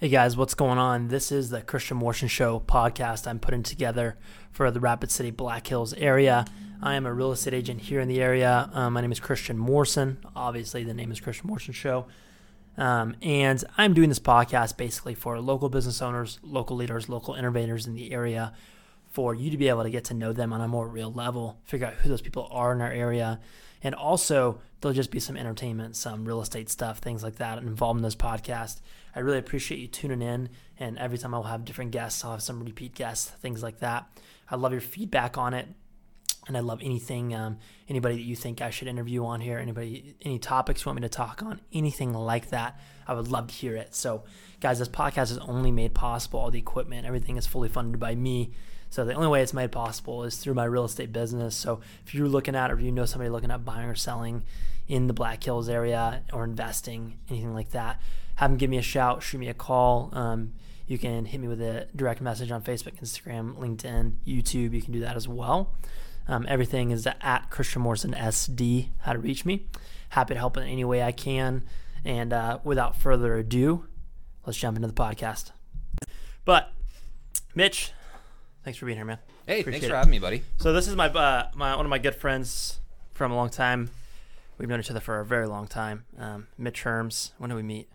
Hey 0.00 0.08
guys, 0.08 0.34
what's 0.34 0.54
going 0.54 0.78
on? 0.78 1.08
This 1.08 1.30
is 1.30 1.50
the 1.50 1.60
Christian 1.60 1.98
Morrison 1.98 2.26
Show 2.26 2.58
podcast 2.58 3.26
I'm 3.26 3.38
putting 3.38 3.62
together 3.62 4.16
for 4.50 4.70
the 4.70 4.80
Rapid 4.80 5.10
City 5.10 5.30
Black 5.30 5.66
Hills 5.66 5.92
area. 5.92 6.46
I 6.80 6.94
am 6.94 7.04
a 7.04 7.12
real 7.12 7.32
estate 7.32 7.52
agent 7.52 7.82
here 7.82 8.00
in 8.00 8.08
the 8.08 8.22
area. 8.22 8.70
Um, 8.72 8.94
my 8.94 9.02
name 9.02 9.12
is 9.12 9.20
Christian 9.20 9.58
Morrison. 9.58 10.16
Obviously, 10.34 10.84
the 10.84 10.94
name 10.94 11.12
is 11.12 11.20
Christian 11.20 11.48
Morrison 11.48 11.74
Show. 11.74 12.06
Um, 12.78 13.14
and 13.20 13.62
I'm 13.76 13.92
doing 13.92 14.08
this 14.08 14.18
podcast 14.18 14.78
basically 14.78 15.14
for 15.14 15.38
local 15.38 15.68
business 15.68 16.00
owners, 16.00 16.38
local 16.42 16.76
leaders, 16.76 17.10
local 17.10 17.34
innovators 17.34 17.86
in 17.86 17.92
the 17.92 18.10
area 18.10 18.54
for 19.10 19.34
you 19.34 19.50
to 19.50 19.58
be 19.58 19.68
able 19.68 19.82
to 19.82 19.90
get 19.90 20.04
to 20.04 20.14
know 20.14 20.32
them 20.32 20.54
on 20.54 20.62
a 20.62 20.68
more 20.68 20.88
real 20.88 21.12
level, 21.12 21.60
figure 21.66 21.88
out 21.88 21.92
who 21.96 22.08
those 22.08 22.22
people 22.22 22.48
are 22.50 22.72
in 22.72 22.80
our 22.80 22.90
area. 22.90 23.38
And 23.82 23.94
also, 23.94 24.60
there'll 24.80 24.94
just 24.94 25.10
be 25.10 25.20
some 25.20 25.36
entertainment, 25.36 25.96
some 25.96 26.24
real 26.24 26.40
estate 26.40 26.68
stuff, 26.68 26.98
things 26.98 27.22
like 27.22 27.36
that 27.36 27.58
involved 27.58 27.98
in 27.98 28.02
this 28.02 28.16
podcast. 28.16 28.80
I 29.14 29.20
really 29.20 29.38
appreciate 29.38 29.78
you 29.78 29.88
tuning 29.88 30.22
in. 30.22 30.50
And 30.78 30.98
every 30.98 31.18
time 31.18 31.34
I'll 31.34 31.44
have 31.44 31.64
different 31.64 31.90
guests, 31.90 32.24
I'll 32.24 32.32
have 32.32 32.42
some 32.42 32.62
repeat 32.62 32.94
guests, 32.94 33.30
things 33.30 33.62
like 33.62 33.80
that. 33.80 34.06
I 34.50 34.56
love 34.56 34.72
your 34.72 34.80
feedback 34.80 35.38
on 35.38 35.54
it. 35.54 35.68
And 36.48 36.56
I 36.56 36.60
love 36.60 36.80
anything, 36.82 37.34
um, 37.34 37.58
anybody 37.88 38.16
that 38.16 38.22
you 38.22 38.34
think 38.34 38.60
I 38.60 38.70
should 38.70 38.88
interview 38.88 39.24
on 39.24 39.40
here, 39.40 39.58
anybody, 39.58 40.16
any 40.22 40.38
topics 40.38 40.84
you 40.84 40.88
want 40.88 40.96
me 40.96 41.02
to 41.02 41.08
talk 41.08 41.42
on, 41.42 41.60
anything 41.72 42.12
like 42.12 42.48
that, 42.50 42.80
I 43.06 43.14
would 43.14 43.28
love 43.28 43.48
to 43.48 43.54
hear 43.54 43.76
it. 43.76 43.94
So, 43.94 44.24
guys, 44.58 44.78
this 44.78 44.88
podcast 44.88 45.30
is 45.30 45.38
only 45.38 45.70
made 45.70 45.94
possible. 45.94 46.40
All 46.40 46.50
the 46.50 46.58
equipment, 46.58 47.06
everything 47.06 47.36
is 47.36 47.46
fully 47.46 47.68
funded 47.68 48.00
by 48.00 48.14
me. 48.14 48.52
So 48.90 49.04
the 49.04 49.14
only 49.14 49.28
way 49.28 49.42
it's 49.42 49.54
made 49.54 49.72
possible 49.72 50.24
is 50.24 50.36
through 50.36 50.54
my 50.54 50.64
real 50.64 50.84
estate 50.84 51.12
business. 51.12 51.56
So 51.56 51.80
if 52.04 52.14
you're 52.14 52.28
looking 52.28 52.56
at, 52.56 52.70
or 52.70 52.80
you 52.80 52.90
know 52.92 53.06
somebody 53.06 53.30
looking 53.30 53.50
at 53.50 53.64
buying 53.64 53.88
or 53.88 53.94
selling 53.94 54.42
in 54.88 55.06
the 55.06 55.12
Black 55.12 55.42
Hills 55.42 55.68
area 55.68 56.22
or 56.32 56.44
investing, 56.44 57.18
anything 57.28 57.54
like 57.54 57.70
that, 57.70 58.00
have 58.36 58.50
them 58.50 58.58
give 58.58 58.68
me 58.68 58.78
a 58.78 58.82
shout, 58.82 59.22
shoot 59.22 59.38
me 59.38 59.48
a 59.48 59.54
call. 59.54 60.10
Um, 60.12 60.54
you 60.88 60.98
can 60.98 61.24
hit 61.24 61.40
me 61.40 61.46
with 61.46 61.62
a 61.62 61.86
direct 61.94 62.20
message 62.20 62.50
on 62.50 62.62
Facebook, 62.62 63.00
Instagram, 63.00 63.54
LinkedIn, 63.56 64.14
YouTube. 64.26 64.72
You 64.72 64.82
can 64.82 64.92
do 64.92 65.00
that 65.00 65.14
as 65.14 65.28
well. 65.28 65.72
Um, 66.26 66.46
everything 66.48 66.90
is 66.90 67.06
at 67.06 67.50
Christian 67.50 67.82
Morrison 67.82 68.12
SD. 68.12 68.88
How 69.02 69.12
to 69.12 69.18
reach 69.20 69.44
me? 69.44 69.66
Happy 70.10 70.34
to 70.34 70.40
help 70.40 70.56
in 70.56 70.64
any 70.64 70.84
way 70.84 71.02
I 71.02 71.12
can. 71.12 71.62
And 72.04 72.32
uh, 72.32 72.58
without 72.64 72.96
further 72.96 73.36
ado, 73.36 73.86
let's 74.44 74.58
jump 74.58 74.76
into 74.76 74.88
the 74.88 74.94
podcast. 74.94 75.52
But 76.44 76.72
Mitch, 77.54 77.92
thanks 78.64 78.78
for 78.78 78.86
being 78.86 78.96
here, 78.98 79.04
man. 79.04 79.18
Hey, 79.46 79.60
Appreciate 79.60 79.80
thanks 79.80 79.86
for 79.86 79.94
it. 79.94 79.98
having 79.98 80.10
me, 80.10 80.18
buddy. 80.18 80.42
So 80.58 80.72
this 80.72 80.88
is 80.88 80.96
my 80.96 81.08
uh, 81.08 81.50
my 81.54 81.76
one 81.76 81.86
of 81.86 81.90
my 81.90 81.98
good 81.98 82.14
friends 82.14 82.80
from 83.12 83.32
a 83.32 83.36
long 83.36 83.50
time. 83.50 83.90
We've 84.58 84.68
known 84.68 84.80
each 84.80 84.90
other 84.90 85.00
for 85.00 85.20
a 85.20 85.24
very 85.24 85.46
long 85.46 85.66
time. 85.66 86.04
Um, 86.18 86.48
Mitch 86.58 86.82
Hermes. 86.82 87.32
When 87.38 87.48
did 87.50 87.56
we 87.56 87.62
meet? 87.62 87.88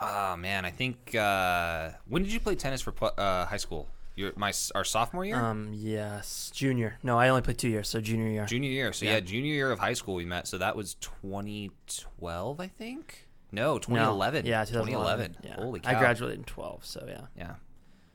Oh 0.00 0.36
man, 0.36 0.64
I 0.64 0.70
think 0.70 1.14
uh, 1.14 1.90
when 2.08 2.22
did 2.22 2.32
you 2.32 2.40
play 2.40 2.54
tennis 2.54 2.80
for 2.82 2.94
uh, 3.18 3.46
high 3.46 3.56
school? 3.56 3.88
Your 4.16 4.32
my 4.36 4.52
our 4.74 4.84
sophomore 4.84 5.24
year, 5.24 5.36
Um, 5.36 5.70
yes, 5.72 6.50
junior. 6.54 6.98
No, 7.02 7.18
I 7.18 7.28
only 7.28 7.42
played 7.42 7.58
two 7.58 7.68
years, 7.68 7.88
so 7.88 8.00
junior 8.00 8.28
year. 8.28 8.44
junior 8.44 8.68
year. 8.70 8.92
So 8.92 9.06
yeah. 9.06 9.14
yeah. 9.14 9.20
junior 9.20 9.54
year 9.54 9.70
of 9.70 9.78
high 9.78 9.92
school 9.94 10.14
we 10.14 10.24
met. 10.24 10.46
So 10.48 10.58
that 10.58 10.74
was 10.76 10.94
2012, 10.94 12.60
I 12.60 12.66
think. 12.66 13.28
No, 13.52 13.74
No, 13.74 13.78
2011. 13.78 14.46
Yeah, 14.46 14.64
2011. 14.64 15.34
2011. 15.34 15.36
Yeah. 15.44 15.54
Holy 15.64 15.80
cow! 15.80 15.90
I 15.90 15.94
graduated 15.98 16.38
in 16.38 16.44
12, 16.44 16.84
so 16.84 17.04
yeah. 17.08 17.20
Yeah. 17.36 17.54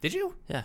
Did 0.01 0.13
you? 0.13 0.35
Yeah. 0.47 0.63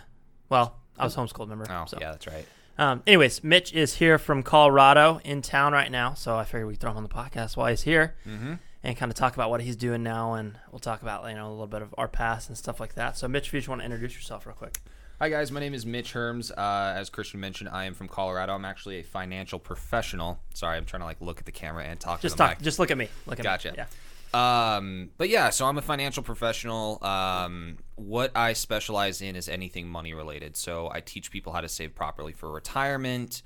Well, 0.49 0.75
I 0.97 1.03
was 1.05 1.15
homeschooled, 1.15 1.49
remember? 1.49 1.65
Oh, 1.69 1.85
so. 1.87 1.97
yeah, 1.99 2.11
that's 2.11 2.27
right. 2.27 2.45
Um, 2.77 3.03
anyways, 3.05 3.43
Mitch 3.43 3.73
is 3.73 3.95
here 3.95 4.17
from 4.17 4.43
Colorado 4.43 5.19
in 5.23 5.41
town 5.41 5.73
right 5.73 5.91
now, 5.91 6.13
so 6.13 6.35
I 6.37 6.43
figured 6.45 6.67
we'd 6.67 6.79
throw 6.79 6.91
him 6.91 6.97
on 6.97 7.03
the 7.03 7.09
podcast 7.09 7.57
while 7.57 7.67
he's 7.67 7.83
here 7.83 8.15
Mm-hmm. 8.27 8.53
and 8.83 8.97
kind 8.97 9.11
of 9.11 9.15
talk 9.17 9.33
about 9.33 9.49
what 9.49 9.61
he's 9.61 9.75
doing 9.75 10.03
now, 10.03 10.33
and 10.33 10.57
we'll 10.71 10.79
talk 10.79 11.01
about 11.01 11.27
you 11.29 11.35
know 11.35 11.47
a 11.47 11.51
little 11.51 11.67
bit 11.67 11.81
of 11.81 11.93
our 11.97 12.07
past 12.07 12.49
and 12.49 12.57
stuff 12.57 12.79
like 12.79 12.95
that. 12.95 13.17
So, 13.17 13.27
Mitch, 13.27 13.47
if 13.47 13.53
you 13.53 13.59
just 13.59 13.69
want 13.69 13.81
to 13.81 13.85
introduce 13.85 14.15
yourself 14.15 14.45
real 14.45 14.55
quick. 14.55 14.77
Hi 15.19 15.29
guys, 15.29 15.51
my 15.51 15.59
name 15.59 15.75
is 15.75 15.85
Mitch 15.85 16.13
Hermes. 16.13 16.49
Uh, 16.49 16.93
as 16.95 17.11
Christian 17.11 17.39
mentioned, 17.39 17.69
I 17.69 17.85
am 17.85 17.93
from 17.93 18.07
Colorado. 18.07 18.53
I'm 18.55 18.65
actually 18.65 18.97
a 18.99 19.03
financial 19.03 19.59
professional. 19.59 20.39
Sorry, 20.55 20.77
I'm 20.77 20.85
trying 20.85 21.01
to 21.01 21.05
like 21.05 21.21
look 21.21 21.37
at 21.39 21.45
the 21.45 21.51
camera 21.51 21.83
and 21.83 21.99
talk 21.99 22.21
Just 22.21 22.33
to 22.33 22.37
the 22.37 22.43
talk. 22.47 22.57
mic. 22.57 22.63
Just 22.63 22.79
look 22.79 22.89
at 22.89 22.97
me. 22.97 23.07
Look 23.27 23.37
at 23.39 23.43
Gotcha. 23.43 23.69
me. 23.71 23.75
Yeah. 23.77 23.85
Um, 24.33 25.09
but 25.17 25.29
yeah, 25.29 25.49
so 25.49 25.65
I'm 25.65 25.77
a 25.77 25.81
financial 25.81 26.23
professional. 26.23 27.03
Um, 27.03 27.77
what 27.95 28.31
I 28.35 28.53
specialize 28.53 29.21
in 29.21 29.35
is 29.35 29.49
anything 29.49 29.87
money 29.87 30.13
related. 30.13 30.55
So 30.55 30.89
I 30.91 31.01
teach 31.01 31.31
people 31.31 31.51
how 31.53 31.61
to 31.61 31.69
save 31.69 31.95
properly 31.95 32.31
for 32.31 32.49
retirement, 32.49 33.41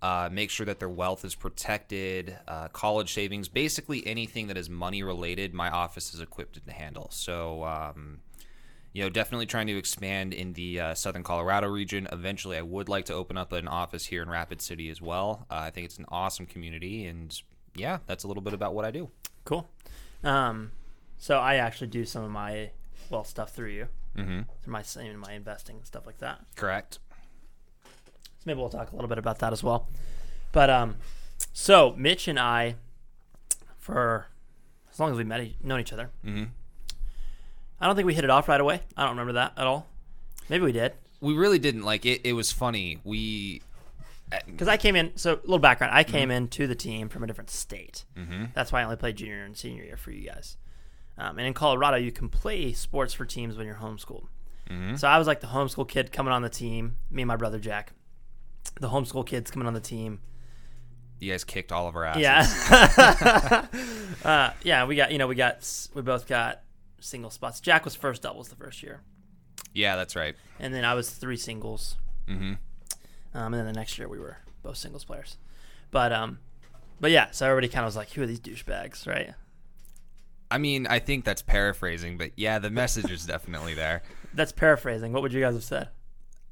uh, 0.00 0.30
make 0.32 0.50
sure 0.50 0.64
that 0.64 0.78
their 0.78 0.88
wealth 0.88 1.24
is 1.24 1.34
protected, 1.34 2.38
uh, 2.48 2.68
college 2.68 3.12
savings, 3.12 3.48
basically 3.48 4.06
anything 4.06 4.46
that 4.46 4.56
is 4.56 4.70
money 4.70 5.02
related. 5.02 5.52
My 5.52 5.70
office 5.70 6.14
is 6.14 6.20
equipped 6.20 6.64
to 6.64 6.72
handle. 6.72 7.08
So, 7.12 7.64
um, 7.64 8.20
you 8.92 9.02
know, 9.02 9.10
definitely 9.10 9.46
trying 9.46 9.66
to 9.68 9.76
expand 9.76 10.32
in 10.32 10.54
the 10.54 10.80
uh, 10.80 10.94
southern 10.94 11.22
Colorado 11.22 11.68
region. 11.68 12.08
Eventually, 12.10 12.56
I 12.56 12.62
would 12.62 12.88
like 12.88 13.04
to 13.04 13.14
open 13.14 13.36
up 13.36 13.52
an 13.52 13.68
office 13.68 14.06
here 14.06 14.22
in 14.22 14.30
Rapid 14.30 14.60
City 14.62 14.88
as 14.88 15.00
well. 15.00 15.46
Uh, 15.50 15.56
I 15.56 15.70
think 15.70 15.84
it's 15.84 15.98
an 15.98 16.06
awesome 16.08 16.46
community, 16.46 17.04
and 17.04 17.38
yeah, 17.76 17.98
that's 18.06 18.24
a 18.24 18.26
little 18.26 18.42
bit 18.42 18.54
about 18.54 18.74
what 18.74 18.84
I 18.84 18.90
do. 18.90 19.10
Cool. 19.44 19.68
Um, 20.22 20.72
so 21.18 21.38
I 21.38 21.56
actually 21.56 21.86
do 21.88 22.04
some 22.04 22.22
of 22.24 22.30
my 22.30 22.70
well 23.10 23.24
stuff 23.24 23.52
through 23.54 23.70
you, 23.70 23.88
Mm-hmm. 24.16 24.40
through 24.62 24.72
my 24.72 24.82
same 24.82 25.16
my 25.18 25.32
investing 25.32 25.76
and 25.76 25.86
stuff 25.86 26.04
like 26.06 26.18
that. 26.18 26.40
Correct. 26.56 26.98
So 27.84 27.90
maybe 28.46 28.58
we'll 28.58 28.68
talk 28.70 28.90
a 28.92 28.94
little 28.96 29.08
bit 29.08 29.18
about 29.18 29.38
that 29.40 29.52
as 29.52 29.62
well. 29.62 29.86
But 30.52 30.68
um, 30.70 30.96
so 31.52 31.94
Mitch 31.96 32.26
and 32.28 32.38
I, 32.38 32.74
for 33.78 34.26
as 34.92 34.98
long 34.98 35.10
as 35.12 35.16
we 35.16 35.24
met, 35.24 35.46
known 35.64 35.80
each 35.80 35.92
other, 35.92 36.10
Mm-hmm. 36.26 36.44
I 37.82 37.86
don't 37.86 37.96
think 37.96 38.04
we 38.06 38.14
hit 38.14 38.24
it 38.24 38.30
off 38.30 38.46
right 38.48 38.60
away. 38.60 38.82
I 38.96 39.02
don't 39.02 39.12
remember 39.12 39.32
that 39.34 39.52
at 39.56 39.66
all. 39.66 39.86
Maybe 40.50 40.64
we 40.64 40.72
did 40.72 40.92
We 41.22 41.32
really 41.34 41.58
didn't 41.58 41.82
like 41.82 42.04
it. 42.04 42.20
It 42.24 42.34
was 42.34 42.52
funny. 42.52 42.98
We 43.04 43.62
because 44.46 44.68
I 44.68 44.76
came 44.76 44.96
in. 44.96 45.16
So 45.16 45.34
a 45.34 45.40
little 45.42 45.58
background: 45.58 45.92
I 45.94 46.04
came 46.04 46.30
into 46.30 46.66
the 46.66 46.74
team 46.74 47.08
from 47.08 47.22
a 47.24 47.26
different 47.26 47.50
state. 47.50 48.04
mm-hmm. 48.16 48.44
That's 48.54 48.72
why 48.72 48.80
I 48.80 48.84
only 48.84 48.96
played 48.96 49.16
junior 49.16 49.44
and 49.44 49.56
senior 49.56 49.84
year 49.84 49.96
for 49.96 50.10
you 50.10 50.26
guys. 50.28 50.56
Um, 51.18 51.38
and 51.38 51.46
in 51.46 51.54
Colorado, 51.54 51.96
you 51.96 52.12
can 52.12 52.28
play 52.28 52.72
sports 52.72 53.12
for 53.12 53.24
teams 53.26 53.56
when 53.56 53.66
you're 53.66 53.76
homeschooled. 53.76 54.26
Mm-hmm. 54.70 54.96
So 54.96 55.08
I 55.08 55.18
was 55.18 55.26
like 55.26 55.40
the 55.40 55.48
homeschool 55.48 55.88
kid 55.88 56.12
coming 56.12 56.32
on 56.32 56.42
the 56.42 56.48
team. 56.48 56.96
Me 57.10 57.22
and 57.22 57.26
my 57.28 57.36
brother 57.36 57.58
Jack, 57.58 57.92
the 58.80 58.88
homeschool 58.88 59.26
kids 59.26 59.50
coming 59.50 59.66
on 59.66 59.74
the 59.74 59.80
team. 59.80 60.20
you 61.18 61.32
guys 61.32 61.44
kicked 61.44 61.72
all 61.72 61.88
of 61.88 61.96
our 61.96 62.04
asses. 62.04 62.22
Yeah, 62.22 63.66
uh, 64.24 64.50
yeah. 64.62 64.84
We 64.86 64.96
got 64.96 65.10
you 65.12 65.18
know 65.18 65.26
we 65.26 65.34
got 65.34 65.68
we 65.94 66.02
both 66.02 66.26
got 66.26 66.62
single 67.00 67.30
spots. 67.30 67.60
Jack 67.60 67.84
was 67.84 67.94
first 67.94 68.22
doubles 68.22 68.48
the 68.48 68.56
first 68.56 68.82
year, 68.82 69.00
Yeah, 69.74 69.96
that's 69.96 70.14
right. 70.16 70.36
and 70.58 70.72
then 70.72 70.84
I 70.84 70.94
was 70.94 71.10
three 71.10 71.36
singles. 71.36 71.96
Um, 73.34 73.54
and 73.54 73.60
then 73.60 73.66
the 73.66 73.72
next 73.78 73.98
year 73.98 74.08
we 74.08 74.18
were 74.18 74.38
both 74.62 74.76
singles 74.76 75.04
players. 75.04 75.36
But 75.90 76.12
um, 76.12 76.38
but 77.00 77.10
yeah. 77.10 77.30
So 77.30 77.46
everybody 77.46 77.68
kind 77.68 77.84
of 77.84 77.88
was 77.88 77.96
like, 77.96 78.10
"Who 78.12 78.22
are 78.22 78.26
these 78.26 78.40
douchebags?" 78.40 79.06
Right? 79.06 79.34
I 80.50 80.58
mean, 80.58 80.86
I 80.88 80.98
think 80.98 81.24
that's 81.24 81.42
paraphrasing, 81.42 82.18
but 82.18 82.32
yeah, 82.36 82.58
the 82.58 82.70
message 82.70 83.10
is 83.10 83.24
definitely 83.24 83.74
there. 83.74 84.02
That's 84.34 84.50
paraphrasing. 84.52 85.12
What 85.12 85.22
would 85.22 85.32
you 85.32 85.40
guys 85.40 85.54
have 85.54 85.62
said? 85.64 85.88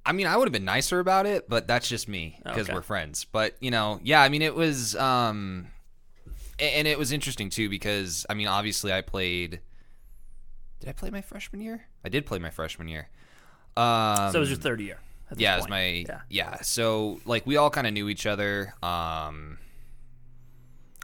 I 0.07 0.13
mean, 0.13 0.27
I 0.29 0.37
would 0.37 0.47
have 0.47 0.53
been 0.53 0.65
nicer 0.65 1.01
about 1.01 1.27
it, 1.27 1.49
but 1.49 1.67
that's 1.69 1.89
just 1.89 2.09
me 2.09 2.41
because 2.45 2.67
Okay. 2.67 2.75
we're 2.75 2.83
friends. 2.83 3.25
But 3.25 3.57
you 3.61 3.71
know, 3.73 4.01
yeah, 4.03 4.21
I 4.23 4.29
mean, 4.29 4.43
it 4.43 4.55
was, 4.55 4.95
um, 4.97 5.67
and 6.59 6.89
it 6.89 6.99
was 6.99 7.13
interesting 7.13 7.51
too 7.51 7.69
because 7.69 8.25
I 8.31 8.35
mean, 8.35 8.47
obviously, 8.49 8.93
I 8.93 9.01
played. 9.01 9.61
Did 10.81 10.89
I 10.89 10.93
play 10.93 11.11
my 11.11 11.21
freshman 11.21 11.61
year? 11.61 11.87
I 12.05 12.09
did 12.09 12.25
play 12.27 12.39
my 12.39 12.51
freshman 12.51 12.89
year. 12.89 13.09
Um, 13.77 14.33
So 14.33 14.39
it 14.39 14.41
was 14.41 14.51
your 14.51 14.59
third 14.59 14.81
year. 14.81 14.99
Yeah, 15.37 15.59
point. 15.59 15.71
my 15.71 15.87
yeah. 16.09 16.21
yeah. 16.29 16.61
So 16.63 17.21
like 17.25 17.47
we 17.47 17.57
all 17.57 17.71
kind 17.71 17.87
of 17.87 17.93
knew 17.93 18.09
each 18.09 18.27
other. 18.27 18.75
Um, 18.83 19.59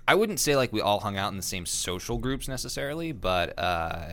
I 0.06 0.14
wouldn't 0.14 0.40
say 0.40 0.54
like 0.56 0.72
we 0.72 0.80
all 0.80 1.00
hung 1.00 1.16
out 1.16 1.30
in 1.30 1.36
the 1.36 1.42
same 1.42 1.64
social 1.66 2.18
groups 2.18 2.46
necessarily, 2.46 3.12
but 3.12 3.58
uh, 3.58 4.06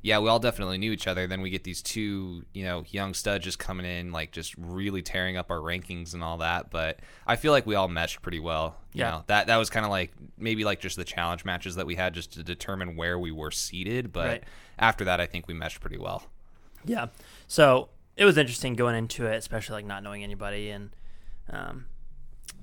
yeah, 0.00 0.18
we 0.18 0.28
all 0.28 0.38
definitely 0.38 0.78
knew 0.78 0.90
each 0.92 1.06
other. 1.06 1.26
Then 1.26 1.42
we 1.42 1.50
get 1.50 1.64
these 1.64 1.82
two, 1.82 2.44
you 2.54 2.64
know, 2.64 2.84
young 2.88 3.12
studs 3.12 3.44
just 3.44 3.58
coming 3.58 3.84
in, 3.84 4.10
like 4.10 4.32
just 4.32 4.54
really 4.56 5.02
tearing 5.02 5.36
up 5.36 5.50
our 5.50 5.58
rankings 5.58 6.14
and 6.14 6.22
all 6.22 6.38
that. 6.38 6.70
But 6.70 7.00
I 7.26 7.36
feel 7.36 7.52
like 7.52 7.66
we 7.66 7.74
all 7.74 7.88
meshed 7.88 8.22
pretty 8.22 8.40
well. 8.40 8.76
You 8.94 9.00
Yeah. 9.00 9.10
know, 9.10 9.24
that 9.26 9.46
that 9.48 9.56
was 9.56 9.68
kind 9.68 9.84
of 9.84 9.90
like 9.90 10.12
maybe 10.38 10.64
like 10.64 10.80
just 10.80 10.96
the 10.96 11.04
challenge 11.04 11.44
matches 11.44 11.74
that 11.76 11.84
we 11.86 11.94
had 11.94 12.14
just 12.14 12.32
to 12.34 12.42
determine 12.42 12.96
where 12.96 13.18
we 13.18 13.30
were 13.30 13.50
seated. 13.50 14.12
But 14.12 14.26
Right. 14.26 14.44
after 14.78 15.04
that, 15.04 15.20
I 15.20 15.26
think 15.26 15.46
we 15.46 15.52
meshed 15.52 15.80
pretty 15.80 15.98
well. 15.98 16.24
Yeah. 16.86 17.06
So 17.48 17.90
it 18.16 18.24
was 18.24 18.38
interesting 18.38 18.74
going 18.74 18.96
into 18.96 19.26
it, 19.26 19.36
especially 19.36 19.74
like 19.74 19.86
not 19.86 20.02
knowing 20.02 20.22
anybody, 20.22 20.70
and 20.70 20.90
um, 21.50 21.86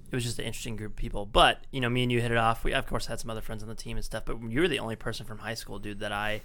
it 0.09 0.15
was 0.15 0.23
just 0.23 0.39
an 0.39 0.45
interesting 0.45 0.75
group 0.75 0.91
of 0.91 0.97
people. 0.97 1.25
But 1.25 1.65
you 1.71 1.81
know, 1.81 1.89
me 1.89 2.03
and 2.03 2.11
you 2.11 2.21
hit 2.21 2.31
it 2.31 2.37
off. 2.37 2.63
We 2.63 2.73
of 2.73 2.87
course 2.87 3.07
had 3.07 3.19
some 3.19 3.29
other 3.29 3.41
friends 3.41 3.63
on 3.63 3.69
the 3.69 3.75
team 3.75 3.97
and 3.97 4.05
stuff, 4.05 4.23
but 4.25 4.37
you 4.41 4.61
were 4.61 4.67
the 4.67 4.79
only 4.79 4.95
person 4.95 5.25
from 5.25 5.39
high 5.39 5.53
school, 5.53 5.79
dude, 5.79 5.99
that 5.99 6.11
I 6.11 6.41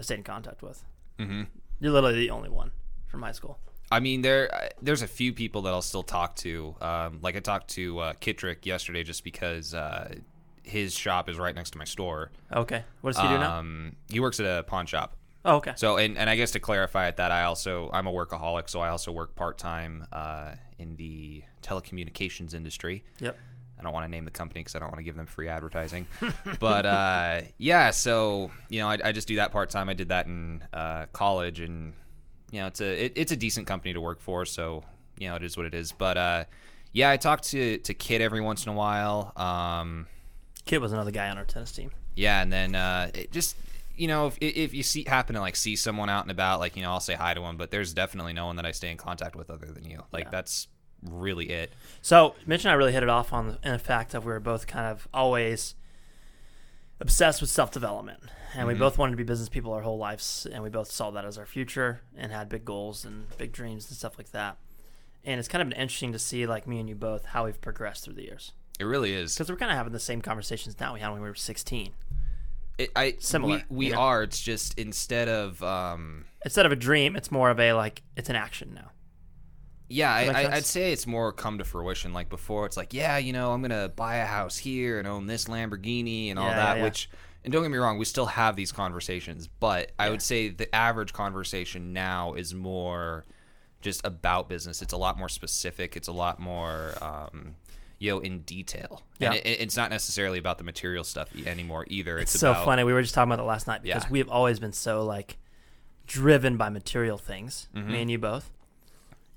stayed 0.00 0.18
in 0.18 0.24
contact 0.24 0.62
with. 0.62 0.84
Mm-hmm. 1.18 1.42
You're 1.80 1.92
literally 1.92 2.18
the 2.18 2.30
only 2.30 2.48
one 2.48 2.72
from 3.06 3.22
high 3.22 3.32
school. 3.32 3.58
I 3.92 4.00
mean, 4.00 4.22
there 4.22 4.70
there's 4.80 5.02
a 5.02 5.08
few 5.08 5.32
people 5.32 5.62
that 5.62 5.72
I'll 5.72 5.82
still 5.82 6.02
talk 6.02 6.36
to. 6.36 6.74
Um, 6.80 7.18
like 7.22 7.36
I 7.36 7.40
talked 7.40 7.68
to 7.70 7.98
uh, 7.98 8.12
Kittrick 8.14 8.64
yesterday, 8.64 9.02
just 9.02 9.24
because 9.24 9.74
uh, 9.74 10.14
his 10.62 10.94
shop 10.94 11.28
is 11.28 11.38
right 11.38 11.54
next 11.54 11.70
to 11.70 11.78
my 11.78 11.84
store. 11.84 12.30
Okay. 12.54 12.84
What 13.00 13.14
does 13.14 13.22
he 13.22 13.28
do 13.28 13.38
now? 13.38 13.58
Um, 13.58 13.96
he 14.10 14.20
works 14.20 14.38
at 14.38 14.46
a 14.46 14.62
pawn 14.62 14.86
shop. 14.86 15.16
Oh, 15.44 15.56
okay. 15.56 15.72
So, 15.76 15.96
and, 15.96 16.18
and 16.18 16.28
I 16.28 16.36
guess 16.36 16.50
to 16.52 16.60
clarify 16.60 17.06
at 17.08 17.16
that, 17.16 17.30
I 17.32 17.44
also 17.44 17.90
I'm 17.92 18.06
a 18.06 18.12
workaholic, 18.12 18.68
so 18.68 18.80
I 18.80 18.88
also 18.90 19.10
work 19.12 19.34
part 19.34 19.58
time 19.58 20.06
uh, 20.12 20.52
in 20.78 20.96
the 20.96 21.42
telecommunications 21.62 22.54
industry. 22.54 23.04
Yep. 23.20 23.38
I 23.78 23.82
don't 23.82 23.94
want 23.94 24.04
to 24.04 24.10
name 24.10 24.26
the 24.26 24.30
company 24.30 24.60
because 24.60 24.74
I 24.74 24.78
don't 24.78 24.88
want 24.88 24.98
to 24.98 25.04
give 25.04 25.16
them 25.16 25.24
free 25.24 25.48
advertising. 25.48 26.06
but 26.60 26.84
uh, 26.84 27.40
yeah, 27.56 27.90
so 27.90 28.50
you 28.68 28.80
know, 28.80 28.88
I, 28.88 28.98
I 29.02 29.12
just 29.12 29.26
do 29.26 29.36
that 29.36 29.52
part 29.52 29.70
time. 29.70 29.88
I 29.88 29.94
did 29.94 30.08
that 30.10 30.26
in 30.26 30.62
uh, 30.74 31.06
college, 31.14 31.60
and 31.60 31.94
you 32.50 32.60
know, 32.60 32.66
it's 32.66 32.82
a 32.82 33.06
it, 33.06 33.12
it's 33.16 33.32
a 33.32 33.36
decent 33.36 33.66
company 33.66 33.94
to 33.94 34.00
work 34.00 34.20
for. 34.20 34.44
So 34.44 34.84
you 35.18 35.28
know, 35.28 35.36
it 35.36 35.42
is 35.42 35.56
what 35.56 35.64
it 35.64 35.74
is. 35.74 35.92
But 35.92 36.18
uh, 36.18 36.44
yeah, 36.92 37.10
I 37.10 37.16
talk 37.16 37.40
to 37.42 37.78
to 37.78 37.94
Kid 37.94 38.20
every 38.20 38.42
once 38.42 38.66
in 38.66 38.72
a 38.72 38.74
while. 38.74 39.32
Um, 39.36 40.06
Kid 40.66 40.82
was 40.82 40.92
another 40.92 41.10
guy 41.10 41.30
on 41.30 41.38
our 41.38 41.44
tennis 41.44 41.72
team. 41.72 41.90
yeah, 42.14 42.42
and 42.42 42.52
then 42.52 42.74
uh, 42.74 43.10
it 43.14 43.32
just 43.32 43.56
you 44.00 44.08
know, 44.08 44.26
if 44.28 44.38
if 44.40 44.74
you 44.74 44.82
see 44.82 45.04
happen 45.06 45.34
to 45.34 45.40
like 45.40 45.56
see 45.56 45.76
someone 45.76 46.08
out 46.08 46.24
and 46.24 46.30
about, 46.30 46.58
like 46.58 46.74
you 46.74 46.82
know, 46.82 46.90
I'll 46.90 47.00
say 47.00 47.14
hi 47.14 47.34
to 47.34 47.40
them. 47.40 47.56
But 47.56 47.70
there's 47.70 47.92
definitely 47.92 48.32
no 48.32 48.46
one 48.46 48.56
that 48.56 48.64
I 48.64 48.72
stay 48.72 48.90
in 48.90 48.96
contact 48.96 49.36
with 49.36 49.50
other 49.50 49.66
than 49.66 49.84
you. 49.84 50.02
Like 50.10 50.24
Yeah. 50.24 50.30
that's 50.30 50.68
really 51.02 51.50
it. 51.50 51.72
So 52.00 52.34
Mitch 52.46 52.64
and 52.64 52.72
I 52.72 52.74
really 52.74 52.92
hit 52.92 53.02
it 53.02 53.08
off 53.08 53.32
on 53.32 53.48
the, 53.48 53.58
in 53.62 53.72
the 53.72 53.78
fact 53.78 54.12
that 54.12 54.24
we 54.24 54.32
were 54.32 54.40
both 54.40 54.66
kind 54.66 54.86
of 54.86 55.06
always 55.12 55.74
obsessed 56.98 57.42
with 57.42 57.50
self 57.50 57.70
development, 57.70 58.20
and 58.54 58.66
we 58.66 58.72
mm-hmm. 58.72 58.80
both 58.80 58.96
wanted 58.96 59.12
to 59.12 59.16
be 59.18 59.22
business 59.22 59.50
people 59.50 59.72
our 59.74 59.82
whole 59.82 59.98
lives, 59.98 60.46
and 60.50 60.62
we 60.62 60.70
both 60.70 60.90
saw 60.90 61.10
that 61.10 61.26
as 61.26 61.36
our 61.36 61.46
future 61.46 62.00
and 62.16 62.32
had 62.32 62.48
big 62.48 62.64
goals 62.64 63.04
and 63.04 63.26
big 63.36 63.52
dreams 63.52 63.88
and 63.90 63.98
stuff 63.98 64.16
like 64.16 64.30
that. 64.32 64.56
And 65.24 65.38
it's 65.38 65.48
kind 65.48 65.60
of 65.60 65.68
been 65.68 65.78
interesting 65.78 66.12
to 66.12 66.18
see, 66.18 66.46
like 66.46 66.66
me 66.66 66.80
and 66.80 66.88
you 66.88 66.94
both, 66.94 67.26
how 67.26 67.44
we've 67.44 67.60
progressed 67.60 68.04
through 68.04 68.14
the 68.14 68.22
years. 68.22 68.52
It 68.78 68.84
really 68.84 69.12
is. 69.12 69.34
Because 69.34 69.50
we're 69.50 69.58
kind 69.58 69.70
of 69.70 69.76
having 69.76 69.92
the 69.92 70.00
same 70.00 70.22
conversations 70.22 70.80
now 70.80 70.94
we 70.94 71.00
had 71.00 71.10
when 71.10 71.20
we 71.20 71.28
were 71.28 71.34
16. 71.34 71.92
It, 72.82 72.90
I 72.96 73.16
Similar, 73.18 73.62
We, 73.68 73.76
we 73.76 73.86
you 73.86 73.92
know? 73.92 73.98
are. 74.00 74.22
It's 74.22 74.40
just 74.40 74.78
instead 74.78 75.28
of 75.28 75.62
um, 75.62 76.24
Instead 76.44 76.66
of 76.66 76.72
a 76.72 76.76
dream, 76.76 77.16
it's 77.16 77.30
more 77.30 77.50
of 77.50 77.60
a 77.60 77.72
like 77.74 78.02
it's 78.16 78.28
an 78.30 78.36
action 78.36 78.72
now. 78.74 78.90
Yeah, 79.92 80.12
I, 80.14 80.26
I, 80.28 80.52
I'd 80.54 80.64
say 80.64 80.92
it's 80.92 81.06
more 81.06 81.32
come 81.32 81.58
to 81.58 81.64
fruition. 81.64 82.12
Like 82.12 82.28
before, 82.28 82.64
it's 82.64 82.76
like, 82.76 82.94
yeah, 82.94 83.18
you 83.18 83.32
know, 83.32 83.50
I'm 83.52 83.60
gonna 83.60 83.88
buy 83.88 84.16
a 84.16 84.24
house 84.26 84.56
here 84.56 84.98
and 85.00 85.08
own 85.08 85.26
this 85.26 85.46
Lamborghini 85.46 86.30
and 86.30 86.38
all 86.38 86.46
Yeah, 86.46 86.56
that. 86.56 86.68
yeah, 86.72 86.76
yeah. 86.76 86.82
Which, 86.84 87.10
and 87.42 87.52
don't 87.52 87.62
get 87.62 87.72
me 87.72 87.78
wrong, 87.78 87.98
we 87.98 88.04
still 88.04 88.26
have 88.26 88.54
these 88.54 88.70
conversations, 88.70 89.48
but 89.48 89.90
I 89.98 90.08
would 90.10 90.22
say 90.22 90.48
the 90.50 90.72
average 90.74 91.12
conversation 91.12 91.92
now 91.92 92.34
is 92.34 92.54
more 92.54 93.24
just 93.80 94.06
about 94.06 94.48
business. 94.48 94.80
It's 94.80 94.92
a 94.92 94.96
lot 94.96 95.18
more 95.18 95.28
specific. 95.28 95.96
It's 95.96 96.06
a 96.08 96.12
lot 96.12 96.38
more, 96.38 96.92
um, 97.02 97.56
you 98.00 98.10
know, 98.10 98.18
in 98.18 98.40
detail. 98.40 99.02
Yeah. 99.20 99.28
And 99.28 99.36
it, 99.36 99.60
it's 99.60 99.76
not 99.76 99.90
necessarily 99.90 100.38
about 100.40 100.58
the 100.58 100.64
material 100.64 101.04
stuff 101.04 101.28
anymore 101.46 101.84
either. 101.88 102.18
It's, 102.18 102.34
It's 102.34 102.40
so 102.40 102.50
about, 102.50 102.64
funny. 102.64 102.82
We 102.82 102.92
were 102.92 103.02
just 103.02 103.14
talking 103.14 103.30
about 103.32 103.42
it 103.42 103.46
last 103.46 103.66
night 103.68 103.82
because 103.82 104.04
Yeah. 104.04 104.10
we've 104.10 104.28
always 104.28 104.58
been 104.58 104.72
so 104.72 105.04
like 105.04 105.36
driven 106.06 106.56
by 106.56 106.70
material 106.70 107.18
things, 107.18 107.68
Mm-hmm. 107.76 107.92
me 107.92 108.00
and 108.02 108.10
you 108.10 108.18
both. 108.18 108.50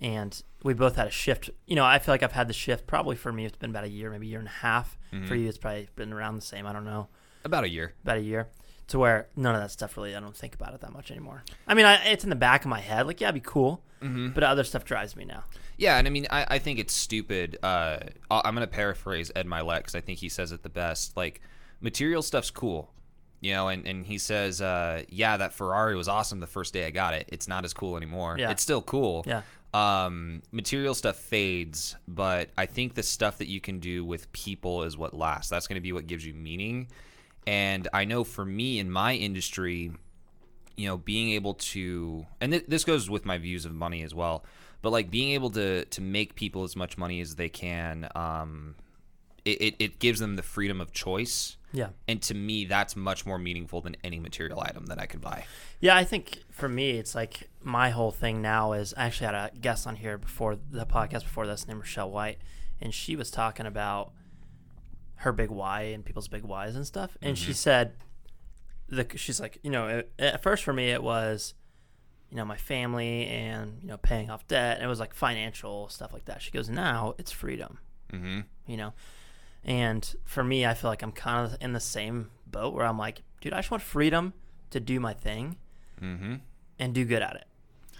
And 0.02 0.42
we 0.64 0.74
both 0.74 0.96
had 0.96 1.08
a 1.08 1.12
shift. 1.12 1.50
You 1.66 1.76
know, 1.76 1.86
I 1.86 2.00
feel 2.00 2.14
like 2.14 2.24
I've 2.24 2.32
had 2.34 2.48
the 2.48 2.54
shift 2.54 2.88
probably 2.88 3.16
for 3.16 3.32
me. 3.32 3.46
It's 3.46 3.56
been 3.58 3.70
about 3.70 3.84
a 3.84 3.90
year, 3.90 4.10
maybe 4.10 4.28
a 4.28 4.30
year 4.32 4.40
and 4.40 4.48
a 4.48 4.52
half. 4.52 4.98
Mm-hmm. 5.14 5.28
For 5.28 5.36
you, 5.36 5.48
it's 5.48 5.58
probably 5.58 5.88
been 5.96 6.12
around 6.12 6.36
the 6.36 6.42
same. 6.42 6.66
I 6.66 6.74
don't 6.74 6.86
know, 6.86 7.08
about 7.46 7.64
a 7.64 7.70
year. 7.70 7.94
about 8.04 8.18
a 8.18 8.22
year. 8.22 8.48
To 8.90 9.00
where 9.00 9.28
none 9.36 9.56
of 9.56 9.62
that 9.62 9.72
stuff 9.72 9.96
really, 9.98 10.16
I 10.16 10.20
don't 10.20 10.36
think 10.36 10.56
about 10.56 10.74
it 10.74 10.82
that 10.82 10.92
much 10.92 11.10
anymore. 11.10 11.44
I 11.68 11.74
mean, 11.74 11.86
I, 11.86 12.04
it's 12.06 12.24
in 12.24 12.30
the 12.30 12.36
back 12.36 12.66
of 12.66 12.70
my 12.70 12.82
head, 12.82 13.08
like 13.08 13.22
yeah, 13.22 13.30
it'd 13.30 13.42
be 13.42 13.50
cool. 13.50 13.82
Mm-hmm. 14.02 14.30
But 14.30 14.44
other 14.44 14.66
stuff 14.66 14.84
drives 14.84 15.16
me 15.16 15.24
now. 15.24 15.46
Yeah, 15.78 15.98
and 15.98 16.06
I 16.06 16.12
mean, 16.12 16.28
I, 16.30 16.46
I 16.50 16.60
think 16.60 16.78
it's 16.78 16.94
stupid. 16.94 17.58
Uh, 17.64 18.00
I'm 18.30 18.54
going 18.54 18.68
to 18.68 18.72
paraphrase 18.72 19.32
Ed 19.34 19.48
Mylett 19.48 19.78
because 19.78 19.96
I 19.96 20.02
think 20.02 20.20
he 20.20 20.28
says 20.28 20.52
it 20.52 20.62
the 20.62 20.70
best. 20.70 21.16
Like, 21.16 21.40
material 21.80 22.22
stuff's 22.22 22.52
cool, 22.52 22.92
you 23.40 23.54
know, 23.54 23.70
and, 23.70 23.88
and 23.88 24.06
he 24.06 24.18
says, 24.18 24.62
uh, 24.62 25.04
yeah, 25.08 25.38
that 25.38 25.54
Ferrari 25.54 25.96
was 25.96 26.10
awesome 26.10 26.42
the 26.42 26.48
first 26.48 26.74
day 26.74 26.86
I 26.86 26.92
got 26.92 27.14
it. 27.14 27.30
It's 27.30 27.48
not 27.48 27.64
as 27.64 27.74
cool 27.74 27.96
anymore. 27.96 28.36
Yeah. 28.38 28.52
It's 28.52 28.62
still 28.62 28.82
cool. 28.82 29.24
Yeah. 29.26 29.44
Um, 29.74 30.44
material 30.52 30.94
stuff 30.94 31.16
fades, 31.16 31.96
but 32.06 32.50
I 32.58 32.66
think 32.66 32.96
the 32.96 33.04
stuff 33.04 33.38
that 33.38 33.48
you 33.48 33.62
can 33.62 33.80
do 33.80 34.04
with 34.04 34.32
people 34.34 34.84
is 34.84 34.98
what 34.98 35.14
lasts. 35.14 35.50
That's 35.50 35.68
going 35.68 35.78
to 35.78 35.82
be 35.82 35.94
what 35.94 36.08
gives 36.08 36.26
you 36.26 36.34
meaning. 36.34 36.90
And 37.46 37.88
I 37.94 38.06
know 38.06 38.24
for 38.24 38.46
me 38.46 38.80
in 38.80 38.90
my 38.90 39.16
industry, 39.16 39.92
you 40.76 40.88
know, 40.88 40.98
being 40.98 41.32
able 41.32 41.54
to, 41.56 42.26
and 42.42 42.52
th- 42.54 42.66
this 42.68 42.84
goes 42.84 43.10
with 43.10 43.26
my 43.26 43.38
views 43.38 43.66
of 43.66 43.74
money 43.74 44.04
as 44.04 44.14
well, 44.14 44.44
but 44.82 44.92
like 44.92 45.10
being 45.10 45.32
able 45.32 45.50
to 45.52 45.86
to 45.86 46.02
make 46.02 46.36
people 46.36 46.64
as 46.64 46.76
much 46.76 46.98
money 46.98 47.22
as 47.22 47.36
they 47.36 47.50
can, 47.50 48.10
um, 48.16 48.76
it, 49.46 49.62
it, 49.62 49.76
it 49.80 50.00
gives 50.00 50.20
them 50.20 50.36
the 50.36 50.44
freedom 50.44 50.80
of 50.82 50.92
choice. 50.92 51.58
Yeah. 51.72 51.90
And 52.08 52.22
to 52.24 52.34
me, 52.34 52.66
that's 52.66 52.96
much 52.96 53.26
more 53.26 53.40
meaningful 53.40 53.82
than 53.82 53.98
any 54.04 54.20
material 54.20 54.62
item 54.62 54.86
that 54.88 55.00
I 55.00 55.06
could 55.08 55.22
buy. 55.22 55.46
Yeah, 55.80 55.96
I 55.96 56.04
think 56.04 56.44
for 56.52 56.70
me, 56.70 56.92
it's 56.92 57.16
like 57.16 57.50
my 57.62 57.90
whole 57.90 58.12
thing 58.12 58.42
now 58.42 58.74
is 58.74 58.94
I 58.96 59.06
actually 59.06 59.26
had 59.26 59.36
a 59.36 59.52
guest 59.60 59.88
on 59.88 59.96
here 59.96 60.18
before 60.18 60.56
the 60.56 60.86
podcast 60.86 61.24
before 61.24 61.48
this 61.48 61.68
named 61.68 61.80
Michelle 61.80 62.12
White, 62.12 62.38
and 62.80 62.94
she 62.94 63.16
was 63.16 63.32
talking 63.32 63.66
about 63.66 64.12
her 65.24 65.32
big 65.32 65.50
why 65.50 65.82
and 65.84 66.04
people's 66.06 66.28
big 66.28 66.44
whys 66.44 66.76
and 66.76 66.86
stuff. 66.86 67.18
And 67.22 67.38
she 67.38 67.54
said, 67.54 67.94
the, 68.90 69.08
she's 69.16 69.40
like, 69.40 69.58
you 69.64 69.70
know, 69.72 69.88
it, 69.88 70.12
at 70.20 70.44
first 70.44 70.64
for 70.64 70.74
me, 70.74 70.90
it 70.92 71.02
was, 71.02 71.54
you 72.30 72.38
know, 72.38 72.46
my 72.46 72.58
family 72.58 73.26
and, 73.28 73.78
you 73.82 73.88
know, 73.88 73.98
paying 73.98 74.30
off 74.30 74.48
debt. 74.48 74.78
And 74.78 74.86
it 74.86 74.88
was 74.88 75.00
like 75.00 75.14
financial 75.14 75.88
stuff 75.90 76.14
like 76.14 76.26
that. 76.26 76.42
She 76.42 76.52
goes, 76.52 76.70
now 76.70 77.16
it's 77.18 77.32
freedom, 77.32 77.80
Mm-hmm. 78.12 78.42
you 78.68 78.78
know? 78.78 78.94
And 79.64 80.14
for 80.26 80.44
me, 80.44 80.66
I 80.66 80.74
feel 80.74 80.90
like 80.90 81.02
I'm 81.02 81.12
kind 81.14 81.46
of 81.52 81.58
in 81.62 81.74
the 81.74 81.80
same 81.80 82.30
boat 82.46 82.74
where 82.74 82.86
I'm 82.86 82.98
like, 82.98 83.22
dude, 83.42 83.54
I 83.54 83.58
just 83.60 83.72
want 83.72 83.82
freedom 83.82 84.34
to 84.72 84.80
do 84.80 85.00
my 85.00 85.14
thing 85.14 85.58
Mm-hmm. 86.02 86.36
and 86.80 86.94
do 86.94 87.06
good 87.06 87.22
at 87.22 87.36
it. 87.36 87.46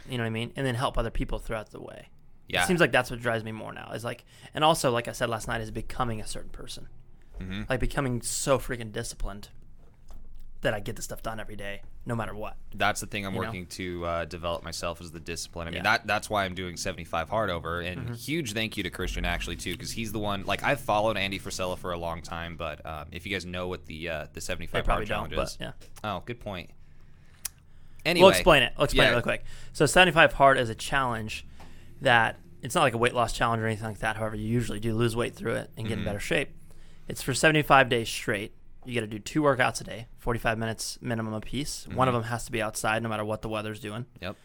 You 0.10 0.18
know 0.18 0.24
what 0.26 0.28
I 0.28 0.32
mean? 0.32 0.52
And 0.58 0.66
then 0.68 0.76
help 0.76 0.98
other 0.98 1.10
people 1.10 1.40
throughout 1.40 1.70
the 1.72 1.80
way. 1.80 2.10
Yeah. 2.50 2.64
It 2.64 2.68
seems 2.68 2.82
like 2.82 2.92
that's 2.92 3.10
what 3.10 3.22
drives 3.22 3.46
me 3.46 3.54
more 3.54 3.72
now. 3.72 3.92
Is 3.94 4.04
like, 4.04 4.26
and 4.54 4.64
also 4.64 4.92
like 4.92 5.08
I 5.08 5.14
said 5.14 5.30
last 5.30 5.48
night, 5.48 5.62
is 5.62 5.72
becoming 5.72 6.20
a 6.20 6.28
certain 6.28 6.50
person. 6.50 6.88
Mhm. 7.42 7.70
Like 7.70 7.80
becoming 7.80 8.22
so 8.22 8.60
freaking 8.60 8.92
disciplined 8.92 9.50
that 10.62 10.74
I 10.74 10.80
get 10.80 10.96
the 10.96 11.02
stuff 11.02 11.22
done 11.22 11.42
every 11.42 11.58
day, 11.58 11.82
no 12.06 12.16
matter 12.16 12.34
what. 12.34 12.56
that's 12.76 13.02
the 13.02 13.06
thing 13.08 13.26
I'm 13.26 13.34
You 13.34 13.42
know? 13.42 13.48
working 13.48 13.66
to 13.68 14.06
uh, 14.06 14.26
develop 14.26 14.64
myself 14.64 15.02
is 15.02 15.12
the 15.12 15.20
discipline. 15.20 15.68
I 15.68 15.72
mean, 15.72 15.78
Yeah. 15.78 15.84
that 15.98 16.08
that's 16.08 16.30
why 16.30 16.46
I'm 16.46 16.56
doing 16.56 16.78
75 16.78 17.28
hard 17.30 17.50
over. 17.50 17.82
And 17.82 18.02
Mm-hmm. 18.02 18.14
huge 18.14 18.54
thank 18.54 18.78
you 18.78 18.84
to 18.84 18.90
Christian 18.90 19.26
actually 19.26 19.58
too, 19.58 19.74
because 19.74 19.92
he's 19.92 20.14
the 20.14 20.20
one. 20.20 20.46
Like 20.46 20.64
I've 20.64 20.80
followed 20.80 21.18
Andy 21.18 21.38
Frisella 21.38 21.78
for 21.78 21.92
a 21.92 21.98
long 21.98 22.22
time, 22.22 22.56
but 22.56 22.86
um, 22.86 23.08
if 23.12 23.26
you 23.26 23.32
guys 23.34 23.46
know 23.46 23.68
what 23.68 23.86
the 23.88 24.08
uh, 24.10 24.28
the 24.32 24.40
75 24.42 24.86
hard 24.86 25.06
challenge 25.08 25.34
is, 25.34 25.58
yeah. 25.60 25.72
oh, 26.04 26.22
good 26.26 26.40
point. 26.40 26.70
Anyway, 28.06 28.24
We'll 28.24 28.32
explain 28.32 28.64
it. 28.64 28.74
We'll 28.78 28.86
explain 28.86 29.06
yeah. 29.08 29.12
it 29.12 29.16
real 29.16 29.22
quick. 29.22 29.44
So 29.74 29.86
75 29.86 30.34
hard 30.34 30.58
is 30.58 30.70
a 30.70 30.76
challenge 30.76 31.46
that 32.02 32.38
it's 32.62 32.76
not 32.76 32.82
like 32.82 32.94
a 32.94 32.98
weight 32.98 33.14
loss 33.14 33.34
challenge 33.34 33.62
or 33.62 33.66
anything 33.68 33.88
like 33.88 34.00
that. 34.00 34.18
However, 34.18 34.36
you 34.36 34.48
usually 34.48 34.80
do 34.80 34.94
lose 34.94 35.16
weight 35.16 35.36
through 35.36 35.56
it 35.56 35.72
and 35.78 35.88
get 35.88 35.94
Mm-hmm. 35.96 36.00
in 36.00 36.06
better 36.06 36.20
shape. 36.20 36.50
It's 37.08 37.22
for 37.22 37.34
75 37.34 37.90
days 37.90 38.08
straight. 38.10 38.54
You 38.86 38.94
got 38.96 39.02
to 39.02 39.08
do 39.08 39.20
two 39.20 39.42
workouts 39.42 39.80
a 39.82 39.84
day, 39.86 40.08
45 40.20 40.58
minutes 40.58 40.98
minimum 41.02 41.34
a 41.34 41.42
piece. 41.42 41.86
One 41.88 41.96
Mm-hmm. 41.96 42.08
of 42.08 42.14
them 42.14 42.24
has 42.32 42.46
to 42.46 42.52
be 42.52 42.62
outside, 42.62 43.02
no 43.04 43.10
matter 43.10 43.24
what 43.26 43.42
the 43.42 43.50
weather's 43.50 43.80
doing. 43.80 44.06
Yep. 44.22 44.36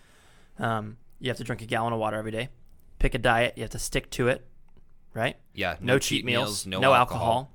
Um, 0.59 0.97
you 1.21 1.29
have 1.31 1.39
to 1.39 1.45
drink 1.45 1.63
a 1.63 1.67
gallon 1.67 1.93
of 1.93 1.99
water 1.99 2.17
every 2.17 2.31
day. 2.31 2.49
Pick 2.99 3.15
a 3.15 3.19
diet. 3.19 3.55
You 3.57 3.63
have 3.63 3.71
to 3.71 3.79
stick 3.79 4.11
to 4.11 4.29
it, 4.29 4.47
right? 5.15 5.37
Yeah. 5.55 5.77
No, 5.81 5.99
cheat 5.99 6.25
meals, 6.25 6.67
no, 6.67 6.93
alcohol. 6.95 7.51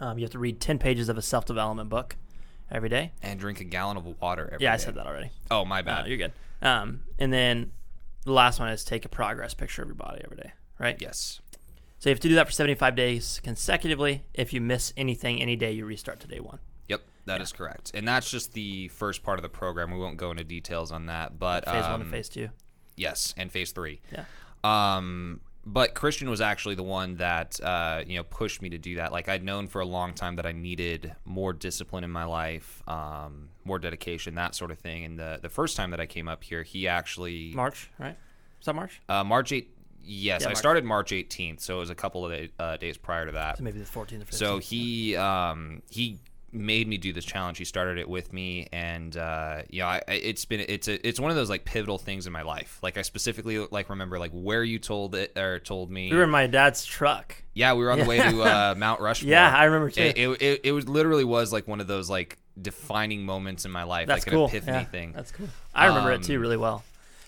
Um, 0.00 0.18
you 0.18 0.24
have 0.24 0.32
to 0.32 0.38
read 0.38 0.60
10 0.60 0.78
pages 0.78 1.08
of 1.08 1.18
a 1.18 1.22
self 1.22 1.44
development 1.44 1.88
book 1.88 2.16
every 2.70 2.88
day. 2.88 3.12
and 3.22 3.38
drink 3.38 3.60
a 3.60 3.64
gallon 3.64 3.96
of 3.96 4.06
water 4.20 4.48
every 4.52 4.64
Yeah, 4.64 4.72
I 4.72 4.76
day. 4.76 4.82
said 4.84 4.94
that 4.94 5.06
already. 5.06 5.30
Oh, 5.50 5.64
my 5.64 5.82
bad. 5.82 6.06
you're 6.06 6.16
good. 6.18 6.32
Um, 6.62 7.00
and 7.18 7.32
then 7.32 7.72
the 8.24 8.32
last 8.32 8.58
one 8.60 8.68
is 8.70 8.84
take 8.84 9.04
a 9.04 9.08
progress 9.08 9.54
picture 9.54 9.82
of 9.82 9.88
your 9.88 9.94
body 9.96 10.20
every 10.24 10.36
day, 10.36 10.52
right? 10.78 10.96
yes. 11.00 11.40
So 12.00 12.08
you 12.08 12.14
have 12.14 12.20
to 12.20 12.28
do 12.30 12.34
that 12.36 12.46
for 12.46 12.52
75 12.52 12.96
days 12.96 13.40
consecutively. 13.44 14.24
If 14.32 14.54
you 14.54 14.60
miss 14.62 14.94
anything 14.96 15.40
any 15.40 15.54
day, 15.54 15.72
you 15.72 15.84
restart 15.84 16.18
to 16.20 16.26
day 16.26 16.40
one. 16.40 16.58
Yep, 16.88 17.02
that 17.26 17.42
is 17.42 17.52
correct. 17.52 17.90
And 17.92 18.08
that's 18.08 18.30
just 18.30 18.54
the 18.54 18.88
first 18.88 19.22
part 19.22 19.38
of 19.38 19.42
the 19.42 19.50
program. 19.50 19.90
We 19.90 19.98
won't 19.98 20.16
go 20.16 20.30
into 20.30 20.42
details 20.42 20.90
on 20.92 21.06
that, 21.06 21.38
but 21.38 21.66
Phase 21.66 21.82
one 21.82 21.92
um, 21.92 22.00
and 22.00 22.10
phase 22.10 22.30
two. 22.30 22.48
Yes, 22.96 23.34
and 23.36 23.52
phase 23.52 23.72
three. 23.72 24.00
Yeah. 24.12 24.24
Um, 24.64 25.42
but 25.66 25.92
Christian 25.94 26.30
was 26.30 26.40
actually 26.40 26.74
the 26.74 26.82
one 26.82 27.16
that 27.16 27.60
uh, 27.62 28.02
you 28.06 28.16
know 28.16 28.24
pushed 28.24 28.62
me 28.62 28.70
to 28.70 28.78
do 28.78 28.94
that. 28.96 29.12
Like 29.12 29.28
I'd 29.28 29.44
known 29.44 29.66
for 29.68 29.82
a 29.82 29.86
long 29.86 30.14
time 30.14 30.36
that 30.36 30.46
I 30.46 30.52
needed 30.52 31.14
more 31.26 31.52
discipline 31.52 32.02
in 32.02 32.10
my 32.10 32.24
life, 32.24 32.82
um, 32.88 33.50
more 33.64 33.78
dedication, 33.78 34.36
that 34.36 34.54
sort 34.54 34.70
of 34.70 34.78
thing. 34.78 35.04
And 35.04 35.18
the 35.18 35.38
the 35.42 35.50
first 35.50 35.76
time 35.76 35.90
that 35.90 36.00
I 36.00 36.06
came 36.06 36.28
up 36.28 36.42
here, 36.42 36.62
he 36.62 36.88
actually 36.88 37.52
March, 37.54 37.90
right? 37.98 38.16
Is 38.58 38.64
that 38.64 38.74
March? 38.74 39.02
uh, 39.06 39.22
March 39.22 39.52
eight. 39.52 39.76
Yes, 40.02 40.40
Yeah, 40.42 40.46
I 40.46 40.50
March. 40.50 40.58
started 40.58 40.84
March 40.84 41.10
18th, 41.12 41.60
so 41.60 41.76
it 41.76 41.80
was 41.80 41.90
a 41.90 41.94
couple 41.94 42.24
of 42.26 42.32
day, 42.32 42.50
uh, 42.58 42.76
days 42.76 42.96
prior 42.96 43.26
to 43.26 43.32
that. 43.32 43.58
So 43.58 43.64
maybe 43.64 43.78
the 43.78 43.84
14th 43.84 44.22
or 44.22 44.24
15th. 44.24 44.34
So 44.34 44.58
he 44.58 45.16
um, 45.16 45.82
he 45.90 46.18
made 46.52 46.88
me 46.88 46.98
do 46.98 47.12
this 47.12 47.24
challenge. 47.24 47.58
He 47.58 47.64
started 47.64 47.96
it 47.98 48.08
with 48.08 48.32
me, 48.32 48.66
and 48.72 49.16
uh, 49.16 49.62
you 49.70 49.82
know, 49.82 49.86
I, 49.86 50.02
it's 50.08 50.44
been 50.44 50.60
it's 50.68 50.88
a 50.88 51.06
it's 51.06 51.20
one 51.20 51.30
of 51.30 51.36
those 51.36 51.48
like 51.50 51.64
pivotal 51.64 51.96
things 51.98 52.26
in 52.26 52.32
my 52.32 52.42
life. 52.42 52.78
Like 52.82 52.98
I 52.98 53.02
specifically 53.02 53.58
like 53.70 53.88
remember 53.88 54.18
like 54.18 54.32
where 54.32 54.64
you 54.64 54.78
told 54.80 55.14
it 55.14 55.36
or 55.38 55.60
told 55.60 55.90
me. 55.92 56.10
we 56.10 56.16
were 56.16 56.24
in 56.24 56.30
my 56.30 56.46
dad's 56.48 56.84
truck. 56.84 57.40
yeah, 57.54 57.74
we 57.74 57.84
were 57.84 57.92
on 57.92 58.00
the 58.00 58.04
way 58.04 58.18
to 58.18 58.42
uh, 58.42 58.74
Mount 58.76 59.00
Rushmore. 59.00 59.30
Yeah, 59.30 59.54
I 59.56 59.64
remember 59.64 59.90
too. 59.90 60.02
It, 60.02 60.18
it, 60.18 60.42
it, 60.42 60.60
it 60.64 60.72
was 60.72 60.88
literally 60.88 61.24
was 61.24 61.52
like 61.52 61.68
one 61.68 61.80
of 61.80 61.86
those 61.86 62.10
like 62.10 62.36
defining 62.60 63.24
moments 63.24 63.64
in 63.64 63.70
my 63.70 63.84
life, 63.84 64.08
That's 64.08 64.26
like 64.26 64.32
cool. 64.34 64.44
an 64.46 64.50
epiphany 64.50 64.78
yeah, 64.78 64.84
thing. 64.84 65.12
That's 65.12 65.30
cool. 65.30 65.48
I 65.72 65.86
remember 65.86 66.10
it 66.10 66.16
Um, 66.16 66.22
too 66.22 66.40
really 66.40 66.56
well 66.56 66.82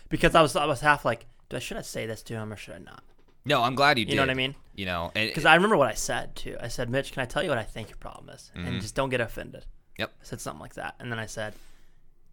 because 0.09 0.35
I 0.35 0.43
was 0.43 0.57
I 0.57 0.65
was 0.67 0.81
half 0.81 1.05
like, 1.05 1.27
do 1.53 1.57
I 1.57 1.61
should 1.61 1.77
I 1.77 1.83
say 1.83 2.07
this 2.07 2.23
to 2.25 2.35
him 2.35 2.51
or 2.53 2.57
should 2.57 2.75
I 2.75 2.79
not? 2.79 3.03
No, 3.45 3.63
I'm 3.63 3.75
glad 3.75 3.99
you 3.99 4.03
You 4.03 4.07
did. 4.07 4.13
You 4.13 4.17
know 4.17 4.23
what 4.23 4.31
I 4.31 4.35
mean? 4.35 4.55
You 4.75 4.87
know, 4.87 5.11
Because 5.15 5.45
I 5.45 5.55
remember 5.55 5.77
what 5.77 5.89
I 5.89 5.95
said 5.95 6.35
too. 6.35 6.57
I 6.61 6.69
said, 6.69 6.89
Mitch, 6.89 7.13
can 7.13 7.23
I 7.23 7.27
tell 7.27 7.43
you 7.43 7.51
what 7.51 7.59
I 7.59 7.65
think 7.65 7.89
your 7.91 7.99
problem 7.99 8.31
is, 8.31 8.51
Mm-hmm. 8.57 8.67
and 8.67 8.81
just 8.81 8.95
don't 8.95 9.11
get 9.11 9.21
offended. 9.21 9.67
Yep. 9.99 10.13
I 10.23 10.25
said 10.25 10.41
something 10.41 10.61
like 10.61 10.75
that, 10.75 10.95
and 10.99 11.13
then 11.13 11.19
I 11.19 11.27
said, 11.27 11.53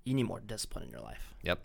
you 0.05 0.13
need 0.13 0.23
more 0.23 0.39
discipline 0.39 0.85
in 0.85 0.91
your 0.91 1.01
life. 1.01 1.33
Yep. 1.43 1.59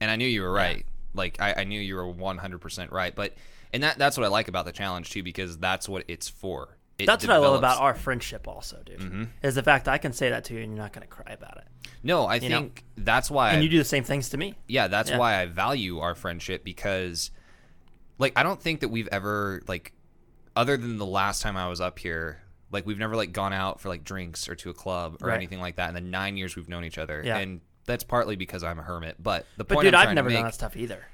And 0.00 0.10
I 0.10 0.16
knew 0.16 0.26
you 0.26 0.42
were 0.42 0.52
right. 0.52 0.84
Like 1.14 1.40
I, 1.40 1.54
I 1.58 1.64
knew 1.64 1.80
you 1.80 1.94
were 1.94 2.12
100% 2.12 2.90
right. 2.90 3.14
But 3.14 3.34
and 3.72 3.82
that 3.84 3.96
that's 3.98 4.16
what 4.16 4.24
I 4.24 4.28
like 4.28 4.48
about 4.48 4.64
the 4.64 4.72
challenge 4.72 5.10
too 5.10 5.22
because 5.22 5.58
that's 5.58 5.88
what 5.88 6.04
it's 6.08 6.28
for. 6.28 6.76
It 6.98 7.06
That's 7.06 7.26
what 7.26 7.34
I 7.34 7.38
love 7.38 7.54
about 7.58 7.80
our 7.80 7.94
friendship, 7.94 8.46
also, 8.46 8.80
dude. 8.84 9.00
Mm-hmm. 9.00 9.24
Is 9.42 9.54
the 9.54 9.62
fact 9.62 9.86
that 9.86 9.92
I 9.94 9.98
can 9.98 10.12
say 10.12 10.30
that 10.30 10.44
to 10.44 10.54
you 10.54 10.60
and 10.60 10.72
you're 10.72 10.82
not 10.82 10.92
going 10.92 11.02
to 11.02 11.08
cry 11.08 11.32
about 11.32 11.56
it, 11.56 11.64
No, 12.02 12.26
I 12.26 12.36
you 12.36 12.48
know? 12.50 12.58
think 12.60 12.84
that's 12.96 13.30
why. 13.30 13.50
and 13.50 13.58
I- 13.58 13.62
you 13.62 13.68
do 13.70 13.78
the 13.78 13.84
same 13.84 14.04
things 14.04 14.28
to 14.30 14.36
me. 14.36 14.54
yeah, 14.68 14.88
that's 14.88 15.10
Yeah. 15.10 15.18
why 15.18 15.40
I 15.40 15.46
value 15.46 15.98
our 16.00 16.14
friendship 16.14 16.64
because, 16.64 17.30
like, 18.18 18.32
I 18.36 18.42
don't 18.42 18.60
think 18.60 18.80
that 18.80 18.88
we've 18.90 19.08
ever 19.10 19.62
like, 19.66 19.92
other 20.54 20.76
than 20.76 20.98
the 20.98 21.06
last 21.06 21.40
time 21.42 21.56
I 21.56 21.68
was 21.68 21.80
up 21.80 21.98
here, 21.98 22.42
like 22.70 22.86
we've 22.86 22.98
never 22.98 23.16
like 23.16 23.32
gone 23.32 23.52
out 23.54 23.80
for 23.80 23.88
like 23.88 24.04
drinks 24.04 24.48
or 24.48 24.54
to 24.56 24.70
a 24.70 24.74
club 24.74 25.16
or 25.22 25.28
Right. 25.28 25.36
anything 25.36 25.60
like 25.60 25.76
that 25.76 25.88
in 25.88 25.94
the 25.94 26.00
nine 26.00 26.36
years 26.36 26.56
we've 26.56 26.68
known 26.68 26.84
each 26.84 26.98
other. 26.98 27.22
Yeah. 27.24 27.38
And 27.38 27.60
that's 27.86 28.04
partly 28.04 28.36
because 28.36 28.62
I'm 28.62 28.78
a 28.78 28.82
hermit. 28.82 29.16
But 29.18 29.46
the 29.56 29.64
But 29.64 29.74
point 29.74 29.84
dude, 29.86 29.94
I'm 29.94 30.08
I've 30.08 30.14
never 30.14 30.28
to 30.28 30.34
done 30.34 30.44
that 30.44 30.54
stuff 30.54 30.76
either. 30.76 31.06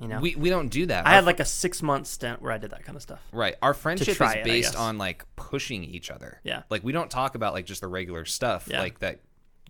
You 0.00 0.08
know, 0.08 0.20
we 0.20 0.36
we 0.36 0.50
don't 0.50 0.68
do 0.68 0.86
that. 0.86 1.06
I 1.06 1.10
Our 1.10 1.14
had 1.16 1.24
like 1.24 1.40
a 1.40 1.44
six 1.44 1.82
month 1.82 2.06
stint 2.06 2.40
where 2.40 2.52
I 2.52 2.58
did 2.58 2.70
that 2.70 2.84
kind 2.84 2.94
of 2.96 3.02
stuff. 3.02 3.20
Right. 3.32 3.56
Our 3.60 3.74
friendship 3.74 4.08
is 4.08 4.20
it, 4.20 4.44
based 4.44 4.76
on 4.76 4.98
like 4.98 5.24
pushing 5.36 5.82
each 5.82 6.10
other. 6.10 6.40
Yeah. 6.44 6.62
Like 6.70 6.84
we 6.84 6.92
don't 6.92 7.10
talk 7.10 7.34
about 7.34 7.54
like 7.54 7.66
just 7.66 7.80
the 7.80 7.88
regular 7.88 8.24
stuff 8.24 8.68
Yeah. 8.70 8.80
like 8.80 9.00
that 9.00 9.20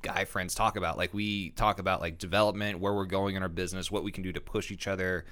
guy 0.02 0.26
friends 0.26 0.54
talk 0.54 0.76
about. 0.76 0.98
Like 0.98 1.14
we 1.14 1.50
talk 1.50 1.78
about 1.78 2.02
like 2.02 2.18
development, 2.18 2.80
where 2.80 2.92
we're 2.92 3.06
going 3.06 3.36
in 3.36 3.42
our 3.42 3.48
business, 3.48 3.90
what 3.90 4.04
we 4.04 4.12
can 4.12 4.22
do 4.22 4.32
to 4.32 4.40
push 4.40 4.70
each 4.70 4.86
other. 4.86 5.24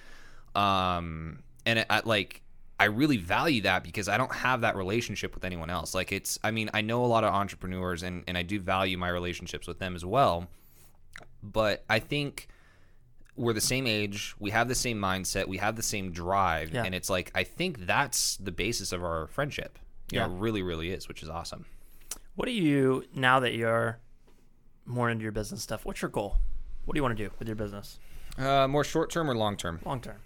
Um 0.55 1.41
and 1.67 1.81
it, 1.81 1.87
I 1.91 2.01
like 2.05 2.43
I 2.81 2.87
really 2.87 3.19
value 3.19 3.63
that 3.63 3.85
because 3.85 4.09
I 4.09 4.17
don't 4.17 4.33
have 4.35 4.63
that 4.63 4.75
relationship 4.75 5.35
with 5.35 5.45
anyone 5.45 5.69
else. 5.71 5.95
Like 5.95 6.13
it's 6.13 6.39
I 6.43 6.51
mean, 6.51 6.71
I 6.73 6.81
know 6.81 7.05
a 7.05 7.07
lot 7.07 7.25
of 7.25 7.35
entrepreneurs 7.35 8.03
and 8.03 8.25
and 8.27 8.39
I 8.39 8.43
do 8.43 8.59
value 8.59 8.97
my 8.97 9.09
relationships 9.09 9.67
with 9.67 9.79
them 9.79 9.95
as 9.95 10.05
well. 10.05 10.49
But 11.43 11.85
I 11.91 11.99
think 11.99 12.49
we're 13.37 13.53
the 13.55 13.61
same 13.61 13.87
age, 13.87 14.35
we 14.39 14.51
have 14.51 14.69
the 14.69 14.75
same 14.75 14.99
mindset, 15.01 15.49
we 15.49 15.57
have 15.59 15.77
the 15.77 15.83
same 15.83 16.13
drive, 16.13 16.71
Yeah. 16.73 16.85
and 16.85 16.95
it's 16.95 17.09
like 17.11 17.31
I 17.35 17.45
think 17.45 17.87
that's 17.87 18.37
the 18.37 18.53
basis 18.53 18.93
of 18.93 19.03
our 19.03 19.27
friendship. 19.29 19.79
You 20.11 20.19
know, 20.21 20.27
Yeah. 20.27 20.33
it 20.33 20.39
really, 20.39 20.63
really 20.63 20.91
is, 20.91 21.09
which 21.09 21.23
is 21.23 21.29
awesome. 21.29 21.65
What 22.35 22.47
do 22.47 22.53
you 22.53 23.05
now 23.15 23.41
that 23.41 23.55
you're 23.55 23.99
more 24.85 25.09
into 25.11 25.23
your 25.23 25.33
business 25.33 25.63
stuff? 25.63 25.85
What's 25.85 26.03
your 26.03 26.11
goal? 26.11 26.37
What 26.85 26.95
do 26.95 26.99
you 26.99 27.03
want 27.03 27.17
to 27.17 27.25
do 27.25 27.31
with 27.39 27.49
your 27.49 27.55
business 27.57 27.99
Uh, 28.37 28.67
more 28.69 28.85
short 28.85 29.11
term 29.11 29.31
or 29.31 29.35
long 29.37 29.57
term? 29.57 29.81
long 29.85 30.01
term? 30.01 30.21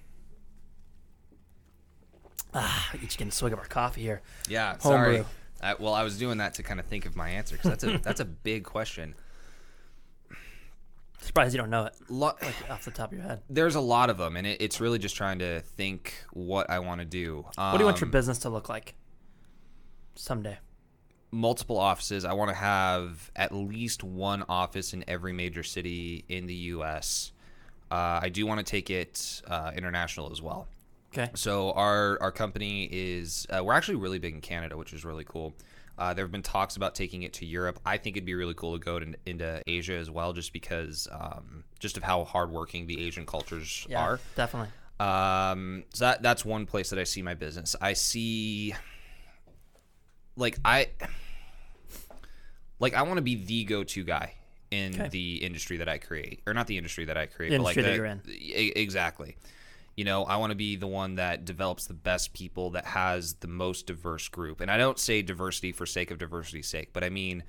Ah, 2.55 2.91
each 3.03 3.19
getting 3.19 3.29
a 3.29 3.33
swig 3.33 3.53
of 3.53 3.59
our 3.59 3.67
coffee 3.67 4.01
here. 4.03 4.23
Yeah, 4.49 4.71
Home 4.73 4.81
sorry. 4.81 5.25
I, 5.61 5.75
well, 5.75 5.95
I 5.95 6.03
was 6.03 6.19
doing 6.19 6.39
that 6.39 6.55
to 6.55 6.63
kind 6.63 6.81
of 6.81 6.87
think 6.87 7.07
of 7.07 7.17
my 7.17 7.29
answer 7.31 7.57
because 7.57 7.71
that's 7.71 7.85
a 7.85 7.99
that's 7.99 8.21
a 8.21 8.25
big 8.45 8.65
question. 8.65 9.15
Surprised 11.27 11.53
you 11.55 11.59
don't 11.61 11.71
know 11.71 11.85
it 11.87 11.95
Lo- 12.09 12.33
like 12.41 12.71
off 12.71 12.85
the 12.85 12.91
top 12.91 13.11
of 13.13 13.19
your 13.19 13.27
head. 13.27 13.43
there's 13.51 13.75
a 13.75 13.81
lot 13.81 14.11
of 14.11 14.17
them, 14.19 14.37
and 14.37 14.47
it, 14.47 14.61
it's 14.63 14.81
really 14.81 14.99
just 14.99 15.17
trying 15.17 15.41
to 15.41 15.61
think 15.61 16.15
what 16.33 16.71
I 16.71 16.79
want 16.79 17.01
to 17.01 17.05
do. 17.05 17.45
Um, 17.59 17.73
What 17.73 17.79
do 17.79 17.83
you 17.83 17.87
want 17.87 18.01
your 18.01 18.11
business 18.11 18.39
to 18.41 18.49
look 18.49 18.69
like 18.69 18.95
someday? 20.15 20.59
multiple 21.33 21.77
offices. 21.77 22.25
I 22.25 22.33
want 22.33 22.51
to 22.51 22.55
have 22.57 23.31
at 23.37 23.53
least 23.53 24.03
one 24.05 24.45
office 24.49 24.95
in 24.95 25.05
every 25.09 25.33
major 25.33 25.63
city 25.63 26.25
in 26.29 26.47
the 26.47 26.55
U.S. 26.55 27.33
Uh, 27.91 28.21
I 28.23 28.29
do 28.31 28.47
want 28.47 28.59
to 28.59 28.65
take 28.65 28.89
it 28.89 29.43
uh, 29.47 29.73
international 29.77 30.31
as 30.33 30.41
well. 30.41 30.69
Okay. 31.13 31.31
So 31.35 31.73
our 31.73 32.17
our 32.23 32.31
company 32.33 32.89
is 32.91 33.47
uh, 33.51 33.63
we're 33.63 33.73
actually 33.75 33.97
really 33.97 34.19
big 34.19 34.35
in 34.35 34.41
Canada, 34.41 34.77
which 34.77 34.93
is 34.93 35.05
really 35.05 35.25
cool. 35.25 35.55
Uh, 35.99 36.13
there 36.13 36.25
have 36.25 36.33
been 36.33 36.43
talks 36.43 36.77
about 36.77 36.95
taking 36.95 37.23
it 37.23 37.33
to 37.35 37.47
Europe. 37.47 37.81
I 37.87 37.97
think 37.97 38.17
it'd 38.17 38.27
be 38.27 38.35
really 38.35 38.53
cool 38.55 38.79
to 38.79 38.85
go 38.85 38.99
to, 38.99 39.15
into 39.25 39.63
Asia 39.67 39.95
as 39.95 40.11
well, 40.11 40.33
just 40.35 40.53
because 40.53 41.09
um, 41.11 41.65
just 41.79 41.97
of 41.97 42.03
how 42.03 42.25
hardworking 42.25 42.87
the 42.87 43.03
Asian 43.07 43.25
cultures 43.25 43.87
Yeah, 43.89 44.03
are. 44.03 44.21
definitely. 44.35 44.69
Um, 45.01 45.85
so 45.95 46.05
that 46.07 46.23
that's 46.23 46.45
one 46.45 46.67
place 46.67 46.91
that 46.91 46.99
I 46.99 47.05
see 47.05 47.23
my 47.23 47.35
business. 47.35 47.75
I 47.81 47.95
see, 47.95 48.75
like 50.37 50.59
I, 50.65 50.89
like 52.79 52.95
I 52.95 53.03
want 53.03 53.17
to 53.17 53.23
be 53.23 53.35
the 53.37 53.65
go-to 53.65 54.05
guy 54.05 54.35
in 54.71 54.95
Okay. 55.01 55.09
the 55.09 55.37
industry 55.45 55.79
that 55.79 55.89
I 55.89 55.97
create, 55.99 56.43
or 56.47 56.53
not 56.55 56.67
the 56.67 56.77
industry 56.77 57.07
that 57.07 57.17
I 57.17 57.27
create, 57.27 57.51
The 57.51 57.59
but 57.59 57.65
like 57.65 57.77
the- 57.77 57.95
you're 57.95 58.05
in. 58.05 58.21
exactly. 58.77 59.37
You 59.97 60.05
know, 60.05 60.25
I 60.25 60.37
want 60.37 60.51
to 60.51 60.57
be 60.57 60.77
the 60.77 60.87
one 60.87 61.15
that 61.15 61.45
develops 61.45 61.87
the 61.87 61.95
best 61.95 62.35
people 62.35 62.71
that 62.71 62.85
has 62.85 63.35
the 63.35 63.49
most 63.49 63.87
diverse 63.87 64.29
group. 64.29 64.61
And 64.61 64.71
I 64.71 64.77
don't 64.77 64.99
say 64.99 65.23
diversity 65.23 65.73
for 65.73 65.87
sake 65.87 66.11
of 66.11 66.19
diversity's 66.19 66.69
sake, 66.69 66.91
but 66.93 67.03
I 67.03 67.09
mean 67.09 67.43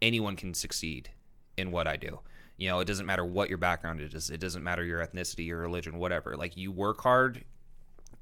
anyone 0.00 0.36
can 0.36 0.54
succeed 0.54 1.10
in 1.56 1.70
what 1.70 1.86
I 1.86 1.96
do. 1.96 2.20
You 2.56 2.68
know, 2.68 2.80
it 2.80 2.86
doesn't 2.86 3.06
matter 3.06 3.24
what 3.24 3.48
your 3.48 3.58
background 3.58 4.00
is. 4.00 4.30
It 4.30 4.40
doesn't 4.40 4.62
matter 4.62 4.84
your 4.84 5.04
ethnicity, 5.04 5.46
your 5.46 5.58
religion, 5.58 5.98
whatever. 5.98 6.36
Like 6.36 6.56
you 6.56 6.72
work 6.72 7.00
hard, 7.02 7.44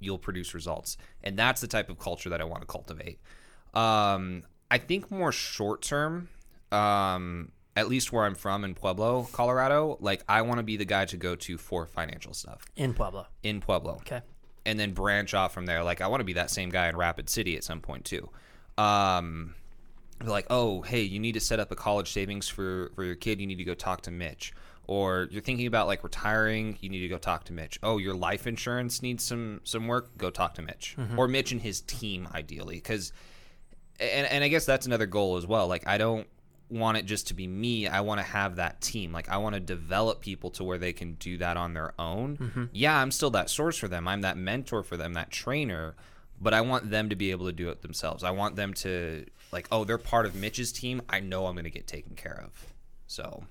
you'll 0.00 0.19
produce 0.19 0.54
results. 0.54 0.97
And 1.23 1.38
that's 1.38 1.61
the 1.61 1.66
type 1.66 1.88
of 1.88 1.99
culture 1.99 2.31
that 2.31 2.40
I 2.40 2.45
want 2.45 2.62
to 2.62 2.66
cultivate. 2.66 3.21
Um, 3.75 4.42
I 4.71 4.78
think 4.78 5.11
more 5.11 5.33
short 5.33 5.83
term, 5.83 6.28
um, 6.71 7.52
at 7.76 7.88
least 7.88 8.12
where 8.12 8.25
I'm 8.25 8.35
from 8.35 8.64
in 8.64 8.75
Pueblo, 8.75 9.29
Colorado, 9.33 9.97
like 10.00 10.23
I 10.29 10.43
want 10.43 10.59
to 10.59 10.62
be 10.62 10.76
the 10.76 10.85
guy 10.85 11.05
to 11.07 11.17
go 11.17 11.35
to 11.37 11.57
for 11.59 11.87
financial 11.87 12.35
stuff 12.35 12.64
In 12.76 12.93
Pueblo. 12.95 13.26
in 13.43 13.61
Pueblo 13.61 13.95
Okay. 14.02 14.21
and 14.67 14.79
then 14.79 14.93
branch 14.93 15.33
off 15.35 15.55
from 15.55 15.67
there. 15.67 15.83
Like 15.83 16.00
I 16.00 16.07
want 16.09 16.21
to 16.21 16.25
be 16.25 16.35
that 16.35 16.50
same 16.50 16.69
guy 16.71 16.88
in 16.88 16.97
Rapid 16.97 17.31
City 17.31 17.57
at 17.57 17.64
some 17.64 17.81
point 17.81 18.05
too. 18.05 18.29
Um, 18.79 19.55
like, 20.25 20.47
oh, 20.50 20.83
hey, 20.83 21.02
you 21.02 21.19
need 21.19 21.33
to 21.33 21.41
set 21.41 21.61
up 21.61 21.71
a 21.73 21.75
college 21.76 22.12
savings 22.12 22.49
for 22.49 22.91
for 22.95 23.05
your 23.05 23.14
kid. 23.17 23.41
You 23.41 23.47
need 23.47 23.57
to 23.59 23.64
go 23.64 23.75
talk 23.75 24.02
to 24.02 24.11
Mitch. 24.11 24.52
Or 24.88 25.29
you're 25.31 25.43
thinking 25.43 25.67
about 25.67 25.87
like 25.87 26.02
retiring, 26.05 26.76
you 26.81 26.88
need 26.91 27.00
to 27.00 27.09
go 27.09 27.17
talk 27.19 27.45
to 27.45 27.52
Mitch. 27.52 27.79
Oh, 27.83 27.99
your 27.99 28.14
life 28.14 28.47
insurance 28.47 29.00
needs 29.02 29.25
some 29.25 29.61
some 29.64 29.87
work. 29.87 30.17
Go 30.19 30.31
talk 30.31 30.55
to 30.55 30.62
Mitch 30.62 30.97
or 31.17 31.29
Mitch 31.29 31.52
and 31.52 31.61
his 31.62 31.81
team, 31.83 32.29
ideally, 32.35 32.76
because 32.76 33.12
and 34.00 34.26
and 34.26 34.43
I 34.45 34.49
guess 34.49 34.67
that's 34.67 34.87
another 34.87 35.07
goal 35.07 35.37
as 35.37 35.47
well. 35.47 35.69
Like 35.69 35.87
I 35.87 35.99
don't 35.99 36.26
want 36.73 36.97
it 36.99 37.07
just 37.07 37.29
to 37.29 37.35
be 37.35 37.47
me. 37.47 37.87
I 37.87 38.00
want 38.00 38.19
to 38.21 38.26
have 38.26 38.57
that 38.57 38.81
team. 38.81 39.12
Like 39.12 39.29
I 39.29 39.37
want 39.37 39.55
to 39.55 39.61
develop 39.61 40.21
people 40.21 40.50
to 40.52 40.64
where 40.64 40.79
they 40.79 40.93
can 40.93 41.14
do 41.14 41.38
that 41.38 41.57
on 41.57 41.75
their 41.75 41.93
own. 41.99 42.37
Mm-hmm. 42.37 42.64
Yeah, 42.73 42.97
I'm 42.97 43.11
still 43.11 43.31
that 43.31 43.50
source 43.50 43.76
for 43.76 43.88
them. 43.88 44.09
I'm 44.09 44.23
that 44.23 44.37
mentor 44.37 44.83
for 44.83 44.97
them, 44.97 45.12
that 45.14 45.31
trainer, 45.31 45.95
but 46.41 46.55
I 46.55 46.61
want 46.62 46.91
them 46.91 47.09
to 47.11 47.17
be 47.17 47.31
able 47.31 47.47
to 47.47 47.52
do 47.52 47.69
it 47.71 47.83
themselves. 47.83 48.25
I 48.25 48.31
want 48.31 48.57
them 48.57 48.75
to 48.75 49.26
like, 49.52 49.69
oh, 49.71 49.85
they're 49.85 49.99
part 49.99 50.26
of 50.26 50.35
Mitch's 50.35 50.73
team. 50.73 51.02
I 51.09 51.21
know 51.21 51.47
I'm 51.47 51.55
going 51.55 51.64
to 51.64 51.71
get 51.71 51.87
taken 51.87 52.17
care 52.17 52.43
of. 52.45 52.67
So, 53.07 53.45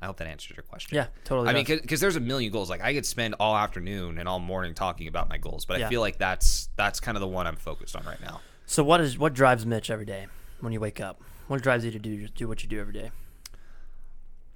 I 0.00 0.06
hope 0.06 0.16
that 0.16 0.26
answers 0.26 0.56
your 0.56 0.64
question. 0.64 0.96
Yeah, 0.96 1.06
totally. 1.24 1.48
I 1.48 1.52
mean, 1.52 1.64
because 1.64 2.00
there's 2.00 2.16
a 2.16 2.20
million 2.20 2.50
goals. 2.52 2.68
Like 2.68 2.82
I 2.82 2.92
could 2.92 3.06
spend 3.06 3.36
all 3.38 3.56
afternoon 3.56 4.18
and 4.18 4.28
all 4.28 4.40
morning 4.40 4.74
talking 4.74 5.06
about 5.06 5.28
my 5.28 5.38
goals, 5.38 5.64
but 5.64 5.78
Yeah. 5.78 5.86
I 5.86 5.90
feel 5.90 6.00
like 6.00 6.18
that's 6.18 6.68
that's 6.76 6.98
kind 6.98 7.16
of 7.16 7.20
the 7.20 7.28
one 7.28 7.46
I'm 7.46 7.54
focused 7.56 7.94
on 7.94 8.04
right 8.04 8.20
now. 8.20 8.40
so 8.66 8.82
what 8.82 9.00
is 9.00 9.16
what 9.16 9.32
drives 9.32 9.64
Mitch 9.64 9.90
every 9.90 10.04
day 10.06 10.26
when 10.60 10.72
you 10.72 10.80
wake 10.80 11.00
up? 11.00 11.20
What 11.48 11.62
drives 11.62 11.84
you 11.84 11.90
to 11.90 11.98
do 11.98 12.28
do 12.28 12.48
what 12.48 12.62
you 12.62 12.68
do 12.68 12.80
every 12.80 12.92
day? 12.92 13.10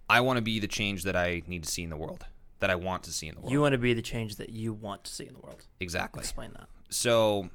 I 0.09 0.21
want 0.21 0.37
to 0.37 0.43
be 0.43 0.61
the 0.61 0.69
change 0.69 1.03
that 1.05 1.17
I 1.17 1.43
need 1.47 1.65
to 1.65 1.71
see 1.71 1.83
in 1.83 1.91
the 1.91 1.97
world, 1.97 2.25
that 2.61 2.71
I 2.71 2.77
want 2.77 3.03
to 3.05 3.13
see 3.13 3.27
in 3.27 3.35
the 3.35 3.41
world. 3.41 3.53
You 3.53 3.61
want 3.61 3.73
to 3.73 3.79
be 3.79 3.93
the 3.93 4.03
change 4.03 4.37
that 4.37 4.51
you 4.51 4.73
want 4.73 5.05
to 5.05 5.13
see 5.13 5.27
in 5.27 5.35
the 5.35 5.41
world. 5.41 5.67
exactly. 5.81 6.21
Explain 6.21 6.53
that. 6.53 6.69
So, 6.91 7.51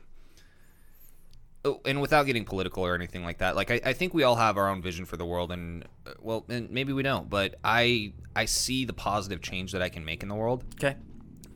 oh, 1.63 1.79
and 1.85 2.01
without 2.01 2.25
getting 2.25 2.43
political 2.43 2.85
or 2.85 2.93
anything 2.93 3.23
like 3.23 3.37
that, 3.37 3.55
like 3.55 3.71
I, 3.71 3.79
I 3.85 3.93
think 3.93 4.13
we 4.13 4.23
all 4.23 4.35
have 4.35 4.57
our 4.57 4.67
own 4.69 4.81
vision 4.81 5.05
for 5.05 5.15
the 5.15 5.25
world, 5.25 5.51
and 5.51 5.85
uh, 6.05 6.11
well, 6.19 6.45
and 6.49 6.69
maybe 6.69 6.91
we 6.91 7.03
don't, 7.03 7.29
but 7.29 7.55
I 7.63 8.13
I 8.35 8.45
see 8.45 8.83
the 8.85 8.93
positive 8.93 9.41
change 9.41 9.71
that 9.71 9.81
I 9.81 9.87
can 9.89 10.03
make 10.03 10.21
in 10.23 10.27
the 10.29 10.35
world, 10.35 10.65
Okay. 10.75 10.97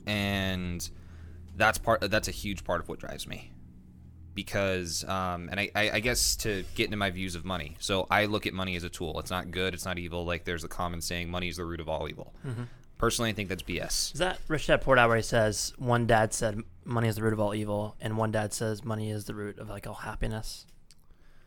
and 0.08 0.90
that's 1.58 1.78
part 1.78 2.02
that's 2.10 2.28
a 2.30 2.32
huge 2.32 2.64
part 2.64 2.80
of 2.82 2.88
what 2.90 3.00
drives 3.00 3.28
me 3.28 3.52
because 4.36 5.04
um, 5.06 5.48
and 5.50 5.60
I, 5.60 5.72
I, 5.76 6.00
guess 6.02 6.36
to 6.38 6.64
get 6.76 6.86
into 6.86 6.98
my 6.98 7.10
views 7.10 7.34
of 7.36 7.46
money. 7.46 7.78
So 7.80 8.06
i 8.12 8.26
look 8.26 8.46
at 8.46 8.54
money 8.54 8.76
as 8.76 8.84
a 8.84 8.90
tool. 8.90 9.20
It's 9.20 9.32
not 9.32 9.50
good. 9.50 9.74
It's 9.74 9.86
not 9.86 9.98
evil. 9.98 10.26
Like 10.26 10.44
there's 10.44 10.64
a 10.64 10.68
common 10.68 11.02
saying 11.02 11.30
money 11.30 11.48
is 11.48 11.58
the 11.58 11.66
root 11.66 11.80
of 11.80 11.88
all 11.90 12.08
evil. 12.10 12.34
Personally 12.98 13.30
i 13.30 13.34
think 13.34 13.50
that's 13.50 13.62
bs 13.64 14.14
Is 14.14 14.20
that 14.20 14.40
Rich 14.48 14.68
Dad 14.68 14.82
Poor 14.82 14.96
Dad 14.96 15.08
where 15.08 15.18
he 15.18 15.22
says 15.24 15.74
one 15.78 16.06
dad 16.08 16.34
said 16.34 16.60
money 16.86 17.10
is 17.10 17.16
the 17.18 17.24
root 17.24 17.34
of 17.34 17.40
all 17.42 17.54
evil, 17.54 17.96
and 18.00 18.18
one 18.18 18.32
dad 18.32 18.54
says 18.54 18.86
money 18.86 19.12
is 19.12 19.26
the 19.26 19.36
root 19.36 19.60
of 19.60 19.68
like 19.70 19.86
all 19.88 19.96
happiness? 19.96 20.66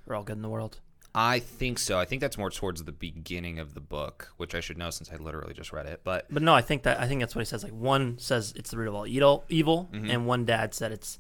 Or 0.07 0.15
all 0.15 0.25
good 0.25 0.37
in 0.37 0.43
the 0.43 0.49
world? 0.49 0.81
i 1.15 1.39
think 1.39 1.79
so. 1.79 1.99
I 1.99 2.05
think 2.05 2.21
that's 2.21 2.37
more 2.37 2.51
towards 2.51 2.85
the 2.85 2.93
beginning 2.93 3.59
of 3.59 3.73
the 3.73 3.81
book 3.81 4.31
which 4.37 4.55
i 4.55 4.61
should 4.61 4.77
know 4.77 4.91
since 4.91 5.11
i 5.11 5.17
literally 5.17 5.55
just 5.55 5.73
read 5.73 5.87
it 5.87 6.01
but 6.05 6.27
But 6.31 6.43
no, 6.43 6.55
I 6.55 6.61
think 6.61 6.83
that 6.83 7.01
I 7.01 7.09
think 7.09 7.21
that's 7.23 7.35
what 7.35 7.41
he 7.41 7.47
says. 7.47 7.65
Like 7.65 7.73
one 7.73 8.19
says 8.19 8.53
it's 8.55 8.71
the 8.71 8.77
root 8.79 8.89
of 8.89 8.95
all 8.95 9.07
evil, 9.07 9.45
evil, 9.49 9.89
Mm-hmm. 9.93 10.11
and 10.11 10.27
one 10.27 10.45
dad 10.45 10.75
said 10.75 10.93
it's 10.93 11.19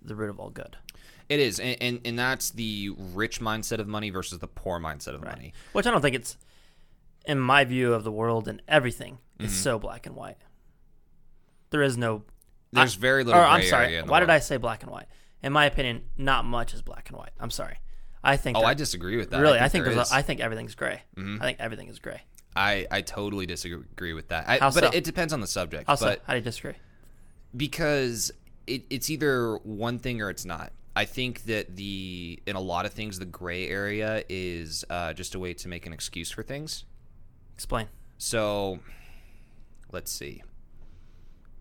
the 0.00 0.14
root 0.16 0.30
of 0.30 0.40
all 0.40 0.48
good. 0.50 0.76
It 1.28 1.40
is, 1.40 1.60
and, 1.60 1.76
and 1.82 2.00
and 2.06 2.18
that's 2.18 2.50
the 2.50 2.90
rich 3.14 3.40
mindset 3.40 3.80
of 3.80 3.86
money 3.86 4.08
versus 4.10 4.38
the 4.38 4.48
poor 4.48 4.80
mindset 4.80 5.14
of 5.14 5.22
Right. 5.22 5.32
money. 5.36 5.52
Which 5.72 5.86
I 5.86 5.90
don't 5.90 6.00
think 6.00 6.16
it's, 6.16 6.36
in 7.26 7.38
my 7.38 7.64
view 7.64 7.92
of 7.92 8.02
the 8.04 8.12
world 8.12 8.48
and 8.48 8.62
everything, 8.66 9.18
is 9.38 9.50
Mm-hmm. 9.50 9.54
so 9.62 9.78
black 9.78 10.06
and 10.06 10.16
white. 10.16 10.38
There 11.70 11.82
is 11.82 11.96
no. 11.98 12.22
There's 12.72 12.96
I- 12.96 13.00
very 13.00 13.24
little. 13.24 13.40
Or 13.40 13.44
I'm 13.44 13.62
sorry. 13.62 13.86
area 13.86 14.00
in 14.00 14.06
the 14.06 14.10
Why 14.12 14.20
did 14.20 14.30
I 14.30 14.38
say 14.38 14.56
black 14.56 14.82
and 14.82 14.90
white? 14.90 15.06
In 15.42 15.52
my 15.52 15.66
opinion, 15.66 16.02
not 16.16 16.44
much 16.44 16.72
is 16.74 16.82
black 16.82 17.08
and 17.10 17.18
white. 17.18 17.30
I'm 17.38 17.50
sorry. 17.50 17.78
I 18.24 18.36
think. 18.36 18.56
Oh, 18.56 18.60
that- 18.62 18.66
I 18.68 18.74
disagree 18.74 19.16
with 19.16 19.30
that. 19.30 19.40
really. 19.40 19.58
I 19.60 19.68
think 19.68 19.84
there 19.84 19.94
there's. 19.94 20.06
is. 20.08 20.12
A, 20.12 20.16
I 20.16 20.22
think 20.22 20.40
everything's 20.40 20.74
gray. 20.74 21.02
Mhm. 21.16 21.40
I 21.40 21.44
think 21.44 21.60
everything 21.60 21.88
is 21.88 21.98
gray. 21.98 22.22
I 22.56 22.86
I 22.90 23.02
totally 23.02 23.44
disagree 23.46 24.14
with 24.14 24.28
that. 24.28 24.48
I, 24.48 24.58
How 24.58 24.70
but 24.70 24.82
so? 24.82 24.86
it, 24.88 24.94
it 24.96 25.04
depends 25.04 25.32
on 25.34 25.40
the 25.42 25.46
subject. 25.46 25.88
Also, 25.88 26.06
but 26.06 26.22
how 26.26 26.32
do 26.32 26.38
you 26.38 26.44
disagree? 26.44 26.74
because 27.56 28.30
it, 28.66 28.84
it's 28.90 29.08
either 29.10 29.56
one 29.58 29.98
thing 29.98 30.20
or 30.20 30.28
it's 30.30 30.44
not. 30.44 30.72
I 30.98 31.04
think 31.04 31.44
that 31.44 31.76
the 31.76 32.42
in 32.44 32.56
a 32.56 32.60
lot 32.60 32.84
of 32.84 32.92
things 32.92 33.20
the 33.20 33.24
gray 33.24 33.68
area 33.68 34.24
is 34.28 34.84
uh, 34.90 35.12
just 35.12 35.36
a 35.36 35.38
way 35.38 35.54
to 35.54 35.68
make 35.68 35.86
an 35.86 35.92
excuse 35.92 36.28
for 36.28 36.42
things. 36.42 36.86
Explain. 37.54 37.86
So, 38.16 38.80
let's 39.92 40.10
see. 40.10 40.42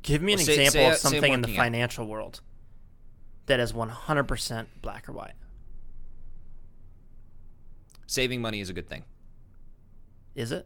Give 0.02 0.24
me 0.24 0.34
an 0.34 0.40
say- 0.40 0.54
example 0.54 0.72
say- 0.72 0.90
of 0.90 0.98
say 0.98 1.10
something 1.10 1.34
in 1.34 1.42
the 1.44 1.56
financial 1.56 2.08
world 2.08 2.42
that 3.46 3.60
is 3.60 3.74
100% 3.74 4.66
black 4.82 5.08
or 5.08 5.12
white. 5.12 5.36
Saving 8.08 8.42
money 8.42 8.60
is 8.60 8.72
a 8.72 8.74
good 8.74 8.90
thing. 8.90 9.04
Is 10.34 10.52
it? 10.52 10.66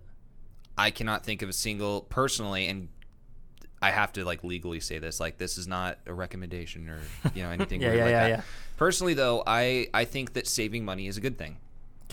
I 0.78 0.92
cannot 0.92 1.26
think 1.26 1.42
of 1.42 1.50
a 1.50 1.54
single 1.54 2.04
personally, 2.04 2.68
and 2.68 2.88
I 3.82 3.90
have 3.92 4.14
to 4.14 4.24
like 4.26 4.44
legally 4.44 4.80
say 4.80 5.00
this. 5.00 5.20
Like 5.20 5.38
this 5.38 5.58
is 5.58 5.68
not 5.68 5.98
a 6.06 6.14
recommendation 6.14 6.88
or 6.90 7.00
you 7.34 7.44
know 7.44 7.50
anything 7.58 7.82
Yeah, 7.82 7.88
weird 7.90 7.98
yeah, 7.98 8.04
like 8.06 8.12
yeah, 8.12 8.24
that. 8.24 8.30
yeah. 8.30 8.42
Personally, 8.78 9.14
though, 9.14 9.44
I 9.48 9.88
I 9.94 10.06
think 10.06 10.34
that 10.34 10.48
saving 10.48 10.86
money 10.86 11.08
is 11.08 11.18
a 11.18 11.22
good 11.22 11.38
thing. 11.38 11.58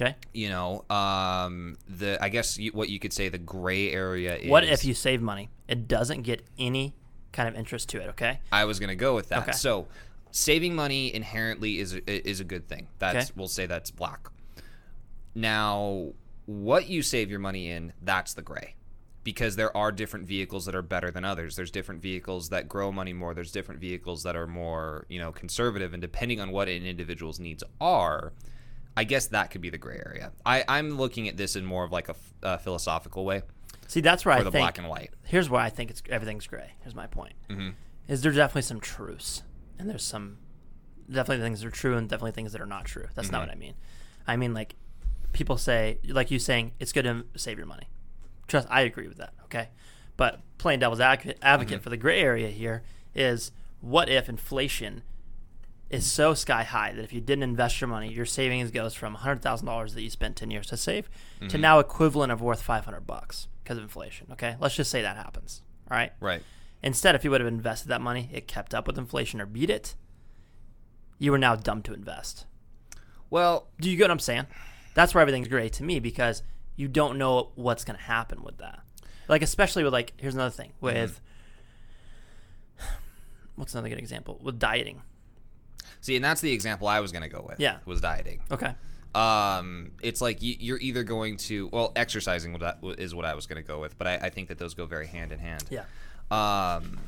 Okay. 0.00 0.14
You 0.32 0.48
know, 0.48 0.84
um, 0.90 1.76
the 1.88 2.22
I 2.22 2.28
guess 2.28 2.56
you, 2.58 2.70
what 2.72 2.88
you 2.88 2.98
could 3.00 3.12
say 3.12 3.28
the 3.28 3.38
gray 3.38 3.90
area 3.92 4.36
is. 4.36 4.48
What 4.48 4.62
if 4.64 4.84
you 4.84 4.94
save 4.94 5.20
money? 5.20 5.48
It 5.66 5.88
doesn't 5.88 6.22
get 6.22 6.44
any 6.58 6.94
kind 7.32 7.48
of 7.48 7.56
interest 7.56 7.88
to 7.90 8.00
it, 8.00 8.08
okay? 8.10 8.38
I 8.52 8.64
was 8.64 8.78
going 8.78 8.88
to 8.90 8.96
go 8.96 9.14
with 9.16 9.28
that. 9.30 9.42
Okay. 9.42 9.52
So, 9.52 9.88
saving 10.30 10.74
money 10.76 11.12
inherently 11.12 11.78
is 11.80 11.94
a, 11.94 12.28
is 12.28 12.38
a 12.40 12.44
good 12.44 12.68
thing. 12.68 12.86
That's 13.00 13.26
Okay. 13.26 13.32
we'll 13.36 13.48
say 13.48 13.66
that's 13.66 13.90
black. 13.90 14.28
Now, 15.34 16.12
what 16.46 16.88
you 16.88 17.02
save 17.02 17.30
your 17.30 17.40
money 17.40 17.68
in, 17.70 17.92
that's 18.02 18.34
the 18.34 18.42
gray. 18.42 18.74
Because 19.24 19.56
there 19.56 19.76
are 19.76 19.92
different 19.92 20.26
vehicles 20.26 20.64
that 20.66 20.74
are 20.74 20.82
better 20.82 21.10
than 21.10 21.24
others. 21.24 21.56
There's 21.56 21.70
different 21.70 22.00
vehicles 22.00 22.48
that 22.48 22.68
grow 22.68 22.90
money 22.90 23.12
more. 23.12 23.34
There's 23.34 23.52
different 23.52 23.80
vehicles 23.80 24.22
that 24.22 24.36
are 24.36 24.46
more, 24.46 25.04
you 25.08 25.18
know, 25.18 25.32
conservative. 25.32 25.92
And 25.92 26.00
depending 26.00 26.40
on 26.40 26.50
what 26.50 26.68
an 26.68 26.86
individual's 26.86 27.38
needs 27.38 27.62
are, 27.80 28.32
I 28.96 29.04
guess 29.04 29.26
that 29.28 29.50
could 29.50 29.60
be 29.60 29.70
the 29.70 29.78
gray 29.78 30.00
area. 30.04 30.32
I, 30.46 30.64
I'm 30.66 30.90
looking 30.96 31.28
at 31.28 31.36
this 31.36 31.56
in 31.56 31.64
more 31.66 31.84
of 31.84 31.92
like 31.92 32.08
a 32.42 32.58
philosophical 32.58 33.24
way, 33.24 33.42
See, 33.86 34.00
that's 34.00 34.24
where 34.24 34.34
or 34.36 34.40
I 34.40 34.42
the 34.44 34.50
think 34.50 34.62
black 34.62 34.78
and 34.78 34.88
white. 34.88 35.10
here's 35.24 35.48
why 35.48 35.64
I 35.64 35.70
think 35.70 35.90
it's 35.90 36.02
everything's 36.10 36.46
gray. 36.46 36.72
Here's 36.82 36.94
my 36.94 37.06
point. 37.06 37.34
Mhm. 37.48 37.74
Is 38.06 38.22
there 38.22 38.32
definitely 38.32 38.62
some 38.62 38.80
truths, 38.80 39.42
and 39.78 39.88
there's 39.88 40.04
some 40.04 40.38
definitely 41.10 41.42
things 41.44 41.60
that 41.60 41.68
are 41.68 41.70
true, 41.70 41.96
and 41.96 42.08
definitely 42.08 42.32
things 42.32 42.52
that 42.52 42.60
are 42.60 42.66
not 42.66 42.84
true. 42.86 43.06
That's 43.14 43.30
not 43.30 43.38
Mhm. 43.42 43.46
what 43.48 43.50
I 43.54 43.58
mean. 43.58 43.74
I 44.26 44.36
mean 44.36 44.52
like 44.54 44.74
people 45.32 45.56
say, 45.58 45.98
like 46.04 46.30
you 46.30 46.38
saying, 46.38 46.72
it's 46.80 46.92
good 46.92 47.04
to 47.04 47.24
save 47.36 47.56
your 47.56 47.66
money. 47.66 47.88
Trust, 48.48 48.66
I 48.70 48.80
agree 48.82 49.06
with 49.08 49.18
that. 49.18 49.34
Okay, 49.44 49.68
but 50.16 50.40
playing 50.58 50.80
devil's 50.80 51.00
advocate, 51.00 51.38
advocate 51.42 51.80
Mhm. 51.80 51.82
for 51.82 51.90
the 51.90 51.96
gray 51.96 52.20
area 52.20 52.48
here 52.48 52.82
is 53.14 53.52
what 53.80 54.08
if 54.08 54.28
inflation 54.28 55.02
is 55.90 56.10
so 56.10 56.34
sky 56.34 56.64
high 56.64 56.92
that 56.92 57.02
if 57.02 57.12
you 57.12 57.20
didn't 57.20 57.44
invest 57.44 57.80
your 57.80 57.88
money, 57.88 58.12
your 58.12 58.26
savings 58.26 58.70
goes 58.70 58.92
from 58.94 59.14
hundred 59.14 59.40
thousand 59.40 59.66
dollars 59.66 59.94
that 59.94 60.02
you 60.02 60.10
spent 60.10 60.36
ten 60.36 60.50
years 60.50 60.66
to 60.66 60.76
save 60.76 61.08
to 61.48 61.56
Mhm. 61.56 61.60
now 61.60 61.78
equivalent 61.78 62.32
of 62.32 62.40
worth 62.42 62.60
five 62.62 62.84
hundred 62.84 63.06
bucks 63.06 63.48
because 63.62 63.78
of 63.78 63.84
inflation. 63.84 64.26
Okay, 64.32 64.56
let's 64.60 64.74
just 64.74 64.90
say 64.90 65.00
that 65.02 65.16
happens. 65.16 65.62
All 65.90 65.96
right. 65.96 66.12
Right. 66.20 66.42
Instead, 66.82 67.14
if 67.14 67.24
you 67.24 67.30
would 67.30 67.40
have 67.40 67.48
invested 67.48 67.88
that 67.88 68.00
money, 68.00 68.28
it 68.32 68.46
kept 68.46 68.74
up 68.74 68.86
with 68.86 68.98
inflation 68.98 69.40
or 69.40 69.46
beat 69.46 69.70
it. 69.70 69.94
You 71.18 71.32
were 71.32 71.38
now 71.38 71.56
dumb 71.56 71.82
to 71.82 71.92
invest. 71.94 72.46
Well, 73.30 73.68
Do 73.80 73.90
you 73.90 73.96
get 73.96 74.04
what 74.04 74.10
I'm 74.12 74.18
saying? 74.20 74.46
That's 74.94 75.14
where 75.14 75.20
everything's 75.22 75.48
great 75.48 75.72
to 75.74 75.82
me 75.84 75.98
because 76.00 76.42
you 76.78 76.88
don't 76.88 77.18
know 77.18 77.50
what's 77.56 77.84
going 77.84 77.96
to 77.98 78.02
happen 78.02 78.42
with 78.42 78.56
that. 78.58 78.80
Like 79.28 79.42
especially 79.42 79.84
with 79.84 79.92
like 79.92 80.14
here's 80.16 80.34
another 80.34 80.48
thing 80.54 80.72
with 80.80 81.20
what's 83.56 83.74
another 83.74 83.88
good 83.88 83.98
example 83.98 84.38
with 84.42 84.58
dieting. 84.58 85.02
see, 86.00 86.16
and 86.16 86.24
that's 86.24 86.40
the 86.40 86.52
example 86.52 86.86
I 86.88 87.00
was 87.00 87.12
going 87.12 87.22
to 87.22 87.28
go 87.28 87.44
with. 87.46 87.58
Yeah. 87.60 87.78
Was 87.84 88.00
dieting. 88.00 88.40
Okay. 88.50 88.74
um 89.14 89.90
it's 90.02 90.20
like 90.20 90.42
you, 90.42 90.54
you're 90.60 90.78
either 90.78 91.02
going 91.02 91.36
to 91.38 91.68
well 91.72 91.92
exercising 91.96 92.56
is 92.98 93.14
what 93.14 93.24
i 93.24 93.34
was 93.34 93.46
going 93.46 93.56
to 93.60 93.66
go 93.66 93.80
with 93.80 93.96
but 93.96 94.06
I, 94.06 94.16
I 94.16 94.28
think 94.30 94.48
that 94.48 94.58
those 94.58 94.74
go 94.74 94.84
very 94.84 95.06
hand 95.06 95.32
in 95.32 95.38
hand 95.38 95.64
Yeah. 95.70 95.84
um 96.30 96.98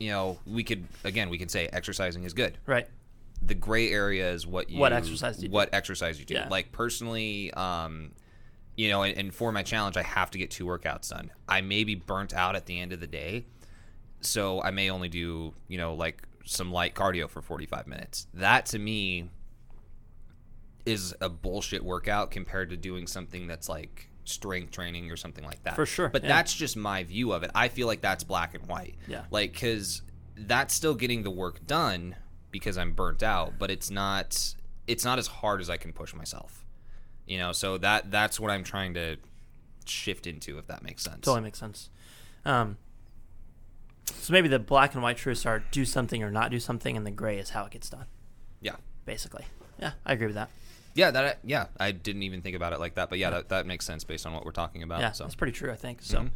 you 0.00 0.10
know 0.10 0.38
we 0.46 0.64
could 0.64 0.84
again 1.04 1.30
we 1.30 1.38
can 1.38 1.48
say 1.48 1.68
exercising 1.72 2.24
is 2.24 2.34
good 2.34 2.58
Right. 2.66 2.88
the 3.40 3.54
gray 3.54 3.92
area 3.92 4.32
is 4.32 4.48
what 4.48 4.68
you 4.68 4.80
What 4.80 4.92
exercise 4.92 5.36
do 5.36 5.42
you 5.42 5.48
do? 5.48 5.52
what 5.54 5.72
exercise 5.72 6.18
you 6.18 6.24
do 6.24 6.34
Yeah. 6.34 6.48
like 6.50 6.72
personally 6.72 7.52
um 7.54 8.10
you 8.78 8.88
know 8.88 9.02
and, 9.02 9.18
and 9.18 9.34
for 9.34 9.52
my 9.52 9.62
challenge 9.62 9.96
i 9.96 10.02
have 10.02 10.30
to 10.30 10.38
get 10.38 10.50
two 10.50 10.64
workouts 10.64 11.10
done. 11.10 11.30
I 11.48 11.60
may 11.60 11.84
be 11.84 11.94
burnt 11.94 12.32
out 12.32 12.56
at 12.56 12.66
the 12.66 12.78
end 12.80 12.92
of 12.92 13.00
the 13.00 13.06
day 13.06 13.46
so 14.20 14.62
i 14.62 14.70
may 14.70 14.90
only 14.90 15.08
do 15.08 15.52
you 15.68 15.76
know 15.78 15.94
like 15.94 16.22
some 16.48 16.72
light 16.72 16.94
cardio 16.94 17.28
for 17.28 17.42
45 17.42 17.86
minutes. 17.86 18.26
That 18.32 18.66
to 18.66 18.78
me 18.78 19.28
is 20.86 21.14
a 21.20 21.28
bullshit 21.28 21.84
workout 21.84 22.30
compared 22.30 22.70
to 22.70 22.76
doing 22.76 23.06
something 23.06 23.46
that's 23.46 23.68
like 23.68 24.08
strength 24.24 24.70
training 24.70 25.10
or 25.10 25.16
something 25.16 25.44
like 25.44 25.62
that. 25.64 25.76
For 25.76 25.84
sure, 25.84 26.08
but 26.08 26.22
yeah. 26.22 26.28
that's 26.28 26.54
just 26.54 26.74
my 26.74 27.04
view 27.04 27.32
of 27.32 27.42
it. 27.42 27.50
I 27.54 27.68
feel 27.68 27.86
like 27.86 28.00
that's 28.00 28.24
black 28.24 28.54
and 28.54 28.66
white. 28.66 28.96
Yeah. 29.06 29.24
like 29.30 29.52
because 29.52 30.00
that's 30.46 30.72
still 30.72 30.94
getting 30.94 31.22
the 31.22 31.30
work 31.30 31.66
done 31.66 32.14
because 32.50 32.78
i'm 32.78 32.92
burnt 32.92 33.22
out 33.22 33.54
but 33.58 33.70
it's 33.70 33.90
not 33.90 34.54
it's 34.86 35.04
not 35.04 35.18
as 35.18 35.26
hard 35.26 35.60
as 35.60 35.68
i 35.68 35.76
can 35.76 35.92
push 35.92 36.14
myself 36.14 36.64
you 37.28 37.38
know 37.38 37.52
so 37.52 37.78
that 37.78 38.10
that's 38.10 38.40
what 38.40 38.50
i'm 38.50 38.64
trying 38.64 38.94
to 38.94 39.16
shift 39.86 40.26
into 40.26 40.58
if 40.58 40.66
that 40.66 40.82
makes 40.82 41.02
sense 41.04 41.20
Totally 41.24 41.42
makes 41.42 41.58
sense. 41.58 41.88
Um, 42.44 42.76
so 44.06 44.32
maybe 44.32 44.48
the 44.48 44.58
black 44.58 44.94
and 44.94 45.02
white 45.02 45.16
truths 45.16 45.44
are 45.46 45.62
do 45.70 45.84
something 45.84 46.22
or 46.22 46.30
not 46.30 46.50
do 46.50 46.58
something, 46.60 46.96
and 46.96 47.06
the 47.06 47.10
gray 47.10 47.38
is 47.38 47.50
how 47.50 47.64
it 47.64 47.70
gets 47.72 47.88
done. 47.90 48.06
yeah 48.60 48.76
Basically. 49.04 49.44
Yeah, 49.80 49.92
I 50.04 50.12
agree 50.12 50.26
with 50.26 50.34
that. 50.36 50.50
yeah 50.94 51.10
that 51.10 51.38
yeah 51.44 51.66
i 51.78 51.92
didn't 51.92 52.22
even 52.24 52.42
think 52.42 52.56
about 52.56 52.72
it 52.72 52.80
like 52.80 52.94
that 52.96 53.08
but 53.10 53.18
yeah 53.18 53.30
that, 53.30 53.48
that 53.50 53.64
makes 53.66 53.84
sense 53.86 54.04
based 54.04 54.26
on 54.26 54.32
what 54.32 54.44
we're 54.44 54.50
talking 54.52 54.82
about 54.82 55.00
Yeah, 55.00 55.12
so 55.12 55.24
that's 55.24 55.34
pretty 55.36 55.52
true. 55.52 55.70
I 55.70 55.76
think 55.76 56.02
so. 56.02 56.18
Mhm. 56.20 56.30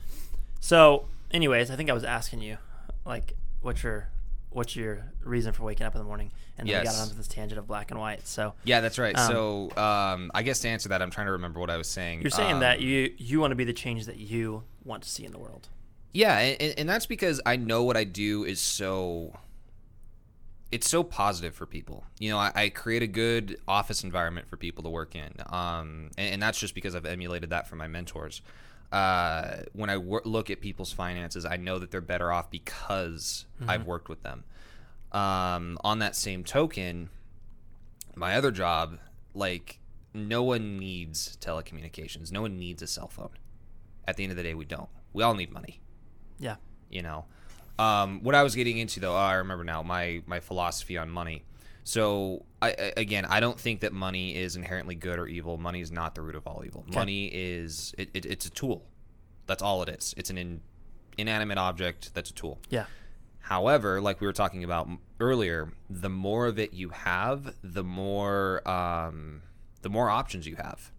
So, 0.61 1.07
anyways, 1.33 1.71
I 1.73 1.77
think 1.77 1.91
I 1.91 1.93
was 1.93 2.05
asking 2.05 2.41
you, 2.41 2.57
like, 3.05 3.35
what's 3.63 3.83
your 3.83 4.09
what's 4.55 4.77
your 4.77 5.05
reason 5.25 5.53
for 5.53 5.63
waking 5.65 5.87
up 5.87 5.95
in 5.95 5.99
the 6.01 6.05
morning? 6.07 6.31
And 6.59 6.69
then 6.69 6.79
we 6.81 6.85
got 6.85 6.93
Yes. 6.93 7.03
onto 7.03 7.15
this 7.15 7.29
tangent 7.29 7.59
of 7.59 7.67
black 7.67 7.91
and 7.91 7.99
white. 7.99 8.27
So 8.27 8.55
yeah 8.65 8.81
that's 8.81 8.99
right 8.99 9.17
Um, 9.19 9.33
so 9.33 9.83
um 9.83 10.31
i 10.35 10.43
guess 10.43 10.61
to 10.61 10.69
answer 10.69 10.89
that 10.91 11.01
i'm 11.03 11.11
trying 11.11 11.27
to 11.27 11.33
remember 11.33 11.59
what 11.61 11.71
i 11.71 11.77
was 11.77 11.89
saying 11.89 12.21
you're 12.23 12.31
saying 12.31 12.59
that 12.61 12.79
Um, 12.79 12.85
you 12.85 13.13
you 13.17 13.41
want 13.41 13.51
to 13.53 13.57
be 13.57 13.65
the 13.65 13.73
change 13.73 14.07
that 14.07 14.19
you 14.19 14.63
want 14.85 15.03
to 15.05 15.09
see 15.09 15.25
in 15.25 15.33
the 15.33 15.39
world. 15.39 15.69
Yeah, 16.15 16.37
and, 16.39 16.75
and 16.79 16.89
that's 16.89 17.07
because 17.07 17.41
I 17.47 17.57
know 17.57 17.85
what 17.85 17.97
I 17.97 18.05
do 18.05 18.45
is 18.45 18.61
so. 18.61 19.33
It's 20.71 20.89
so 20.89 21.03
positive 21.03 21.55
for 21.55 21.67
people. 21.67 22.05
You 22.19 22.31
know, 22.31 22.39
I, 22.39 22.53
I 22.55 22.69
create 22.71 23.03
a 23.03 23.07
good 23.07 23.59
office 23.69 24.05
environment 24.05 24.49
for 24.49 24.57
people 24.57 24.83
to 24.85 24.91
work 24.91 25.15
in, 25.15 25.31
um, 25.47 26.11
and, 26.17 26.35
and 26.35 26.43
that's 26.43 26.59
just 26.59 26.75
because 26.75 26.95
I've 26.95 27.05
emulated 27.07 27.51
that 27.51 27.69
from 27.69 27.79
my 27.79 27.89
mentors. 27.89 28.41
Uh, 28.93 29.63
when 29.73 29.89
I 29.91 29.97
wor- 29.97 30.23
look 30.25 30.51
at 30.51 30.61
people's 30.61 30.93
finances, 30.93 31.45
I 31.47 31.57
know 31.57 31.79
that 31.79 31.91
they're 31.91 32.01
better 32.03 32.31
off 32.31 32.51
because 32.51 33.47
I've 33.67 33.87
worked 33.87 34.09
with 34.09 34.23
them. 34.23 34.45
Um, 35.13 35.79
on 35.83 35.99
that 36.01 36.15
same 36.15 36.45
token, 36.45 37.09
my 38.15 38.35
other 38.37 38.51
job, 38.51 38.99
like, 39.35 39.79
no 40.15 40.43
one 40.43 40.79
needs 40.79 41.39
telecommunications. 41.41 42.31
No 42.31 42.43
one 42.43 42.59
needs 42.59 42.83
a 42.83 42.87
cell 42.87 43.09
phone. 43.09 43.31
At 44.07 44.17
the 44.17 44.25
end 44.25 44.31
of 44.33 44.37
the 44.37 44.43
day, 44.43 44.55
we 44.55 44.65
don't. 44.67 44.89
We 45.15 45.23
all 45.23 45.35
need 45.35 45.53
money 45.53 45.81
Yeah. 46.39 46.57
you 46.91 47.03
know 47.03 47.25
um, 47.79 48.23
what 48.23 48.35
i 48.35 48.43
was 48.43 48.55
getting 48.55 48.79
into 48.79 48.99
though 49.01 49.13
oh, 49.15 49.19
i 49.19 49.35
remember 49.35 49.63
now 49.65 49.83
my 49.83 50.23
my 50.27 50.41
philosophy 50.41 50.97
on 50.99 51.09
money 51.11 51.45
so 51.85 52.45
I, 52.61 52.93
again 52.97 53.25
i 53.25 53.41
don't 53.41 53.59
think 53.59 53.81
that 53.81 53.93
money 53.93 54.37
is 54.37 54.55
inherently 54.57 54.95
good 54.95 55.19
or 55.19 55.27
evil 55.27 55.57
money 55.59 55.81
is 55.81 55.91
not 55.91 56.15
the 56.15 56.23
root 56.23 56.37
of 56.37 56.47
all 56.47 56.63
evil 56.65 56.85
money 56.95 57.27
is 57.27 57.95
it, 57.99 58.11
it, 58.15 58.25
it's 58.25 58.47
a 58.47 58.51
tool 58.51 58.85
that's 59.47 59.63
all 59.63 59.83
it 59.83 59.89
is 59.89 60.15
it's 60.17 60.31
an 60.31 60.39
in, 60.39 60.61
inanimate 61.19 61.59
object 61.59 62.15
that's 62.15 62.31
a 62.31 62.35
tool 62.35 62.59
Yeah. 62.71 62.85
However, 63.45 64.01
like 64.01 64.21
we 64.21 64.27
were 64.29 64.33
talking 64.33 64.63
about 64.63 64.89
earlier, 65.19 65.73
the 65.91 66.09
more 66.09 66.47
of 66.47 66.61
it 66.61 66.73
you 66.73 66.91
have, 66.91 67.55
the 67.63 67.83
more 67.83 68.67
um, 68.69 69.43
the 69.83 69.91
more 69.91 70.09
options 70.09 70.47
you 70.47 70.55
have. 70.55 70.93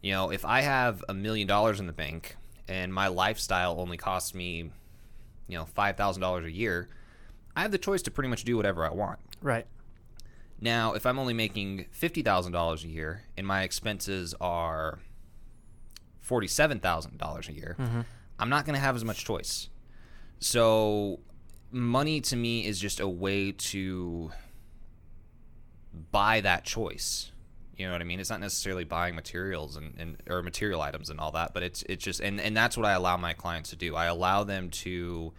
You 0.00 0.12
know, 0.12 0.30
if 0.30 0.46
I 0.46 0.62
have 0.62 1.04
a 1.06 1.12
million 1.12 1.46
dollars 1.46 1.78
in 1.78 1.86
the 1.86 1.92
bank 1.92 2.36
and 2.66 2.92
my 2.94 3.08
lifestyle 3.08 3.78
only 3.78 3.98
costs 3.98 4.34
me, 4.34 4.70
you 5.48 5.58
know, 5.58 5.66
five 5.66 5.98
thousand 5.98 6.22
dollars 6.22 6.46
a 6.46 6.50
year, 6.50 6.88
I 7.54 7.60
have 7.60 7.72
the 7.72 7.78
choice 7.78 8.00
to 8.02 8.10
pretty 8.10 8.30
much 8.30 8.44
do 8.44 8.56
whatever 8.56 8.84
I 8.86 8.90
want. 8.92 9.18
Right. 9.42 9.66
Now, 10.60 10.94
if 10.94 11.04
I'm 11.04 11.18
only 11.18 11.34
making 11.34 11.86
fifty 11.90 12.22
thousand 12.22 12.52
dollars 12.52 12.84
a 12.84 12.88
year 12.88 13.22
and 13.36 13.46
my 13.46 13.62
expenses 13.62 14.34
are 14.40 15.00
forty-seven 16.20 16.80
thousand 16.80 17.18
dollars 17.18 17.48
a 17.48 17.52
year, 17.52 17.76
mm-hmm. 17.78 18.00
I'm 18.38 18.48
not 18.48 18.64
going 18.64 18.74
to 18.74 18.80
have 18.80 18.96
as 18.96 19.04
much 19.04 19.24
choice. 19.24 19.68
So, 20.38 21.20
money 21.70 22.20
to 22.22 22.36
me 22.36 22.66
is 22.66 22.78
just 22.78 23.00
a 23.00 23.08
way 23.08 23.52
to 23.52 24.32
buy 26.10 26.40
that 26.40 26.64
choice. 26.64 27.32
You 27.76 27.84
know 27.86 27.92
what 27.92 28.00
I 28.00 28.04
mean? 28.04 28.20
It's 28.20 28.30
not 28.30 28.40
necessarily 28.40 28.84
buying 28.84 29.14
materials 29.14 29.76
and, 29.76 29.94
and 29.98 30.16
or 30.28 30.42
material 30.42 30.80
items 30.80 31.10
and 31.10 31.20
all 31.20 31.32
that, 31.32 31.52
but 31.52 31.62
it's 31.62 31.82
it's 31.82 32.02
just 32.02 32.20
and, 32.20 32.40
and 32.40 32.56
that's 32.56 32.78
what 32.78 32.86
I 32.86 32.92
allow 32.92 33.18
my 33.18 33.34
clients 33.34 33.68
to 33.70 33.76
do. 33.76 33.94
I 33.94 34.06
allow 34.06 34.42
them 34.42 34.70
to 34.70 35.34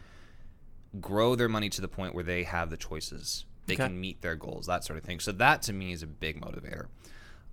grow 1.01 1.35
their 1.35 1.49
money 1.49 1.69
to 1.69 1.81
the 1.81 1.87
point 1.87 2.13
where 2.13 2.23
they 2.23 2.43
have 2.43 2.69
the 2.69 2.77
choices. 2.77 3.45
They 3.67 3.73
Okay. 3.75 3.83
can 3.83 3.99
meet 3.99 4.21
their 4.21 4.35
goals, 4.35 4.65
that 4.67 4.83
sort 4.83 4.97
of 4.97 5.03
thing. 5.05 5.19
So 5.19 5.31
that 5.33 5.61
to 5.63 5.73
me 5.73 5.91
is 5.91 6.01
a 6.03 6.07
big 6.07 6.41
motivator. 6.41 6.87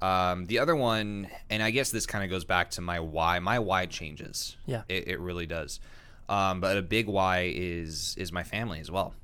Um, 0.03 0.47
the 0.47 0.59
other 0.59 0.77
one, 0.77 1.29
and 1.51 1.63
I 1.63 1.71
guess 1.71 1.91
this 1.91 2.07
kind 2.07 2.25
of 2.25 2.31
goes 2.31 2.45
back 2.45 2.71
to 2.73 2.81
my 2.81 3.01
why. 3.01 3.39
My 3.39 3.59
why 3.59 3.87
changes. 3.87 4.57
Yeah. 4.67 4.83
it, 4.89 5.09
it 5.09 5.21
really 5.21 5.47
does. 5.47 5.81
Um, 6.29 6.61
but 6.61 6.77
a 6.79 6.83
big 6.83 7.07
why 7.07 7.53
is 7.55 8.15
is 8.19 8.33
my 8.33 8.43
family 8.43 8.81
as 8.81 8.91
well. 8.91 9.15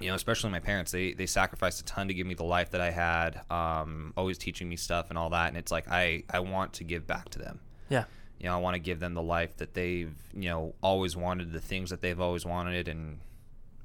You 0.00 0.08
know, 0.08 0.14
especially 0.14 0.50
my 0.50 0.60
parents. 0.60 0.90
They 0.92 1.12
they 1.12 1.26
sacrificed 1.26 1.80
a 1.80 1.84
ton 1.84 2.08
to 2.08 2.14
give 2.14 2.26
me 2.26 2.34
the 2.34 2.44
life 2.44 2.70
that 2.70 2.80
I 2.80 2.90
had. 2.90 3.40
Um, 3.50 4.12
always 4.16 4.38
teaching 4.38 4.68
me 4.68 4.76
stuff 4.76 5.10
and 5.10 5.18
all 5.18 5.30
that. 5.30 5.48
And 5.48 5.56
it's 5.56 5.72
like 5.72 5.88
I 5.90 6.24
I 6.30 6.40
want 6.40 6.72
to 6.74 6.84
give 6.84 7.06
back 7.06 7.28
to 7.30 7.38
them 7.38 7.60
Yeah. 7.88 8.04
you 8.38 8.46
know, 8.46 8.54
I 8.54 8.60
want 8.60 8.74
to 8.74 8.78
give 8.80 9.00
them 9.00 9.12
the 9.14 9.22
life 9.22 9.56
that 9.58 9.74
they've, 9.74 10.14
you 10.34 10.48
know, 10.48 10.74
always 10.82 11.16
wanted, 11.16 11.52
the 11.52 11.60
things 11.60 11.90
that 11.90 12.00
they've 12.00 12.20
always 12.20 12.46
wanted, 12.46 12.88
and 12.88 13.18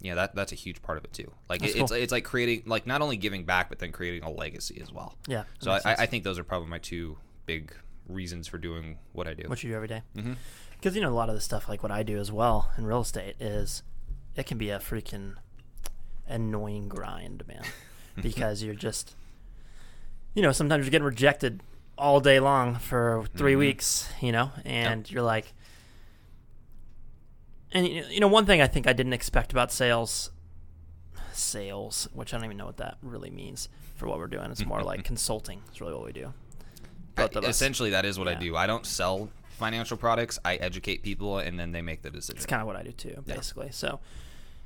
you 0.05 0.11
know 0.11 0.17
that 0.17 0.35
that's 0.35 0.51
a 0.51 0.55
huge 0.55 0.81
part 0.83 0.97
of 0.99 1.03
it 1.03 1.11
too. 1.13 1.31
Like 1.49 1.63
it, 1.63 1.75
it's 1.75 1.91
cool. 1.91 1.97
it's 1.97 2.11
like 2.11 2.23
creating, 2.23 2.63
like 2.67 2.85
not 2.85 3.01
only 3.01 3.17
giving 3.17 3.43
back, 3.43 3.69
but 3.69 3.79
then 3.79 3.91
creating 3.91 4.23
a 4.23 4.29
legacy 4.29 4.79
as 4.81 4.91
well. 4.91 5.15
Yeah. 5.27 5.43
So 5.59 5.71
I, 5.71 5.81
I 5.83 5.95
I 5.99 6.05
think 6.05 6.23
those 6.23 6.37
are 6.39 6.43
probably 6.43 6.69
my 6.69 6.77
two 6.77 7.17
big 7.45 7.73
reasons 8.07 8.47
for 8.47 8.57
doing 8.59 8.97
what 9.13 9.27
I 9.27 9.33
do. 9.33 9.49
what 9.49 9.63
you 9.63 9.69
do 9.71 9.75
every 9.75 9.87
day. 9.87 10.03
Mhm. 10.15 10.35
Because 10.77 10.95
you 10.95 11.01
know 11.01 11.09
a 11.09 11.17
lot 11.17 11.29
of 11.29 11.35
the 11.35 11.41
stuff 11.41 11.67
like 11.67 11.81
what 11.81 11.91
I 11.91 12.03
do 12.03 12.17
as 12.19 12.31
well 12.31 12.71
in 12.77 12.85
real 12.85 13.01
estate 13.01 13.35
is 13.39 13.81
it 14.35 14.45
can 14.45 14.57
be 14.59 14.69
a 14.69 14.77
freaking 14.79 15.35
annoying 16.27 16.87
grind, 16.87 17.47
man. 17.47 17.63
because 18.21 18.63
you're 18.63 18.75
just 18.75 19.15
you 20.33 20.41
know 20.41 20.51
sometimes 20.51 20.85
you're 20.85 20.91
getting 20.91 21.05
rejected 21.05 21.61
all 21.97 22.19
day 22.19 22.39
long 22.39 22.75
for 22.75 23.25
3 23.37 23.53
Mhm. 23.53 23.57
weeks, 23.57 24.09
you 24.21 24.31
know, 24.31 24.51
and 24.65 25.09
you're 25.09 25.23
like. 25.23 25.53
And 27.75 27.85
you 27.87 28.19
know 28.21 28.27
one 28.27 28.45
thing 28.45 28.61
I 28.61 28.67
think 28.67 28.87
I 28.87 28.93
didn't 28.93 29.13
expect 29.13 29.51
about 29.51 29.71
sales, 29.71 30.31
sales, 31.33 32.07
which 32.13 32.33
I 32.33 32.37
don't 32.37 32.45
even 32.45 32.57
know 32.57 32.65
what 32.65 32.77
that 32.77 32.97
really 33.01 33.29
means 33.29 33.69
for 33.95 34.07
what 34.07 34.17
we're 34.17 34.27
doing. 34.27 34.49
It's 34.51 34.65
more 34.65 34.81
like 34.81 35.03
consulting. 35.13 35.61
It's 35.69 35.81
really 35.81 35.93
what 35.93 36.05
we 36.05 36.13
do. 36.13 36.33
Us. 37.17 37.31
Essentially, 37.45 37.91
that 37.91 38.05
is 38.05 38.19
what 38.19 38.27
I 38.27 38.33
do. 38.35 38.55
I 38.57 38.67
don't 38.67 38.85
sell 38.85 39.29
financial 39.51 39.95
products. 39.95 40.37
I 40.43 40.55
educate 40.55 41.01
people, 41.01 41.37
and 41.37 41.57
then 41.57 41.71
they 41.71 41.81
make 41.81 42.01
the 42.01 42.09
decision. 42.09 42.37
It's 42.37 42.45
kind 42.45 42.61
of 42.61 42.67
what 42.67 42.75
I 42.75 42.83
do 42.83 42.91
too, 42.91 43.23
Yeah. 43.25 43.35
basically. 43.35 43.69
So, 43.71 43.99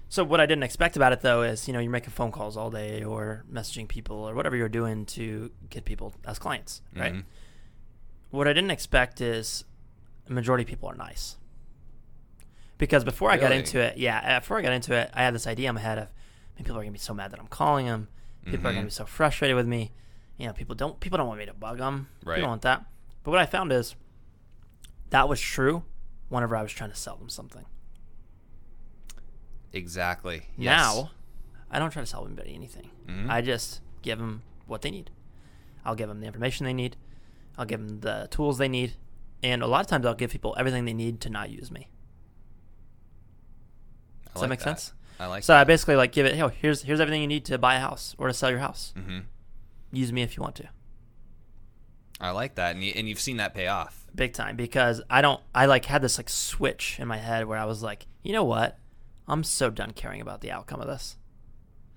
so 0.10 0.24
what 0.24 0.40
I 0.40 0.48
didn't 0.48 0.64
expect 0.64 0.96
about 0.96 1.12
it 1.14 1.22
though 1.22 1.44
is 1.44 1.68
you 1.68 1.74
know 1.74 1.80
you're 1.80 1.92
making 1.92 2.10
phone 2.12 2.32
calls 2.32 2.58
all 2.58 2.70
day 2.72 3.04
or 3.04 3.44
messaging 3.52 3.88
people 3.88 4.18
or 4.18 4.34
whatever 4.34 4.56
you're 4.56 4.70
doing 4.70 5.06
to 5.08 5.52
get 5.70 5.86
people 5.86 6.14
as 6.26 6.40
clients, 6.40 6.82
right? 6.96 7.14
Mhm. 7.14 7.24
What 8.32 8.48
I 8.48 8.54
didn't 8.54 8.72
expect 8.72 9.22
is 9.22 9.64
majority 10.28 10.64
of 10.64 10.68
people 10.68 10.90
are 10.90 10.96
nice. 10.96 11.38
Because 12.80 13.04
before 13.04 13.30
I 13.30 13.38
got 13.38 13.52
into 13.52 13.80
it, 13.80 13.98
yeah, 13.98 14.38
uh, 14.38 14.40
before 14.40 14.58
I 14.58 14.62
got 14.64 14.72
into 14.74 14.94
it, 14.96 15.12
I 15.14 15.22
had 15.22 15.36
this 15.36 15.46
idea 15.46 15.70
in 15.70 15.76
my 15.76 15.82
head 15.82 15.98
of, 16.00 16.06
man, 16.56 16.64
people 16.64 16.78
are 16.78 16.82
gonna 16.82 16.92
be 16.92 16.98
so 16.98 17.14
mad 17.14 17.30
that 17.32 17.40
I'm 17.40 17.48
calling 17.48 17.86
them. 17.86 18.08
People 18.46 18.66
are 18.68 18.72
Mhm. 18.72 18.76
gonna 18.76 18.86
be 18.86 18.90
so 18.92 19.06
frustrated 19.06 19.56
with 19.56 19.68
me. 19.68 19.92
You 20.38 20.48
know, 20.48 20.54
people 20.54 20.74
don't 20.76 21.00
people 21.00 21.18
don't 21.18 21.28
want 21.28 21.40
me 21.40 21.46
to 21.46 21.54
bug 21.54 21.78
them. 21.78 22.08
Right. 22.24 22.36
People 22.36 22.44
don't 22.46 22.50
want 22.52 22.62
that. 22.64 22.86
But 23.24 23.32
what 23.32 23.40
I 23.42 23.46
found 23.46 23.72
is 23.74 23.96
that 25.10 25.28
was 25.30 25.40
true 25.42 25.84
whenever 26.30 26.56
I 26.56 26.62
was 26.64 26.72
trying 26.72 26.90
to 26.90 26.96
sell 26.96 27.18
them 27.18 27.28
something. 27.30 27.66
Exactly. 29.74 30.44
Yes. 30.58 30.78
Now, 30.96 31.12
I 31.70 31.80
don't 31.80 31.92
try 31.92 32.02
to 32.02 32.06
sell 32.06 32.26
anybody 32.26 32.56
anything. 32.56 32.90
Mhm. 33.08 33.30
I 33.30 33.42
just 33.42 33.82
give 34.02 34.18
them 34.20 34.42
what 34.66 34.82
they 34.82 34.90
need. 34.92 35.12
I'll 35.86 35.96
give 35.96 36.08
them 36.10 36.22
the 36.22 36.28
information 36.28 36.66
they 36.66 36.74
need. 36.74 36.96
I'll 37.58 37.66
give 37.66 37.86
them 37.86 38.00
the 38.00 38.28
tools 38.32 38.58
they 38.58 38.70
need, 38.70 38.94
and 39.44 39.62
a 39.62 39.68
lot 39.68 39.82
of 39.82 39.88
times 39.88 40.06
I'll 40.06 40.14
give 40.16 40.32
people 40.32 40.56
everything 40.58 40.86
they 40.86 40.94
need 40.94 41.20
to 41.22 41.30
not 41.30 41.50
use 41.50 41.70
me. 41.72 41.90
Does 44.40 44.42
that 44.42 44.50
like 44.50 44.60
make 44.60 44.62
sense? 44.62 44.94
I 45.20 45.26
like. 45.28 45.44
So 45.44 45.56
I 45.56 45.64
basically 45.64 45.96
like 45.96 46.12
give 46.12 46.26
it. 46.26 46.36
Hey, 46.36 46.48
here's 46.62 46.82
here's 46.84 47.00
everything 47.00 47.22
you 47.22 47.28
need 47.28 47.46
to 47.46 47.58
buy 47.58 47.76
a 47.76 47.80
house 47.80 48.16
or 48.18 48.28
to 48.28 48.34
sell 48.34 48.50
your 48.50 48.60
house. 48.60 48.94
hmm 48.96 49.20
Use 49.92 50.14
me 50.14 50.22
if 50.22 50.38
you 50.38 50.44
want 50.44 50.56
to, 50.58 50.70
I 52.22 52.32
like 52.32 52.56
that, 52.56 52.76
and 52.76 52.84
you, 52.84 52.92
and 52.96 53.08
you've 53.10 53.20
seen 53.20 53.38
that 53.38 53.54
pay 53.56 53.68
off. 53.68 54.06
big 54.14 54.34
time. 54.34 54.56
Because 54.56 55.02
I 55.10 55.22
don't. 55.22 55.42
I 55.56 55.66
like 55.68 55.86
had 55.86 56.02
this 56.02 56.18
like 56.20 56.30
switch 56.30 56.98
in 57.00 57.08
my 57.08 57.18
head 57.18 57.48
where 57.48 57.58
I 57.58 57.66
was 57.66 57.82
like, 57.82 58.06
you 58.22 58.34
know 58.34 58.44
what? 58.44 58.78
I'm 59.28 59.44
so 59.44 59.70
done 59.70 59.92
caring 59.92 60.22
about 60.22 60.42
the 60.42 60.52
outcome 60.52 60.82
of 60.82 60.88
this 60.88 61.16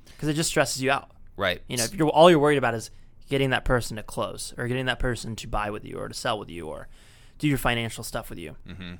because 0.06 0.28
it 0.28 0.34
just 0.34 0.48
stresses 0.50 0.82
you 0.82 0.90
out. 0.90 1.10
Right. 1.36 1.60
You 1.68 1.76
know, 1.76 1.84
if 1.84 1.94
you're 1.94 2.08
all 2.08 2.30
you're 2.30 2.38
worried 2.38 2.58
about 2.58 2.74
is 2.74 2.90
getting 3.28 3.50
that 3.50 3.64
person 3.64 3.96
to 3.96 4.02
close 4.02 4.52
or 4.58 4.66
getting 4.68 4.86
that 4.86 4.98
person 4.98 5.34
to 5.36 5.48
buy 5.48 5.70
with 5.70 5.84
you 5.84 5.96
or 5.96 6.08
to 6.08 6.14
sell 6.14 6.38
with 6.38 6.50
you 6.50 6.68
or 6.68 6.88
do 7.38 7.48
your 7.48 7.58
financial 7.58 8.04
stuff 8.04 8.30
with 8.30 8.38
you, 8.38 8.56
hmm 8.66 8.94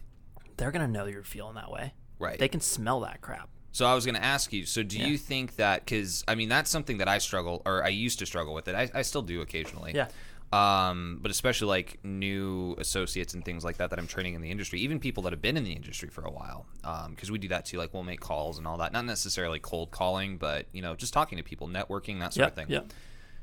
they're 0.57 0.71
gonna 0.71 0.89
know 0.89 1.07
you're 1.07 1.23
feeling 1.23 1.55
that 1.55 1.71
way. 1.71 1.95
Right. 2.19 2.39
They 2.39 2.49
can 2.49 2.61
smell 2.61 3.01
that 3.01 3.21
crap. 3.21 3.49
So 3.73 3.87
I 3.87 3.95
was 3.95 4.05
going 4.05 4.15
to 4.17 4.25
ask 4.25 4.53
you. 4.53 4.67
So 4.67 4.83
do 4.83 4.99
Yeah. 4.99 5.07
you 5.07 5.17
think 5.19 5.57
that 5.57 5.85
because 5.85 6.25
I 6.29 6.35
mean 6.35 6.49
that's 6.49 6.71
something 6.71 6.99
that 6.99 7.09
I 7.09 7.19
struggle 7.19 7.63
or 7.65 7.83
I 7.85 7.89
used 7.89 8.19
to 8.19 8.27
struggle 8.27 8.53
with 8.55 8.69
it. 8.69 8.75
I, 8.75 8.91
I 8.95 9.03
still 9.03 9.23
do 9.23 9.41
occasionally. 9.41 9.93
Yeah. 9.95 10.09
Um, 10.53 11.19
but 11.23 11.31
especially 11.31 11.69
like 11.69 11.99
new 12.05 12.75
associates 12.79 13.33
and 13.33 13.43
things 13.43 13.65
like 13.65 13.79
that 13.79 13.89
that 13.89 13.99
I'm 13.99 14.07
training 14.07 14.35
in 14.35 14.43
the 14.43 14.51
industry, 14.51 14.81
even 14.81 15.01
people 15.01 15.23
that 15.23 15.33
have 15.33 15.41
been 15.41 15.57
in 15.57 15.65
the 15.65 15.73
industry 15.73 16.11
for 16.11 16.23
a 16.27 16.31
while, 16.31 16.67
because 17.09 17.31
we 17.31 17.39
do 17.39 17.49
that 17.49 17.65
too. 17.65 17.79
Like 17.79 17.95
we'll 17.95 18.03
make 18.03 18.21
calls 18.21 18.59
and 18.59 18.67
all 18.67 18.77
that, 18.77 18.93
not 18.93 19.07
necessarily 19.07 19.59
cold 19.59 19.91
calling, 19.91 20.37
but 20.37 20.67
you 20.73 20.83
know 20.83 20.95
just 20.95 21.15
talking 21.15 21.39
to 21.39 21.43
people, 21.45 21.69
networking, 21.69 22.21
that 22.21 22.35
sort 22.35 22.43
Yeah. 22.45 22.49
of 22.49 22.55
thing. 22.55 22.67
Yeah. 22.69 22.81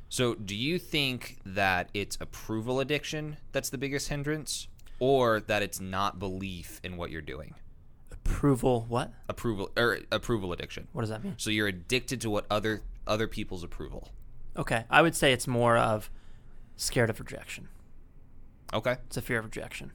So 0.09 0.35
do 0.35 0.55
you 0.55 0.77
think 0.77 1.39
that 1.45 1.89
it's 1.95 2.15
approval 2.21 2.79
addiction 2.79 3.37
that's 3.51 3.69
the 3.71 3.79
biggest 3.79 4.09
hindrance, 4.09 4.67
or 4.99 5.39
that 5.39 5.63
it's 5.63 5.79
not 5.79 6.19
belief 6.19 6.79
in 6.83 6.95
what 6.95 7.09
you're 7.09 7.21
doing? 7.23 7.55
Approval. 8.29 8.85
What? 8.87 9.11
Approval 9.27 9.71
or 9.77 9.99
approval 10.11 10.53
addiction. 10.53 10.87
What 10.93 11.01
does 11.01 11.09
that 11.09 11.23
mean? 11.23 11.35
So 11.37 11.49
you're 11.49 11.67
addicted 11.67 12.21
to 12.21 12.29
what 12.29 12.45
other 12.49 12.81
other 13.07 13.27
people's 13.27 13.63
approval. 13.63 14.09
Okay. 14.55 14.85
I 14.89 15.01
would 15.01 15.15
say 15.15 15.33
it's 15.33 15.47
more 15.47 15.77
of 15.77 16.09
scared 16.75 17.09
of 17.09 17.19
rejection. 17.19 17.67
Okay. 18.73 18.97
It's 19.07 19.17
a 19.17 19.21
fear 19.21 19.39
of 19.39 19.45
rejection. 19.45 19.91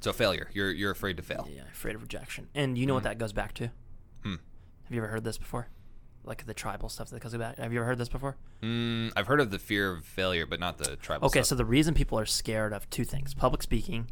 So 0.00 0.12
failure. 0.12 0.50
You're 0.52 0.70
you're 0.70 0.90
afraid 0.90 1.16
to 1.18 1.22
fail. 1.22 1.48
Yeah, 1.52 1.62
afraid 1.72 1.94
of 1.94 2.02
rejection. 2.02 2.48
And 2.54 2.76
you 2.76 2.86
know 2.86 2.94
what 2.94 3.04
that 3.04 3.18
goes 3.18 3.32
back 3.32 3.54
to? 3.54 3.70
Hmm. 4.22 4.36
Have 4.84 4.92
you 4.92 4.98
ever 4.98 5.08
heard 5.08 5.24
this 5.24 5.38
before? 5.38 5.68
Like 6.24 6.46
the 6.46 6.54
tribal 6.54 6.88
stuff 6.88 7.10
that 7.10 7.20
goes 7.20 7.34
back. 7.34 7.58
Have 7.58 7.72
you 7.72 7.78
ever 7.78 7.86
heard 7.86 7.98
this 7.98 8.08
before? 8.08 8.36
Mm, 8.62 9.12
I've 9.16 9.26
heard 9.26 9.40
of 9.40 9.50
the 9.50 9.58
fear 9.58 9.92
of 9.92 10.04
failure, 10.04 10.46
but 10.46 10.60
not 10.60 10.78
the 10.78 10.96
tribal. 10.96 11.26
Okay, 11.26 11.40
stuff. 11.40 11.46
so 11.46 11.54
the 11.56 11.64
reason 11.64 11.94
people 11.94 12.18
are 12.18 12.26
scared 12.26 12.72
of 12.72 12.88
two 12.90 13.04
things: 13.04 13.34
public 13.34 13.62
speaking, 13.62 14.08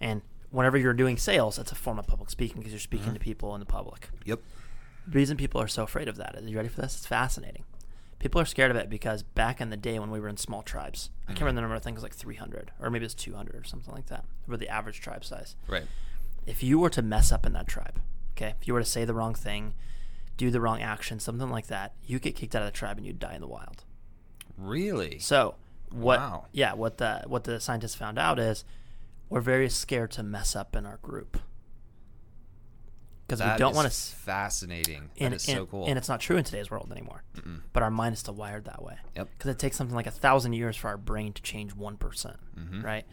and 0.00 0.22
whenever 0.50 0.76
you're 0.76 0.92
doing 0.92 1.16
sales, 1.16 1.58
it's 1.58 1.72
a 1.72 1.74
form 1.74 1.98
of 1.98 2.06
public 2.06 2.30
speaking 2.30 2.58
because 2.58 2.72
you're 2.72 2.80
speaking 2.80 3.06
to 3.06 3.10
uh-huh. 3.12 3.18
people 3.20 3.54
in 3.54 3.60
the 3.60 3.66
public. 3.66 4.08
Yep. 4.24 4.40
The 5.06 5.16
reason 5.16 5.36
people 5.36 5.60
are 5.60 5.68
so 5.68 5.84
afraid 5.84 6.08
of 6.08 6.16
that 6.16 6.34
is 6.34 6.48
you 6.48 6.56
ready 6.56 6.68
for 6.68 6.80
this? 6.80 6.96
It's 6.96 7.06
fascinating. 7.06 7.64
People 8.18 8.40
are 8.40 8.46
scared 8.46 8.70
of 8.70 8.76
it 8.76 8.88
because 8.88 9.22
back 9.22 9.60
in 9.60 9.70
the 9.70 9.76
day 9.76 9.98
when 9.98 10.10
we 10.10 10.18
were 10.18 10.28
in 10.28 10.36
small 10.36 10.62
tribes, 10.62 11.10
I 11.24 11.28
can't 11.28 11.38
mm-hmm. 11.38 11.44
remember 11.44 11.56
the 11.56 11.60
number. 11.62 11.76
I 11.76 11.78
think 11.80 11.94
it 11.94 11.98
was 11.98 12.02
like 12.02 12.14
300 12.14 12.72
or 12.80 12.90
maybe 12.90 13.04
it's 13.04 13.14
200 13.14 13.54
or 13.54 13.64
something 13.64 13.94
like 13.94 14.06
that. 14.06 14.24
Were 14.46 14.56
the 14.56 14.68
average 14.68 15.00
tribe 15.00 15.24
size. 15.24 15.54
Right. 15.68 15.84
If 16.46 16.62
you 16.62 16.78
were 16.78 16.90
to 16.90 17.02
mess 17.02 17.30
up 17.30 17.44
in 17.44 17.52
that 17.52 17.68
tribe, 17.68 18.00
okay, 18.32 18.54
if 18.60 18.66
you 18.66 18.74
were 18.74 18.80
to 18.80 18.86
say 18.86 19.04
the 19.04 19.14
wrong 19.14 19.34
thing, 19.34 19.74
do 20.36 20.50
the 20.50 20.60
wrong 20.60 20.80
action, 20.80 21.18
something 21.18 21.50
like 21.50 21.66
that, 21.66 21.94
you 22.04 22.18
get 22.18 22.36
kicked 22.36 22.54
out 22.54 22.62
of 22.62 22.66
the 22.66 22.76
tribe 22.76 22.96
and 22.96 23.06
you 23.06 23.12
die 23.12 23.34
in 23.34 23.40
the 23.40 23.46
wild. 23.46 23.84
Really? 24.56 25.18
So 25.18 25.56
what? 25.90 26.20
Wow. 26.20 26.46
Yeah, 26.52 26.74
what 26.74 26.98
the 26.98 27.22
what 27.26 27.44
the 27.44 27.60
scientists 27.60 27.94
found 27.94 28.18
out 28.18 28.38
is 28.38 28.64
we're 29.28 29.40
very 29.40 29.68
scared 29.68 30.10
to 30.12 30.22
mess 30.22 30.54
up 30.56 30.76
in 30.76 30.86
our 30.86 30.98
group 30.98 31.38
because 33.26 33.40
we 33.40 33.58
don't 33.58 33.74
want 33.74 33.90
to. 33.90 33.94
Fascinating. 33.96 35.10
And, 35.18 35.32
that 35.32 35.36
is 35.36 35.48
and, 35.48 35.56
so 35.58 35.66
cool. 35.66 35.86
and 35.86 35.98
it's 35.98 36.08
not 36.08 36.20
true 36.20 36.36
in 36.36 36.44
today's 36.44 36.70
world 36.70 36.90
anymore. 36.92 37.22
Mm-mm. 37.36 37.60
But 37.72 37.82
our 37.82 37.90
mind 37.90 38.12
is 38.12 38.20
still 38.20 38.34
wired 38.34 38.66
that 38.66 38.82
way. 38.82 38.96
Yep. 39.16 39.28
Because 39.36 39.50
it 39.50 39.58
takes 39.58 39.76
something 39.76 39.96
like 39.96 40.06
a 40.06 40.12
thousand 40.12 40.52
years 40.52 40.76
for 40.76 40.88
our 40.88 40.96
brain 40.96 41.32
to 41.32 41.42
change 41.42 41.74
one 41.74 41.96
Mhm. 41.96 42.84
right? 42.84 43.04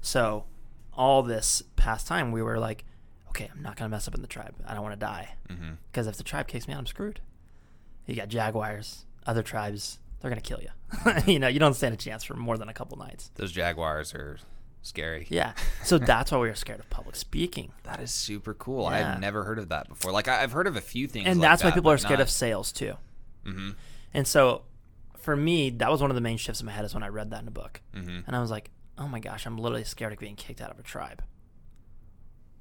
So 0.00 0.44
all 0.92 1.22
this 1.22 1.62
past 1.76 2.06
time, 2.08 2.32
we 2.32 2.42
were 2.42 2.58
like, 2.58 2.84
okay, 3.28 3.48
I'm 3.54 3.62
not 3.62 3.76
gonna 3.76 3.90
mess 3.90 4.08
up 4.08 4.14
in 4.14 4.22
the 4.22 4.28
tribe. 4.28 4.54
I 4.66 4.74
don't 4.74 4.82
want 4.82 4.94
to 4.94 4.98
die 5.06 5.36
because 5.92 6.06
if 6.08 6.16
the 6.16 6.24
tribe 6.24 6.48
kicks 6.48 6.66
me 6.66 6.74
out, 6.74 6.78
I'm 6.80 6.86
screwed. 6.86 7.20
You 8.06 8.16
got 8.16 8.28
jaguars, 8.28 9.04
other 9.24 9.42
tribes, 9.44 9.98
they're 10.20 10.30
gonna 10.30 10.40
kill 10.40 10.60
you. 10.60 10.70
you 11.32 11.38
know, 11.38 11.46
you 11.46 11.60
don't 11.60 11.74
stand 11.74 11.94
a 11.94 11.96
chance 11.96 12.24
for 12.24 12.34
more 12.34 12.58
than 12.58 12.68
a 12.68 12.74
couple 12.74 12.98
nights. 12.98 13.30
Those 13.36 13.52
jaguars 13.52 14.12
are 14.14 14.38
scary. 14.82 15.26
Yeah. 15.30 15.52
So 15.82 15.98
that's 15.98 16.30
why 16.30 16.38
we 16.38 16.48
were 16.48 16.54
scared 16.54 16.78
of 16.80 16.88
public 16.90 17.16
speaking. 17.16 17.72
That 17.84 18.00
is 18.00 18.10
super 18.12 18.54
cool. 18.54 18.84
I 18.86 18.98
Yeah. 19.00 19.12
had 19.12 19.20
never 19.20 19.44
heard 19.44 19.58
of 19.58 19.70
that 19.70 19.88
before. 19.88 20.12
Like 20.12 20.28
I, 20.28 20.42
I've 20.42 20.52
heard 20.52 20.66
of 20.66 20.76
a 20.76 20.80
few 20.80 21.06
things, 21.08 21.26
And 21.26 21.40
like 21.40 21.48
that's 21.50 21.64
why 21.64 21.70
that, 21.70 21.74
people 21.74 21.90
are 21.90 21.98
scared 21.98 22.18
not- 22.20 22.24
of 22.24 22.30
sales 22.30 22.70
too. 22.70 22.94
Mhm. 23.44 23.74
And 24.14 24.26
so 24.28 24.62
for 25.16 25.34
me, 25.36 25.70
that 25.70 25.90
was 25.90 26.00
one 26.00 26.10
of 26.10 26.14
the 26.14 26.20
main 26.20 26.36
shifts 26.36 26.60
in 26.60 26.66
my 26.66 26.72
head 26.72 26.84
is 26.84 26.94
when 26.94 27.02
I 27.02 27.08
read 27.08 27.30
that 27.30 27.42
in 27.42 27.48
a 27.48 27.50
book, 27.52 27.80
mm-hmm. 27.94 28.20
and 28.26 28.36
I 28.36 28.40
was 28.40 28.50
like, 28.50 28.70
oh 28.98 29.08
my 29.08 29.20
gosh, 29.20 29.46
I'm 29.46 29.56
literally 29.58 29.84
scared 29.84 30.12
of 30.12 30.18
being 30.18 30.36
kicked 30.36 30.60
out 30.60 30.70
of 30.70 30.78
a 30.78 30.82
tribe. 30.82 31.22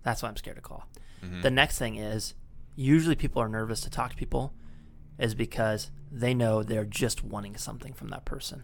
That's 0.03 0.23
why 0.23 0.29
I'm 0.29 0.37
scared 0.37 0.55
to 0.55 0.61
call. 0.61 0.87
Mm-hmm. 1.23 1.41
The 1.41 1.51
next 1.51 1.77
thing 1.77 1.95
is 1.97 2.33
usually 2.75 3.15
people 3.15 3.41
are 3.41 3.49
nervous 3.49 3.81
to 3.81 3.89
talk 3.89 4.11
to 4.11 4.15
people 4.17 4.53
is 5.17 5.35
because 5.35 5.91
they 6.11 6.33
know 6.33 6.63
they're 6.63 6.85
just 6.85 7.23
wanting 7.23 7.57
something 7.57 7.93
from 7.93 8.07
that 8.09 8.23
person. 8.25 8.63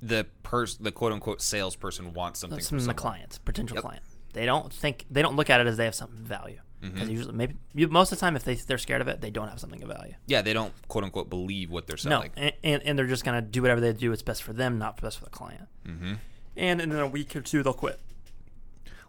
The 0.00 0.26
person, 0.42 0.84
the 0.84 0.92
quote 0.92 1.12
unquote 1.12 1.42
salesperson 1.42 2.12
wants 2.12 2.40
something 2.40 2.60
from, 2.60 2.78
from 2.78 2.86
the 2.86 2.94
client, 2.94 3.40
potential 3.44 3.76
yep. 3.76 3.82
client. 3.82 4.02
They 4.32 4.46
don't 4.46 4.72
think 4.72 5.06
they 5.10 5.22
don't 5.22 5.36
look 5.36 5.50
at 5.50 5.60
it 5.60 5.66
as 5.66 5.76
they 5.76 5.84
have 5.84 5.94
something 5.94 6.18
of 6.18 6.24
value. 6.24 6.60
Because 6.80 7.00
mm-hmm. 7.00 7.10
usually, 7.10 7.34
maybe 7.34 7.56
you, 7.74 7.88
most 7.88 8.12
of 8.12 8.18
the 8.18 8.20
time, 8.20 8.36
if 8.36 8.44
they 8.44 8.54
they're 8.54 8.78
scared 8.78 9.00
of 9.00 9.08
it, 9.08 9.20
they 9.20 9.30
don't 9.30 9.48
have 9.48 9.58
something 9.58 9.82
of 9.82 9.88
value. 9.88 10.14
Yeah, 10.26 10.42
they 10.42 10.52
don't 10.52 10.72
quote 10.86 11.02
unquote 11.02 11.28
believe 11.28 11.70
what 11.70 11.88
they're 11.88 11.96
selling. 11.96 12.30
No, 12.36 12.42
and, 12.42 12.52
and, 12.62 12.82
and 12.84 12.98
they're 12.98 13.06
just 13.06 13.24
gonna 13.24 13.42
do 13.42 13.62
whatever 13.62 13.80
they 13.80 13.92
do. 13.92 14.12
It's 14.12 14.22
best 14.22 14.44
for 14.44 14.52
them, 14.52 14.78
not 14.78 15.00
best 15.00 15.18
for 15.18 15.24
the 15.24 15.30
client. 15.30 15.68
Mm-hmm. 15.84 16.14
And 16.56 16.80
in 16.80 16.92
a 16.92 17.06
week 17.08 17.34
or 17.34 17.40
two, 17.40 17.64
they'll 17.64 17.72
quit. 17.72 17.98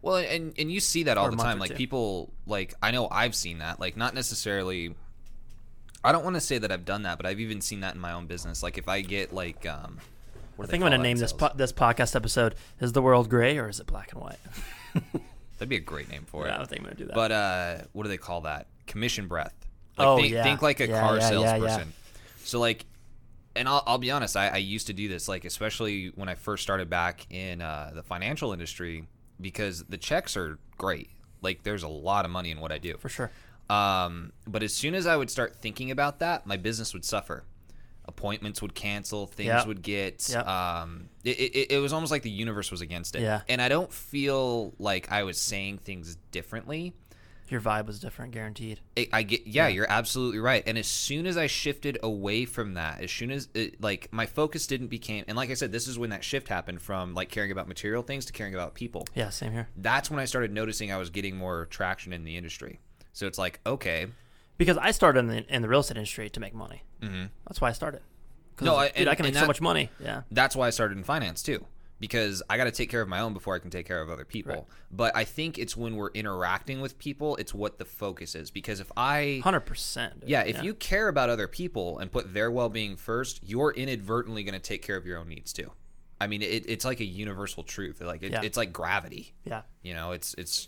Well, 0.02 0.16
and 0.16 0.54
and 0.58 0.72
you 0.72 0.80
see 0.80 1.04
that 1.04 1.18
all 1.18 1.30
the 1.30 1.38
time. 1.38 1.60
Like 1.60 1.72
two. 1.72 1.76
people, 1.76 2.34
like 2.48 2.74
I 2.82 2.90
know 2.92 3.08
I've 3.12 3.36
seen 3.36 3.60
that. 3.60 3.80
Like 3.80 3.98
not 3.98 4.16
necessarily. 4.16 4.96
I 6.04 6.12
don't 6.12 6.24
want 6.24 6.38
to 6.38 6.42
say 6.42 6.58
that 6.58 6.72
I've 6.72 6.86
done 6.86 7.04
that, 7.04 7.18
but 7.18 7.26
I've 7.26 7.42
even 7.42 7.60
seen 7.62 7.82
that 7.82 7.94
in 7.94 8.02
my 8.02 8.14
own 8.14 8.26
business. 8.26 8.64
Like 8.64 8.78
if 8.78 8.88
I 8.88 9.02
get 9.02 9.34
like, 9.34 9.66
um, 9.68 10.00
I 10.64 10.68
think 10.68 10.84
I'm 10.84 10.90
going 10.90 11.00
to 11.00 11.04
name 11.04 11.18
this 11.18 11.34
po- 11.34 11.52
this 11.56 11.72
podcast 11.72 12.16
episode 12.16 12.56
"Is 12.80 12.92
the 12.92 13.02
World 13.02 13.30
Gray 13.30 13.58
or 13.58 13.70
Is 13.70 13.80
It 13.80 13.88
Black 13.88 14.12
and 14.12 14.22
White?" 14.22 14.40
That'd 15.58 15.70
be 15.70 15.76
a 15.76 15.82
great 15.82 16.10
name 16.10 16.24
for 16.26 16.46
yeah, 16.46 16.52
it. 16.52 16.56
I 16.56 16.58
don't 16.58 16.68
think 16.68 16.82
I'm 16.82 16.86
going 16.86 16.96
to 16.96 17.04
do 17.04 17.08
that. 17.08 17.16
But 17.16 17.32
uh, 17.32 17.78
what 17.92 18.04
do 18.04 18.10
they 18.10 18.18
call 18.18 18.42
that? 18.42 18.68
Commission 18.88 19.28
breath. 19.28 19.54
Like, 19.98 20.08
oh 20.08 20.18
think, 20.18 20.32
yeah. 20.32 20.44
Think 20.44 20.62
like 20.62 20.80
a 20.80 20.88
yeah, 20.88 21.02
car 21.02 21.18
yeah, 21.18 21.30
salesperson. 21.30 21.94
So 22.44 22.60
like, 22.60 22.86
and 23.56 23.68
I'll, 23.68 23.84
I'll 23.86 23.98
be 23.98 24.10
honest. 24.10 24.38
I, 24.38 24.48
I 24.48 24.58
used 24.58 24.88
to 24.88 24.94
do 24.94 25.10
this. 25.10 25.28
Like 25.28 25.44
especially 25.44 26.14
when 26.16 26.30
I 26.30 26.36
first 26.36 26.64
started 26.64 26.90
back 26.90 27.28
in 27.30 27.62
uh, 27.62 27.92
the 27.94 28.04
financial 28.04 28.54
industry 28.54 29.06
because 29.42 29.84
the 29.84 29.98
checks 29.98 30.38
are 30.38 30.60
great. 30.78 31.10
Like 31.42 31.64
there's 31.64 31.84
a 31.84 31.90
lot 31.90 32.26
of 32.26 32.32
money 32.32 32.52
in 32.52 32.60
what 32.60 32.72
I 32.72 32.78
do. 32.78 32.96
For 32.98 33.10
sure. 33.10 33.32
Um, 33.70 34.32
but 34.48 34.64
as 34.64 34.74
soon 34.74 34.96
as 34.96 35.06
I 35.06 35.16
would 35.16 35.30
start 35.30 35.58
thinking 35.58 35.92
about 35.92 36.20
that, 36.20 36.48
my 36.48 36.58
business 36.58 36.94
would 36.94 37.06
suffer. 37.06 37.44
Appointments 38.10 38.62
would 38.62 38.76
cancel, 38.76 39.28
things 39.28 39.48
yep. 39.48 39.68
would 39.68 39.82
get. 39.82 40.28
Yep. 40.30 40.48
Um, 40.48 41.10
it, 41.24 41.40
it, 41.40 41.72
it 41.74 41.80
was 41.80 41.94
almost 41.94 42.12
like 42.12 42.24
the 42.24 42.30
universe 42.30 42.72
was 42.72 42.82
against 42.82 43.16
it. 43.16 43.22
Yeah. 43.22 43.42
And 43.48 43.62
I 43.62 43.70
don't 43.70 43.92
feel 43.94 44.74
like 44.80 45.12
I 45.12 45.24
was 45.24 45.40
saying 45.40 45.78
things 45.80 46.18
differently 46.32 46.94
your 47.52 47.62
vibe 47.62 47.88
was 47.88 48.00
different, 48.00 48.32
guaranteed. 48.32 48.80
It, 48.96 49.10
I 49.12 49.24
get, 49.24 49.48
yeah, 49.48 49.68
yeah, 49.68 49.74
you're 49.74 49.90
absolutely 49.90 50.40
right. 50.40 50.64
And 50.66 50.78
as 50.78 50.88
soon 50.88 51.26
as 51.26 51.38
I 51.38 51.48
shifted 51.48 51.98
away 52.04 52.46
from 52.46 52.76
that, 52.76 53.02
as 53.02 53.12
soon 53.12 53.32
as 53.32 53.50
it, 53.54 53.82
like 53.82 54.08
my 54.12 54.26
focus 54.26 54.68
didn't 54.68 54.88
became, 54.88 55.26
and 55.28 55.36
like 55.36 55.50
I 55.50 55.56
said, 55.56 55.72
this 55.72 55.88
is 55.88 55.98
when 55.98 56.12
that 56.12 56.24
shift 56.24 56.48
happened 56.48 56.82
from 56.82 57.14
like 57.14 57.30
caring 57.30 57.52
about 57.52 57.68
material 57.68 58.04
things 58.04 58.26
to 58.26 58.34
caring 58.34 58.54
about 58.54 58.76
people. 58.76 59.08
Yeah, 59.16 59.30
same 59.30 59.52
here. 59.52 59.68
That's 59.76 60.10
when 60.12 60.20
I 60.20 60.26
started 60.26 60.52
noticing 60.52 60.92
I 60.92 60.98
was 60.98 61.10
getting 61.10 61.36
more 61.36 61.66
traction 61.66 62.14
in 62.14 62.24
the 62.24 62.38
industry. 62.38 62.80
So 63.14 63.26
it's 63.26 63.38
like, 63.38 63.60
okay, 63.66 64.08
because 64.60 64.78
I 64.78 64.92
started 64.92 65.22
in 65.22 65.28
the, 65.28 65.56
in 65.56 65.64
the 65.64 65.68
real 65.68 65.80
estate 65.80 65.98
industry 65.98 66.30
to 66.30 66.40
make 66.40 66.54
money. 66.54 66.84
Mm-hmm. 67.02 67.26
That's 67.48 67.60
why 67.60 67.70
I 67.70 67.72
started. 67.72 68.02
No, 68.62 68.76
I, 68.76 68.90
dude, 68.90 68.98
and, 68.98 69.10
I 69.10 69.16
can 69.16 69.24
make 69.24 69.34
that, 69.34 69.40
so 69.40 69.48
much 69.48 69.62
money. 69.62 69.90
Yeah, 70.00 70.22
that's 70.30 70.56
why 70.56 70.68
I 70.68 70.70
started 70.70 70.98
in 70.98 71.04
finance 71.04 71.42
too 71.42 71.66
because 72.00 72.42
I 72.50 72.58
got 72.58 72.64
to 72.66 72.72
take 72.72 72.90
care 72.90 73.02
of 73.02 73.10
my 73.10 73.20
own 73.20 73.34
before 73.34 73.56
I 73.56 73.60
can 73.60 73.70
take 73.70 73.86
care 73.86 74.02
of 74.02 74.10
other 74.10 74.26
people. 74.26 74.54
Right. 74.54 74.64
But 74.92 75.16
I 75.16 75.26
think 75.26 75.58
it's 75.58 75.76
when 75.76 75.96
we're 75.96 76.12
interacting 76.12 76.82
with 76.82 76.98
people, 76.98 77.36
it's 77.36 77.54
what 77.54 77.78
the 77.78 77.86
focus 77.86 78.36
is. 78.36 78.52
Because 78.52 78.80
if 78.80 78.92
I, 78.96 79.42
hundred 79.44 79.62
percent, 79.62 80.24
yeah, 80.26 80.44
if 80.44 80.58
yeah. 80.58 80.62
you 80.64 80.74
care 80.74 81.08
about 81.08 81.30
other 81.30 81.48
people 81.48 82.00
and 82.00 82.12
put 82.12 82.34
their 82.34 82.50
well 82.50 82.70
being 82.70 82.96
first, 82.96 83.42
you're 83.44 83.72
inadvertently 83.72 84.44
going 84.44 84.54
to 84.54 84.60
take 84.60 84.82
care 84.82 84.96
of 84.96 85.06
your 85.06 85.20
own 85.20 85.28
needs 85.28 85.54
too. 85.54 85.72
I 86.22 86.28
mean, 86.28 86.42
it, 86.42 86.66
it's 86.68 86.86
like 86.86 87.00
a 87.00 87.06
universal 87.06 87.64
truth. 87.64 88.02
Like 88.02 88.24
it, 88.24 88.32
yeah. 88.32 88.42
it's 88.44 88.58
like 88.58 88.74
gravity. 88.74 89.34
Yeah, 89.44 89.62
you 89.84 89.94
know, 89.94 90.12
it's 90.12 90.34
it's 90.36 90.68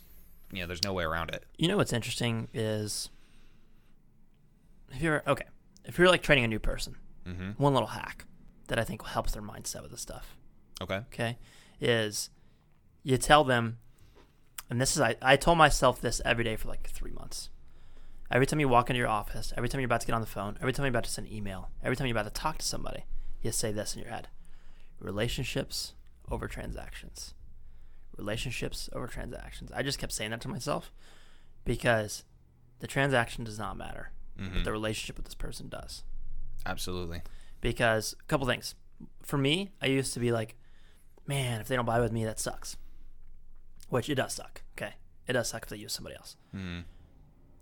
you 0.51 0.61
know, 0.61 0.67
there's 0.67 0.83
no 0.83 0.93
way 0.93 1.03
around 1.03 1.29
it. 1.31 1.45
You 1.57 1.67
know 1.67 1.77
what's 1.77 1.93
interesting 1.93 2.49
is 2.53 3.09
if 4.91 5.01
you're 5.01 5.23
okay, 5.27 5.45
if 5.85 5.97
you're 5.97 6.09
like 6.09 6.21
training 6.21 6.43
a 6.43 6.47
new 6.47 6.59
person, 6.59 6.95
mm-hmm. 7.25 7.51
one 7.51 7.73
little 7.73 7.89
hack 7.89 8.25
that 8.67 8.79
I 8.79 8.83
think 8.83 9.05
helps 9.05 9.33
their 9.33 9.41
mindset 9.41 9.81
with 9.81 9.91
this 9.91 10.01
stuff 10.01 10.37
Okay. 10.81 11.01
Okay. 11.13 11.37
Is 11.79 12.29
you 13.03 13.17
tell 13.17 13.43
them, 13.43 13.77
and 14.69 14.81
this 14.81 14.95
is, 14.95 15.01
I, 15.01 15.15
I 15.21 15.35
told 15.35 15.57
myself 15.57 16.01
this 16.01 16.21
every 16.25 16.43
day 16.43 16.55
for 16.55 16.67
like 16.67 16.89
three 16.89 17.11
months. 17.11 17.49
Every 18.31 18.47
time 18.47 18.59
you 18.59 18.69
walk 18.69 18.89
into 18.89 18.97
your 18.97 19.09
office, 19.09 19.53
every 19.57 19.67
time 19.67 19.81
you're 19.81 19.87
about 19.87 20.01
to 20.01 20.07
get 20.07 20.13
on 20.13 20.21
the 20.21 20.27
phone, 20.27 20.57
every 20.61 20.73
time 20.73 20.85
you're 20.85 20.91
about 20.91 21.03
to 21.03 21.11
send 21.11 21.27
an 21.27 21.33
email, 21.33 21.69
every 21.83 21.95
time 21.95 22.07
you're 22.07 22.17
about 22.17 22.33
to 22.33 22.41
talk 22.41 22.57
to 22.59 22.65
somebody, 22.65 23.05
you 23.41 23.51
say 23.51 23.71
this 23.71 23.95
in 23.95 24.01
your 24.01 24.11
head 24.11 24.27
relationships 24.99 25.93
over 26.29 26.47
transactions. 26.47 27.33
Relationships 28.17 28.89
over 28.93 29.07
transactions. 29.07 29.71
I 29.71 29.81
just 29.81 29.97
kept 29.97 30.13
saying 30.13 30.29
that 30.31 30.41
to 30.41 30.47
myself 30.47 30.91
because 31.65 32.23
the 32.79 32.87
transaction 32.87 33.43
does 33.43 33.57
not 33.57 33.77
matter, 33.77 34.11
mm-hmm. 34.41 34.55
but 34.55 34.63
the 34.63 34.71
relationship 34.71 35.17
with 35.17 35.25
this 35.25 35.35
person 35.35 35.69
does. 35.69 36.03
Absolutely. 36.65 37.21
Because 37.59 38.15
a 38.19 38.23
couple 38.25 38.47
things. 38.47 38.75
For 39.23 39.37
me, 39.37 39.71
I 39.81 39.87
used 39.87 40.13
to 40.13 40.19
be 40.19 40.31
like, 40.31 40.55
man, 41.27 41.61
if 41.61 41.67
they 41.67 41.75
don't 41.75 41.85
buy 41.85 41.99
with 41.99 42.11
me, 42.11 42.25
that 42.25 42.39
sucks. 42.39 42.77
Which 43.89 44.09
it 44.09 44.15
does 44.15 44.33
suck. 44.33 44.61
Okay, 44.77 44.93
it 45.27 45.33
does 45.33 45.49
suck 45.49 45.63
if 45.63 45.69
they 45.69 45.77
use 45.77 45.93
somebody 45.93 46.15
else. 46.15 46.35
Mm. 46.55 46.83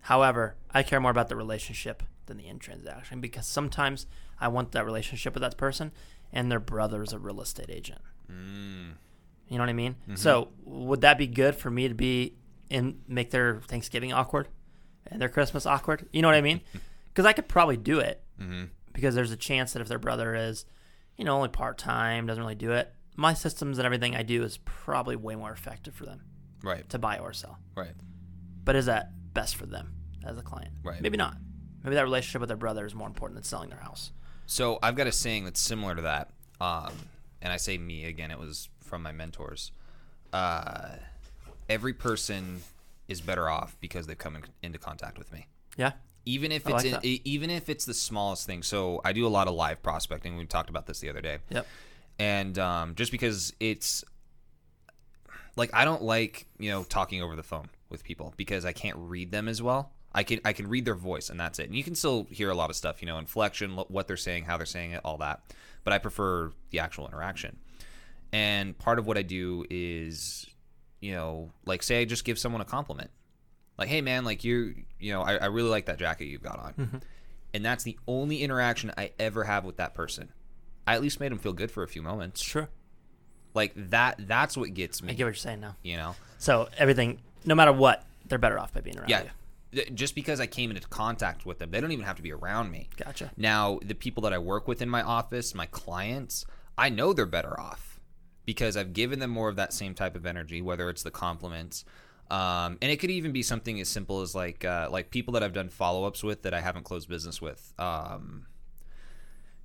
However, 0.02 0.56
I 0.72 0.84
care 0.84 1.00
more 1.00 1.12
about 1.12 1.30
the 1.30 1.36
relationship 1.36 2.04
than 2.28 2.38
the 2.38 2.48
end 2.48 2.62
transaction 2.62 3.20
because 3.20 3.48
sometimes 3.48 4.06
I 4.40 4.48
want 4.48 4.72
that 4.72 4.86
relationship 4.86 5.34
with 5.34 5.42
that 5.42 5.58
person, 5.58 5.92
and 6.32 6.52
their 6.52 6.60
brother 6.60 7.04
is 7.04 7.14
a 7.14 7.20
real 7.20 7.42
estate 7.42 7.70
agent. 7.70 8.02
Mm. 8.32 8.94
You 9.48 9.58
know 9.58 9.64
what 9.64 9.70
I 9.70 9.74
mean? 9.74 9.96
Mm-hmm. 10.04 10.16
So 10.16 10.50
would 10.64 11.02
that 11.02 11.18
be 11.18 11.28
good 11.28 11.56
for 11.56 11.70
me 11.70 11.88
to 11.88 11.96
be 11.96 12.36
and 12.70 13.02
make 13.08 13.32
their 13.32 13.62
Thanksgiving 13.62 14.14
awkward 14.14 14.48
and 15.08 15.22
their 15.22 15.30
Christmas 15.30 15.66
awkward? 15.66 16.08
You 16.12 16.22
know 16.22 16.28
what 16.28 16.36
I 16.36 16.42
mean? 16.42 16.62
Because 17.12 17.26
I 17.26 17.34
could 17.34 17.50
probably 17.50 17.76
do 17.76 18.00
it 18.00 18.24
mm-hmm. 18.40 18.66
because 18.94 19.16
there's 19.16 19.32
a 19.32 19.36
chance 19.36 19.74
that 19.74 19.82
if 19.82 19.88
their 19.90 20.00
brother 20.00 20.36
is, 20.36 20.64
you 21.18 21.26
know, 21.26 21.36
only 21.36 21.50
part 21.50 21.78
time, 21.78 22.28
doesn't 22.28 22.42
really 22.42 22.56
do 22.56 22.72
it, 22.72 22.94
my 23.18 23.34
systems 23.34 23.78
and 23.78 23.86
everything 23.86 24.16
I 24.16 24.24
do 24.24 24.44
is 24.44 24.58
probably 24.58 25.16
way 25.18 25.36
more 25.36 25.52
effective 25.52 25.96
for 25.96 26.06
them. 26.06 26.22
Right. 26.64 26.88
To 26.90 27.00
buy 27.00 27.18
or 27.18 27.34
sell. 27.34 27.58
Right. 27.76 27.94
But 28.64 28.76
is 28.76 28.86
that 28.86 29.12
best 29.34 29.56
for 29.56 29.66
them 29.66 29.96
as 30.24 30.38
a 30.38 30.42
client? 30.42 30.72
Right. 30.84 31.02
Maybe 31.02 31.18
not. 31.18 31.36
Maybe 31.84 31.96
that 31.96 32.04
relationship 32.04 32.42
with 32.42 32.50
their 32.50 32.58
brother 32.58 32.86
is 32.86 32.96
more 32.96 33.08
important 33.08 33.36
than 33.36 33.44
selling 33.44 33.70
their 33.70 33.80
house. 33.80 34.12
So 34.46 34.80
I've 34.82 34.96
got 34.96 35.08
a 35.08 35.12
saying 35.12 35.46
that's 35.46 35.60
similar 35.60 35.96
to 35.96 36.04
that. 36.04 36.32
Um, 36.62 36.94
and 37.42 37.52
I 37.52 37.58
say 37.58 37.78
me 37.78 38.06
again, 38.06 38.32
it 38.32 38.40
was 38.40 38.70
from 38.82 39.04
my 39.04 39.12
mentors. 39.12 39.72
Uh, 40.32 40.92
every 41.70 41.94
person 41.94 42.62
is 43.10 43.20
better 43.20 43.50
off 43.50 43.76
because 43.82 44.08
they've 44.08 44.18
come 44.18 44.36
in, 44.38 44.44
into 44.64 44.80
contact 44.80 45.18
with 45.18 45.34
me. 45.34 45.48
Yeah. 45.76 45.94
Even 46.26 46.52
if 46.52 46.68
it's 46.68 46.86
like 46.86 47.04
in, 47.04 47.20
even 47.26 47.50
if 47.50 47.70
it's 47.70 47.86
the 47.86 47.94
smallest 47.94 48.46
thing. 48.46 48.64
So 48.64 49.02
I 49.04 49.14
do 49.14 49.26
a 49.26 49.30
lot 49.30 49.48
of 49.48 49.56
live 49.56 49.82
prospecting. 49.82 50.38
We 50.38 50.46
talked 50.46 50.70
about 50.70 50.86
this 50.86 51.00
the 51.00 51.10
other 51.10 51.22
day. 51.22 51.40
Yep 51.50 51.66
and 52.20 52.60
um, 52.60 52.96
just 52.96 53.12
because 53.12 53.54
it's 53.60 54.04
like 55.56 55.72
I 55.74 55.86
don't 55.86 56.04
like 56.04 56.46
you 56.60 56.70
know 56.70 56.84
talking 56.84 57.24
over 57.24 57.36
the 57.36 57.44
phone 57.44 57.70
with 57.90 58.04
people 58.04 58.34
because 58.38 58.66
I 58.66 58.74
can't 58.74 58.98
read 59.00 59.32
them 59.32 59.48
as 59.48 59.62
well. 59.62 59.94
I 60.14 60.24
can 60.24 60.42
I 60.44 60.54
can 60.54 60.68
read 60.68 60.86
their 60.86 60.96
voice 60.96 61.30
and 61.30 61.40
that's 61.40 61.60
it. 61.60 61.68
And 61.68 61.76
you 61.76 61.84
can 61.84 61.96
still 61.96 62.28
hear 62.30 62.50
a 62.50 62.56
lot 62.56 62.70
of 62.70 62.76
stuff, 62.76 63.02
you 63.02 63.08
know, 63.08 63.18
inflection, 63.18 63.72
what 63.72 64.08
they're 64.08 64.18
saying, 64.18 64.44
how 64.44 64.58
they're 64.58 64.66
saying 64.66 64.92
it, 64.92 65.02
all 65.06 65.18
that. 65.20 65.42
But 65.84 65.94
I 65.94 65.98
prefer 65.98 66.52
the 66.72 66.80
actual 66.80 67.08
interaction. 67.08 67.58
And 68.32 68.78
part 68.78 69.00
of 69.00 69.08
what 69.08 69.18
I 69.18 69.24
do 69.24 69.66
is, 69.72 70.46
you 71.00 71.14
know, 71.14 71.52
like 71.66 71.84
say 71.84 72.02
I 72.02 72.06
just 72.06 72.24
give 72.24 72.38
someone 72.38 72.62
a 72.62 72.66
compliment, 72.66 73.10
like, 73.78 73.88
"Hey 73.88 74.02
man, 74.02 74.26
like 74.26 74.44
you, 74.44 74.76
you 75.00 75.14
know, 75.14 75.22
I, 75.22 75.36
I 75.36 75.46
really 75.46 75.70
like 75.70 75.86
that 75.86 75.98
jacket 75.98 76.26
you've 76.26 76.44
got 76.44 76.60
on," 76.60 76.74
mm-hmm. 76.74 76.98
and 77.54 77.66
that's 77.66 77.84
the 77.84 77.98
only 78.08 78.44
interaction 78.44 78.92
I 78.98 79.12
ever 79.20 79.44
have 79.44 79.66
with 79.66 79.78
that 79.78 79.94
person. 79.94 80.30
I 80.86 80.96
at 80.96 81.02
least 81.02 81.20
made 81.20 81.32
him 81.32 81.38
feel 81.38 81.54
good 81.54 81.72
for 81.72 81.84
a 81.84 81.88
few 81.88 82.02
moments. 82.02 82.42
Sure. 82.42 82.70
Like 83.54 83.74
that. 83.76 84.28
That's 84.28 84.58
what 84.58 84.74
gets 84.74 85.02
me. 85.02 85.12
I 85.12 85.16
get 85.16 85.24
what 85.24 85.30
you're 85.30 85.36
saying 85.36 85.62
now. 85.62 85.76
You 85.84 85.98
know. 85.98 86.16
So 86.38 86.70
everything, 86.78 87.20
no 87.46 87.56
matter 87.56 87.74
what, 87.74 88.06
they're 88.26 88.38
better 88.38 88.60
off 88.60 88.74
by 88.74 88.82
being 88.82 88.98
around 88.98 89.10
yeah. 89.10 89.24
you. 89.24 89.84
Just 89.94 90.16
because 90.16 90.40
I 90.40 90.48
came 90.48 90.72
into 90.72 90.88
contact 90.88 91.46
with 91.46 91.60
them, 91.60 91.70
they 91.70 91.80
don't 91.80 91.92
even 91.92 92.06
have 92.06 92.16
to 92.16 92.24
be 92.24 92.32
around 92.32 92.72
me. 92.72 92.90
Gotcha. 92.98 93.32
Now, 93.38 93.80
the 93.84 93.94
people 93.94 94.24
that 94.24 94.34
I 94.34 94.40
work 94.40 94.68
with 94.68 94.82
in 94.82 94.90
my 94.90 95.04
office, 95.04 95.54
my 95.54 95.68
clients, 95.68 96.46
I 96.76 96.90
know 96.90 97.14
they're 97.14 97.28
better 97.28 97.60
off 97.60 97.89
because 98.50 98.76
I've 98.76 98.94
given 98.94 99.20
them 99.20 99.30
more 99.30 99.48
of 99.48 99.58
that 99.58 99.74
same 99.74 99.94
type 99.94 100.16
of 100.16 100.26
energy, 100.26 100.60
whether 100.60 100.90
it's 100.90 101.04
the 101.04 101.12
compliments. 101.12 101.86
Um, 102.32 102.80
and 102.82 102.92
it 102.92 103.00
could 103.00 103.12
even 103.12 103.32
be 103.32 103.44
something 103.44 103.80
as 103.80 103.88
simple 103.88 104.22
as 104.22 104.34
like 104.34 104.66
uh, 104.66 104.88
like 104.90 105.12
people 105.12 105.34
that 105.34 105.44
I've 105.44 105.54
done 105.54 105.70
follow 105.70 106.04
ups 106.06 106.24
with 106.24 106.42
that 106.42 106.54
I 106.56 106.60
haven't 106.60 106.82
closed 106.82 107.08
business 107.08 107.40
with. 107.40 107.72
Um, 107.78 108.48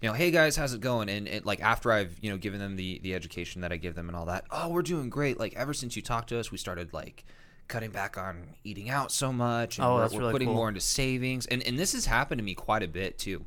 you 0.03 0.09
know, 0.11 0.13
hey 0.13 0.31
guys, 0.31 0.57
how's 0.57 0.75
it 0.75 0.83
going? 0.83 1.09
And 1.09 1.27
it, 1.27 1.47
like 1.47 1.63
after 1.63 1.93
I've 1.93 2.19
you 2.21 2.29
know 2.29 2.37
given 2.37 2.61
them 2.61 2.77
the 2.77 3.01
the 3.03 3.15
education 3.15 3.63
that 3.63 3.73
I 3.73 3.79
give 3.79 3.95
them 3.95 4.09
and 4.09 4.17
all 4.17 4.27
that, 4.27 4.45
oh, 4.51 4.69
we're 4.69 4.83
doing 4.83 5.09
great. 5.09 5.41
Like 5.41 5.55
ever 5.57 5.73
since 5.73 5.97
you 5.97 6.03
talked 6.03 6.29
to 6.29 6.39
us, 6.39 6.53
we 6.53 6.59
started 6.59 6.93
like 6.93 7.25
cutting 7.69 7.91
back 7.91 8.19
on 8.19 8.51
eating 8.65 8.91
out 8.91 9.11
so 9.11 9.33
much. 9.33 9.79
And 9.79 9.87
oh, 9.87 9.95
we're, 9.95 10.01
that's 10.03 10.13
we're 10.13 10.21
really 10.21 10.33
putting 10.33 10.49
cool. 10.49 10.57
more 10.57 10.69
into 10.69 10.83
savings, 10.83 11.47
and 11.47 11.63
and 11.63 11.79
this 11.79 11.95
has 11.95 12.05
happened 12.05 12.39
to 12.39 12.45
me 12.45 12.55
quite 12.55 12.83
a 12.83 12.89
bit 12.89 13.17
too. 13.17 13.47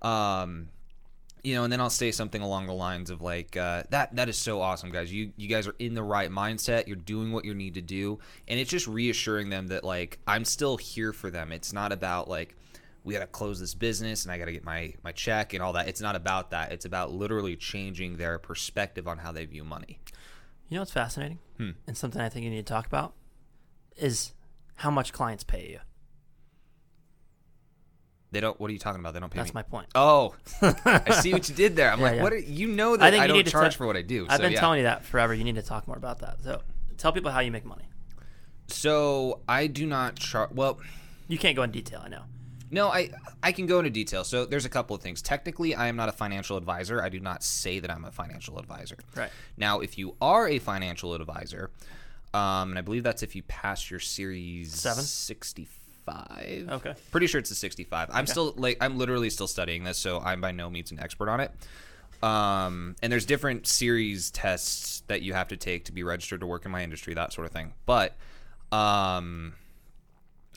Um, 0.00 0.68
you 1.42 1.54
know, 1.54 1.64
and 1.64 1.72
then 1.72 1.80
I'll 1.80 1.90
say 1.90 2.12
something 2.12 2.42
along 2.42 2.66
the 2.66 2.72
lines 2.72 3.10
of 3.10 3.22
like, 3.22 3.56
uh, 3.56 3.84
"That 3.90 4.16
that 4.16 4.28
is 4.28 4.36
so 4.36 4.60
awesome, 4.60 4.90
guys. 4.90 5.12
You 5.12 5.32
you 5.36 5.48
guys 5.48 5.66
are 5.66 5.74
in 5.78 5.94
the 5.94 6.02
right 6.02 6.30
mindset. 6.30 6.86
You're 6.86 6.96
doing 6.96 7.32
what 7.32 7.44
you 7.44 7.54
need 7.54 7.74
to 7.74 7.82
do, 7.82 8.18
and 8.48 8.60
it's 8.60 8.70
just 8.70 8.86
reassuring 8.86 9.50
them 9.50 9.68
that 9.68 9.84
like 9.84 10.18
I'm 10.26 10.44
still 10.44 10.76
here 10.76 11.12
for 11.12 11.30
them. 11.30 11.52
It's 11.52 11.72
not 11.72 11.92
about 11.92 12.28
like 12.28 12.56
we 13.04 13.14
got 13.14 13.20
to 13.20 13.26
close 13.26 13.58
this 13.58 13.74
business 13.74 14.24
and 14.24 14.32
I 14.32 14.38
got 14.38 14.44
to 14.46 14.52
get 14.52 14.64
my 14.64 14.94
my 15.02 15.12
check 15.12 15.54
and 15.54 15.62
all 15.62 15.72
that. 15.74 15.88
It's 15.88 16.00
not 16.00 16.16
about 16.16 16.50
that. 16.50 16.72
It's 16.72 16.84
about 16.84 17.12
literally 17.12 17.56
changing 17.56 18.16
their 18.16 18.38
perspective 18.38 19.08
on 19.08 19.18
how 19.18 19.32
they 19.32 19.44
view 19.46 19.64
money. 19.64 20.00
You 20.68 20.76
know 20.76 20.82
what's 20.82 20.92
fascinating? 20.92 21.38
Hmm. 21.56 21.70
And 21.86 21.96
something 21.96 22.20
I 22.20 22.28
think 22.28 22.44
you 22.44 22.50
need 22.50 22.66
to 22.66 22.72
talk 22.72 22.86
about 22.86 23.14
is 23.96 24.34
how 24.76 24.90
much 24.90 25.12
clients 25.12 25.44
pay 25.44 25.70
you. 25.70 25.80
They 28.32 28.40
don't. 28.40 28.58
What 28.60 28.70
are 28.70 28.72
you 28.72 28.78
talking 28.78 29.00
about? 29.00 29.14
They 29.14 29.20
don't 29.20 29.30
pay 29.30 29.38
That's 29.38 29.50
me. 29.50 29.58
my 29.58 29.62
point. 29.62 29.88
Oh, 29.94 30.34
I 30.62 31.20
see 31.20 31.32
what 31.32 31.48
you 31.48 31.54
did 31.54 31.74
there. 31.76 31.90
I'm 31.92 31.98
Yeah, 31.98 32.04
like, 32.04 32.16
yeah. 32.16 32.22
what? 32.22 32.32
Are, 32.32 32.38
you 32.38 32.68
know 32.68 32.96
that 32.96 33.04
I, 33.04 33.10
think 33.10 33.22
you 33.22 33.28
don't 33.28 33.36
need 33.38 33.46
to 33.46 33.50
charge 33.52 33.76
for 33.76 33.86
what 33.86 33.96
I 33.96 34.02
do. 34.02 34.26
I've 34.28 34.36
so, 34.36 34.42
been 34.44 34.52
yeah. 34.52 34.60
telling 34.60 34.78
you 34.78 34.84
that 34.84 35.04
forever. 35.04 35.34
You 35.34 35.42
need 35.44 35.56
to 35.56 35.62
talk 35.62 35.88
more 35.88 35.96
about 35.96 36.20
that. 36.20 36.36
So 36.44 36.62
tell 36.96 37.12
people 37.12 37.30
how 37.32 37.40
you 37.40 37.50
make 37.50 37.64
money. 37.64 37.84
So 38.68 39.40
I 39.48 39.66
do 39.66 39.86
not 39.86 40.16
charge. 40.16 40.50
Well, 40.52 40.78
You 41.28 41.38
can't 41.38 41.56
go 41.56 41.62
in 41.62 41.70
detail, 41.72 42.02
I 42.04 42.08
know. 42.08 42.22
no, 42.70 42.88
I 42.88 43.10
I 43.42 43.50
can 43.52 43.66
go 43.66 43.78
into 43.78 43.90
detail. 43.90 44.22
So 44.22 44.44
there's 44.46 44.64
a 44.64 44.68
couple 44.68 44.94
of 44.94 45.02
things. 45.02 45.22
Technically, 45.22 45.74
I 45.74 45.88
am 45.88 45.96
not 45.96 46.08
a 46.08 46.12
financial 46.12 46.56
advisor. 46.56 47.02
I 47.02 47.08
do 47.08 47.18
not 47.18 47.42
say 47.42 47.80
that 47.80 47.90
I'm 47.90 48.04
a 48.04 48.12
financial 48.12 48.58
advisor. 48.58 48.96
Right. 49.16 49.30
Now, 49.56 49.80
if 49.80 49.98
you 49.98 50.14
are 50.20 50.46
a 50.48 50.58
financial 50.60 51.14
advisor, 51.14 51.70
um, 52.32 52.70
and 52.70 52.78
I 52.78 52.82
believe 52.82 53.02
that's 53.02 53.24
if 53.24 53.34
you 53.34 53.42
pass 53.42 53.90
your 53.90 53.98
series 53.98 54.72
Seven? 54.72 55.02
65. 55.02 55.79
Okay. 56.68 56.94
Pretty 57.10 57.26
sure 57.26 57.38
it's 57.38 57.50
a 57.50 57.54
65. 57.54 58.08
I'm 58.12 58.26
still 58.26 58.54
like 58.56 58.78
I'm 58.80 58.98
literally 58.98 59.30
still 59.30 59.46
studying 59.46 59.84
this, 59.84 59.98
so 59.98 60.20
I'm 60.20 60.40
by 60.40 60.52
no 60.52 60.70
means 60.70 60.90
an 60.90 61.00
expert 61.00 61.28
on 61.28 61.40
it. 61.40 61.52
Um, 62.22 62.96
and 63.02 63.12
there's 63.12 63.24
different 63.24 63.66
series 63.66 64.30
tests 64.30 65.02
that 65.06 65.22
you 65.22 65.32
have 65.32 65.48
to 65.48 65.56
take 65.56 65.86
to 65.86 65.92
be 65.92 66.02
registered 66.02 66.40
to 66.40 66.46
work 66.46 66.66
in 66.66 66.70
my 66.70 66.82
industry, 66.82 67.14
that 67.14 67.32
sort 67.32 67.46
of 67.46 67.52
thing. 67.52 67.72
But, 67.86 68.16
um, 68.72 69.54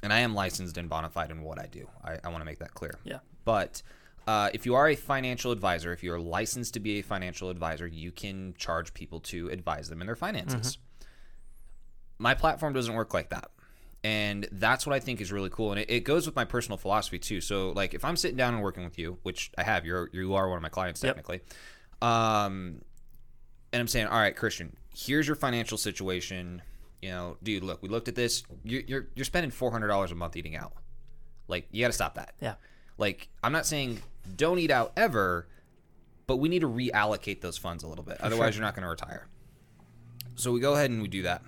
and 0.01 0.12
I 0.12 0.19
am 0.19 0.36
licensed 0.36 0.77
and 0.77 0.89
bona 0.89 1.10
fide 1.10 1.32
in 1.32 1.41
what 1.41 1.60
I 1.60 1.67
do. 1.67 1.88
I, 2.03 2.17
I 2.23 2.29
want 2.29 2.41
to 2.41 2.45
make 2.45 2.60
that 2.60 2.73
clear. 2.73 2.99
Yeah. 3.06 3.19
But 3.45 3.82
uh, 4.27 4.49
if 4.53 4.65
you 4.65 4.75
are 4.75 4.89
a 4.89 4.95
financial 4.95 5.51
advisor, 5.51 5.93
if 5.93 6.03
you're 6.03 6.19
licensed 6.19 6.73
to 6.73 6.79
be 6.82 6.99
a 6.99 7.01
financial 7.01 7.49
advisor, 7.49 7.88
you 7.88 8.12
can 8.12 8.53
charge 8.58 8.93
people 8.93 9.21
to 9.21 9.49
advise 9.49 9.88
them 9.89 10.01
in 10.01 10.08
their 10.08 10.15
finances. 10.17 10.77
My 12.17 12.34
platform 12.34 12.73
doesn't 12.73 12.93
work 12.93 13.13
like 13.13 13.29
that. 13.29 13.51
And 14.03 14.47
that's 14.51 14.85
what 14.85 14.93
I 14.93 14.99
think 14.99 15.21
is 15.21 15.31
really 15.31 15.49
cool. 15.49 15.71
And 15.71 15.79
it, 15.79 15.89
it 15.89 15.99
goes 16.01 16.25
with 16.25 16.35
my 16.35 16.43
personal 16.43 16.77
philosophy 16.77 17.19
too. 17.19 17.39
So 17.39 17.69
like 17.71 17.93
if 17.93 18.03
I'm 18.03 18.17
sitting 18.17 18.35
down 18.35 18.53
and 18.53 18.61
working 18.61 18.83
with 18.83 18.99
you, 18.99 19.17
which 19.23 19.51
I 19.57 19.63
have, 19.63 19.85
you're 19.85 20.09
you 20.11 20.33
are 20.33 20.49
one 20.49 20.57
of 20.57 20.61
my 20.61 20.69
clients 20.69 21.01
Yep. 21.01 21.15
technically. 21.15 21.41
Um 22.01 22.81
and 23.71 23.79
I'm 23.79 23.87
saying, 23.87 24.07
all 24.07 24.19
right, 24.19 24.35
Christian, 24.35 24.75
here's 24.95 25.25
your 25.25 25.35
financial 25.35 25.77
situation. 25.77 26.61
You 27.01 27.09
know, 27.09 27.37
dude, 27.41 27.63
look, 27.63 27.81
we 27.81 27.89
looked 27.89 28.07
at 28.07 28.15
this. 28.15 28.43
You're 28.63 28.81
you're, 28.87 29.07
you're 29.15 29.25
spending 29.25 29.51
four 29.51 29.71
hundred 29.71 29.87
dollars 29.87 30.11
a 30.11 30.15
month 30.15 30.35
eating 30.37 30.55
out. 30.55 30.73
Like, 31.47 31.67
you 31.71 31.81
got 31.81 31.87
to 31.87 31.93
stop 31.93 32.15
that. 32.15 32.33
Yeah. 32.41 32.55
Like, 32.97 33.27
I'm 33.43 33.51
not 33.51 33.65
saying 33.65 34.01
don't 34.37 34.59
eat 34.59 34.71
out 34.71 34.93
ever, 34.95 35.47
but 36.27 36.37
we 36.37 36.47
need 36.49 36.59
to 36.61 36.69
reallocate 36.69 37.41
those 37.41 37.57
funds 37.57 37.83
a 37.83 37.87
little 37.87 38.03
bit. 38.05 38.21
Otherwise, 38.21 38.55
you're 38.55 38.63
not 38.63 38.75
going 38.75 38.83
to 38.83 38.89
retire. 38.89 39.27
So 40.35 40.51
we 40.51 40.59
go 40.61 40.73
ahead 40.73 40.89
and 40.91 41.01
we 41.01 41.07
do 41.09 41.23
that. 41.23 41.41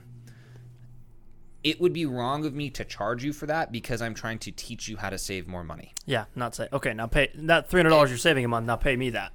It 1.66 1.82
would 1.82 1.94
be 1.94 2.06
wrong 2.06 2.46
of 2.46 2.54
me 2.54 2.70
to 2.70 2.86
charge 2.86 3.24
you 3.24 3.34
for 3.34 3.48
that 3.48 3.72
because 3.72 4.00
I'm 4.00 4.14
trying 4.14 4.38
to 4.40 4.52
teach 4.52 4.88
you 4.88 4.98
how 4.98 5.10
to 5.10 5.18
save 5.18 5.48
more 5.48 5.64
money. 5.64 5.94
Yeah. 6.06 6.26
Not 6.36 6.54
say, 6.54 6.68
okay, 6.72 6.94
now 6.94 7.08
pay 7.08 7.32
that 7.34 7.70
$300 7.72 8.08
you're 8.10 8.18
saving 8.18 8.46
a 8.46 8.48
month, 8.48 8.68
now 8.68 8.76
pay 8.76 8.96
me 8.96 9.10
that. 9.10 9.34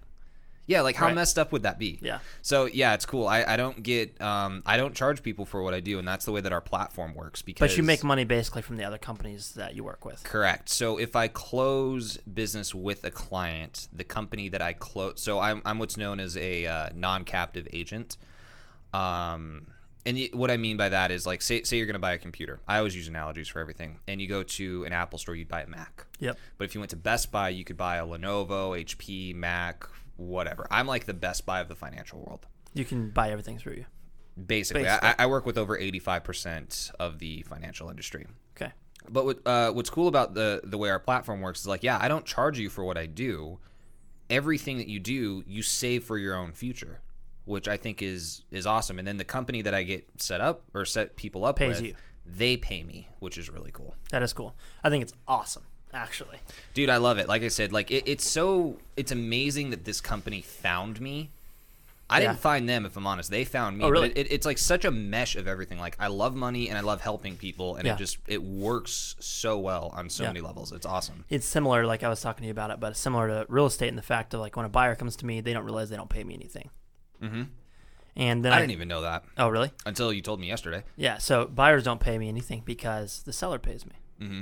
Yeah, 0.66 0.82
like 0.82 0.94
how 0.94 1.06
Right. 1.06 1.16
messed 1.16 1.36
up 1.36 1.50
would 1.50 1.64
that 1.64 1.80
be? 1.80 1.98
Yeah. 2.00 2.20
So 2.42 2.66
yeah, 2.66 2.94
it's 2.94 3.04
cool. 3.04 3.26
I, 3.26 3.42
I 3.42 3.56
don't 3.56 3.82
get 3.82 4.20
um 4.22 4.62
I 4.64 4.76
don't 4.76 4.94
charge 4.94 5.20
people 5.24 5.44
for 5.44 5.60
what 5.64 5.74
I 5.74 5.80
do, 5.80 5.98
and 5.98 6.06
that's 6.06 6.24
the 6.24 6.30
way 6.30 6.40
that 6.40 6.52
our 6.52 6.60
platform 6.60 7.16
works. 7.16 7.42
Because 7.42 7.70
But 7.72 7.76
you 7.76 7.82
make 7.82 8.04
money 8.04 8.22
basically 8.22 8.62
from 8.62 8.76
the 8.76 8.84
other 8.84 8.98
companies 8.98 9.54
that 9.54 9.74
you 9.74 9.82
work 9.82 10.04
with. 10.04 10.22
Correct. 10.22 10.68
So 10.68 10.96
if 10.96 11.16
I 11.16 11.26
close 11.26 12.18
business 12.18 12.72
with 12.72 13.02
a 13.02 13.10
client, 13.10 13.88
the 13.92 14.04
company 14.04 14.48
that 14.50 14.62
I 14.62 14.74
close, 14.74 15.14
so 15.20 15.40
I'm, 15.40 15.60
I'm 15.64 15.80
what's 15.80 15.96
known 15.96 16.20
as 16.20 16.36
a 16.36 16.66
uh, 16.66 16.90
non-captive 16.94 17.66
agent. 17.72 18.16
Um, 18.94 19.66
and 20.06 20.18
what 20.32 20.50
I 20.50 20.56
mean 20.56 20.76
by 20.76 20.88
that 20.88 21.10
is 21.10 21.26
like, 21.26 21.42
say, 21.42 21.62
say 21.62 21.76
you're 21.76 21.86
going 21.86 21.94
to 21.94 21.98
buy 21.98 22.12
a 22.12 22.18
computer. 22.18 22.60
I 22.66 22.78
always 22.78 22.96
use 22.96 23.08
analogies 23.08 23.48
for 23.48 23.60
everything. 23.60 24.00
And 24.08 24.20
you 24.20 24.28
go 24.28 24.42
to 24.42 24.84
an 24.84 24.92
Apple 24.92 25.18
store, 25.18 25.34
you'd 25.34 25.48
buy 25.48 25.62
a 25.62 25.66
Mac. 25.66 26.06
Yep. 26.20 26.38
But 26.58 26.64
if 26.64 26.74
you 26.74 26.80
went 26.80 26.90
to 26.90 26.96
Best 26.96 27.30
Buy, 27.30 27.50
you 27.50 27.64
could 27.64 27.76
buy 27.76 27.96
a 27.96 28.06
Lenovo, 28.06 28.80
HP, 28.80 29.34
Mac, 29.34 29.84
whatever. 30.16 30.66
I'm 30.70 30.86
like 30.86 31.04
the 31.04 31.14
Best 31.14 31.44
Buy 31.44 31.60
of 31.60 31.68
the 31.68 31.74
financial 31.74 32.20
world. 32.20 32.46
You 32.72 32.84
can 32.84 33.10
buy 33.10 33.30
everything 33.30 33.58
through 33.58 33.74
you. 33.74 33.84
Basically, 34.46 34.84
Basically. 34.84 35.08
I, 35.08 35.14
I 35.18 35.26
work 35.26 35.44
with 35.44 35.58
over 35.58 35.78
85% 35.78 36.92
of 36.98 37.18
the 37.18 37.42
financial 37.42 37.90
industry. 37.90 38.26
Okay. 38.56 38.72
But 39.08 39.24
what, 39.24 39.46
uh, 39.46 39.72
what's 39.72 39.90
cool 39.90 40.08
about 40.08 40.34
the 40.34 40.60
the 40.64 40.78
way 40.78 40.90
our 40.90 40.98
platform 41.00 41.40
works 41.40 41.60
is 41.60 41.66
like, 41.66 41.82
yeah, 41.82 41.98
I 42.00 42.08
don't 42.08 42.24
charge 42.24 42.58
you 42.58 42.70
for 42.70 42.84
what 42.84 42.96
I 42.96 43.06
do. 43.06 43.58
Everything 44.28 44.78
that 44.78 44.86
you 44.86 45.00
do, 45.00 45.42
you 45.46 45.62
save 45.62 46.04
for 46.04 46.16
your 46.16 46.36
own 46.36 46.52
future, 46.52 47.00
which 47.44 47.68
I 47.68 47.76
think 47.76 48.02
is 48.02 48.42
is 48.50 48.66
awesome. 48.66 48.98
And 48.98 49.06
then 49.08 49.16
the 49.16 49.24
company 49.24 49.62
that 49.62 49.74
I 49.74 49.82
get 49.82 50.06
set 50.18 50.40
up 50.40 50.62
or 50.74 50.84
set 50.84 51.16
people 51.16 51.44
up 51.44 51.56
Pays 51.56 51.76
with, 51.80 51.86
you. 51.90 51.94
they 52.26 52.56
pay 52.56 52.82
me, 52.82 53.08
which 53.18 53.38
is 53.38 53.48
really 53.50 53.70
cool. 53.72 53.94
That 54.10 54.22
is 54.22 54.32
cool. 54.32 54.54
I 54.84 54.90
think 54.90 55.02
it's 55.02 55.12
awesome, 55.26 55.64
actually. 55.92 56.38
Dude, 56.74 56.90
I 56.90 56.98
love 56.98 57.18
it. 57.18 57.28
Like 57.28 57.42
I 57.42 57.48
said, 57.48 57.72
like 57.72 57.90
it, 57.90 58.04
it's 58.06 58.28
so 58.28 58.78
it's 58.96 59.12
amazing 59.12 59.70
that 59.70 59.84
this 59.84 60.00
company 60.00 60.40
found 60.42 61.00
me. 61.00 61.30
I 62.12 62.22
Yeah. 62.22 62.28
didn't 62.30 62.40
find 62.40 62.68
them, 62.68 62.84
if 62.86 62.96
I'm 62.96 63.06
honest. 63.06 63.30
They 63.30 63.44
found 63.44 63.78
me. 63.78 63.84
Oh, 63.84 63.88
really? 63.88 64.08
But 64.08 64.18
it, 64.18 64.26
it, 64.26 64.32
it's 64.32 64.44
like 64.44 64.58
such 64.58 64.84
a 64.84 64.90
mesh 64.90 65.36
of 65.36 65.46
everything. 65.46 65.78
Like 65.78 65.94
I 66.00 66.08
love 66.08 66.34
money 66.34 66.68
and 66.68 66.76
I 66.76 66.80
love 66.80 67.00
helping 67.00 67.36
people, 67.36 67.76
and 67.76 67.86
Yeah. 67.86 67.94
it 67.94 67.98
just 67.98 68.18
it 68.26 68.42
works 68.42 69.14
so 69.20 69.56
well 69.60 69.92
on 69.94 70.10
so 70.10 70.24
Yeah. 70.24 70.30
many 70.30 70.40
levels. 70.40 70.72
It's 70.72 70.84
awesome. 70.86 71.24
It's 71.30 71.46
similar, 71.46 71.86
like 71.86 72.02
I 72.02 72.08
was 72.08 72.20
talking 72.20 72.42
to 72.42 72.46
you 72.46 72.50
about 72.50 72.72
it, 72.72 72.80
but 72.80 72.90
it's 72.90 72.98
similar 73.00 73.28
to 73.28 73.46
real 73.48 73.66
estate 73.66 73.88
in 73.88 73.94
the 73.96 74.02
fact 74.02 74.34
of 74.34 74.40
like 74.40 74.56
when 74.56 74.66
a 74.66 74.68
buyer 74.68 74.96
comes 74.96 75.14
to 75.16 75.26
me, 75.26 75.40
they 75.40 75.52
don't 75.52 75.62
realize 75.64 75.88
they 75.88 75.96
don't 75.96 76.10
pay 76.10 76.24
me 76.24 76.34
anything. 76.34 76.70
Mm-hmm. 77.22 77.42
And 78.16 78.44
then 78.44 78.52
I 78.52 78.56
I, 78.56 78.60
didn't 78.60 78.72
even 78.72 78.88
know 78.88 79.02
that 79.02 79.24
oh 79.38 79.48
really? 79.48 79.72
until 79.86 80.12
you 80.12 80.20
told 80.20 80.40
me 80.40 80.48
yesterday. 80.48 80.82
Yeah. 80.96 81.18
So 81.18 81.46
buyers 81.46 81.84
don't 81.84 82.00
pay 82.00 82.18
me 82.18 82.28
anything 82.28 82.62
because 82.64 83.22
the 83.22 83.32
seller 83.32 83.58
pays 83.58 83.86
me. 83.86 83.92
Mm-hmm. 84.20 84.40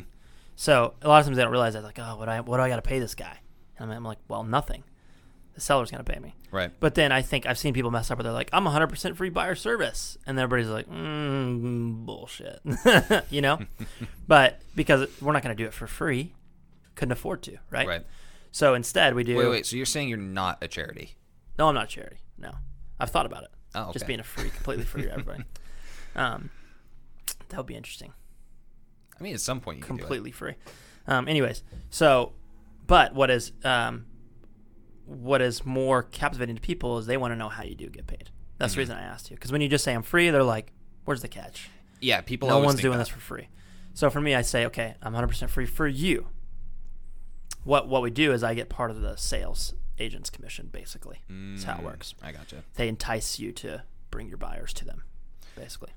So 0.57 0.95
a 1.03 1.09
lot 1.09 1.21
of 1.21 1.27
times 1.27 1.37
they 1.37 1.43
don't 1.43 1.53
realize 1.53 1.75
that 1.75 1.85
like, 1.85 1.99
oh, 1.99 2.17
what 2.17 2.25
do 2.25 2.31
I 2.31 2.41
what 2.41 2.57
do 2.57 2.63
I 2.63 2.69
got 2.69 2.77
to 2.77 2.83
pay 2.83 2.99
this 2.99 3.15
guy? 3.15 3.39
And 3.79 3.91
I'm, 3.91 3.99
I'm 3.99 4.05
like, 4.05 4.19
well, 4.27 4.43
nothing. 4.43 4.85
The 5.55 5.61
seller's 5.61 5.91
gonna 5.91 6.05
pay 6.05 6.19
me. 6.19 6.35
Right. 6.51 6.71
But 6.81 6.95
then 6.95 7.13
I 7.13 7.23
think 7.23 7.47
I've 7.47 7.59
seen 7.59 7.75
people 7.75 7.91
mess 7.91 8.11
up 8.11 8.19
where 8.19 8.25
they're 8.25 8.33
like, 8.33 8.51
I'm 8.53 8.65
100% 8.65 9.17
free 9.17 9.29
buyer 9.29 9.55
service. 9.55 10.17
And 10.27 10.39
everybody's 10.39 10.71
like, 10.71 10.89
mm, 10.89 12.07
bullshit. 12.07 12.61
you 13.31 13.41
know? 13.41 13.59
but 14.29 14.61
because 14.75 15.09
we're 15.21 15.33
not 15.33 15.43
going 15.43 15.57
to 15.57 15.63
do 15.63 15.67
it 15.67 15.75
for 15.75 15.87
free, 15.87 16.35
couldn't 16.95 17.13
afford 17.13 17.43
to, 17.43 17.59
right? 17.71 17.87
Right. 17.87 18.07
So 18.51 18.75
instead 18.75 19.15
we 19.15 19.25
do. 19.25 19.37
Wait, 19.37 19.49
wait. 19.49 19.67
So 19.67 19.77
you're 19.77 19.87
saying 19.87 20.09
you're 20.09 20.19
not 20.19 20.59
a 20.63 20.69
charity? 20.69 21.17
No, 21.59 21.69
I'm 21.69 21.75
not 21.75 21.85
a 21.85 21.89
charity. 21.89 22.19
No. 22.39 22.53
I've 23.01 23.11
thought 23.11 23.27
about 23.27 23.45
it. 23.45 23.51
Oh, 23.75 23.83
okay. 23.85 23.93
Just 23.93 24.07
being 24.07 24.21
a 24.21 24.25
free, 24.25 24.51
completely 24.51 24.85
free 24.85 25.03
to 25.03 25.11
everybody. 25.11 25.45
um, 26.17 26.51
that 27.49 27.57
would 27.57 27.67
be 27.67 27.75
interesting. 27.77 28.13
I 29.19 29.23
mean, 29.23 29.35
at 29.35 29.41
some 29.41 29.61
point 29.61 29.79
you 29.79 29.85
completely 29.85 30.31
free. 30.31 30.55
Um, 31.07 31.27
anyways, 31.29 31.63
so, 31.91 32.33
but 32.87 33.15
what 33.15 33.31
is 33.31 33.53
um, 33.65 34.07
what 35.07 35.41
is 35.43 35.65
more 35.67 36.03
captivating 36.03 36.55
to 36.57 36.61
people 36.63 36.99
is 36.99 37.07
they 37.07 37.17
want 37.17 37.33
to 37.33 37.37
know 37.37 37.49
how 37.49 37.63
you 37.65 37.75
do 37.75 37.89
get 37.89 38.07
paid. 38.07 38.31
That's 38.59 38.73
Mm-hmm. 38.73 38.77
the 38.77 38.83
reason 38.83 38.97
I 38.97 39.03
asked 39.03 39.31
you 39.31 39.37
because 39.37 39.53
when 39.53 39.61
you 39.61 39.69
just 39.69 39.85
say 39.85 39.93
I'm 39.95 40.03
free, 40.03 40.31
they're 40.31 40.43
like, 40.43 40.73
"Where's 41.05 41.23
the 41.23 41.29
catch?" 41.29 41.69
Yeah, 42.01 42.21
people. 42.21 42.49
no 42.49 42.59
one's 42.61 42.81
doing 42.81 42.93
that. 42.93 42.99
this 43.05 43.09
for 43.09 43.19
free. 43.21 43.49
So 43.95 44.09
for 44.11 44.21
me, 44.21 44.35
I 44.35 44.43
say, 44.43 44.67
"Okay, 44.67 44.95
I'm 45.03 45.13
100% 45.15 45.49
free 45.51 45.67
for 45.67 45.87
you." 45.89 46.27
What 47.65 47.89
what 47.89 48.03
we 48.03 48.11
do 48.11 48.33
is 48.33 48.43
I 48.45 48.55
get 48.55 48.69
part 48.69 48.91
of 48.91 49.01
the 49.01 49.17
sales 49.17 49.75
agent's 49.99 50.31
commission. 50.31 50.69
Basically, 50.73 51.23
that's 51.29 51.65
how 51.65 51.75
it 51.75 51.81
Mm, 51.81 51.85
works. 51.85 52.15
I 52.23 52.33
gotcha. 52.33 52.65
They 52.75 52.89
entice 52.89 53.39
you 53.39 53.53
to 53.53 53.83
bring 54.11 54.29
your 54.29 54.39
buyers 54.39 54.73
to 54.75 54.85
them, 54.85 55.03
basically. 55.57 55.91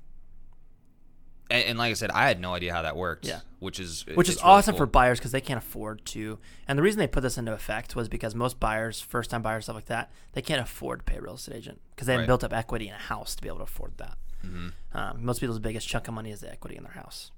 And, 1.50 1.64
and 1.64 1.78
like 1.78 1.90
I 1.90 1.94
said, 1.94 2.10
I 2.10 2.26
had 2.26 2.40
no 2.40 2.54
idea 2.54 2.72
how 2.72 2.82
that 2.82 2.96
worked. 2.96 3.26
Yeah. 3.26 3.40
Which 3.58 3.78
is 3.78 4.04
which 4.14 4.28
is 4.28 4.36
really 4.36 4.48
awesome 4.48 4.72
cool. 4.72 4.78
for 4.78 4.86
buyers 4.86 5.18
because 5.18 5.32
they 5.32 5.40
can't 5.40 5.58
afford 5.58 6.04
to. 6.06 6.38
And 6.66 6.78
the 6.78 6.82
reason 6.82 6.98
they 6.98 7.06
put 7.06 7.22
this 7.22 7.36
into 7.38 7.52
effect 7.52 7.94
was 7.94 8.08
because 8.08 8.34
most 8.34 8.58
buyers, 8.58 9.00
first 9.00 9.30
time 9.30 9.42
buyers, 9.42 9.64
stuff 9.64 9.74
like 9.76 9.86
that, 9.86 10.10
they 10.32 10.42
can't 10.42 10.60
afford 10.60 11.00
to 11.00 11.04
pay 11.04 11.18
a 11.18 11.20
real 11.20 11.34
estate 11.34 11.54
agent 11.56 11.80
because 11.90 12.06
they 12.06 12.14
haven't 12.14 12.22
Right. 12.24 12.26
built 12.28 12.44
up 12.44 12.52
equity 12.52 12.88
in 12.88 12.94
a 12.94 12.98
house 12.98 13.34
to 13.36 13.42
be 13.42 13.48
able 13.48 13.58
to 13.58 13.64
afford 13.64 13.98
that. 13.98 14.16
Mm-hmm. 14.44 14.68
Um, 14.96 15.24
most 15.24 15.40
people's 15.40 15.58
biggest 15.60 15.86
chunk 15.88 16.08
of 16.08 16.14
money 16.14 16.30
is 16.32 16.40
the 16.40 16.50
equity 16.50 16.76
in 16.76 16.82
their 16.82 16.92
house, 16.94 17.30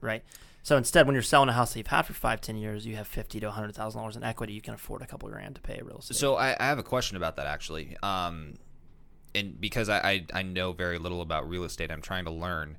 right? 0.00 0.24
So 0.66 0.76
instead, 0.76 1.06
when 1.06 1.14
you're 1.14 1.22
selling 1.22 1.48
a 1.48 1.52
house 1.52 1.74
that 1.74 1.78
you've 1.78 1.86
had 1.86 2.02
for 2.02 2.12
five, 2.12 2.40
ten 2.40 2.56
years, 2.56 2.84
you 2.84 2.96
have 2.96 3.06
fifty 3.06 3.38
to 3.38 3.52
hundred 3.52 3.76
thousand 3.76 4.00
dollars 4.00 4.16
in 4.16 4.24
equity. 4.24 4.52
You 4.52 4.60
can 4.60 4.74
afford 4.74 5.00
a 5.00 5.06
couple 5.06 5.28
grand 5.28 5.54
to 5.54 5.60
pay 5.60 5.80
real 5.80 5.98
estate. 5.98 6.16
So 6.16 6.34
I, 6.34 6.56
I 6.58 6.64
have 6.64 6.80
a 6.80 6.82
question 6.82 7.16
about 7.16 7.36
that 7.36 7.46
actually, 7.46 7.96
um, 8.02 8.54
and 9.32 9.60
because 9.60 9.88
I, 9.88 9.98
I 9.98 10.26
I 10.34 10.42
know 10.42 10.72
very 10.72 10.98
little 10.98 11.20
about 11.20 11.48
real 11.48 11.62
estate, 11.62 11.92
I'm 11.92 12.02
trying 12.02 12.24
to 12.24 12.32
learn. 12.32 12.78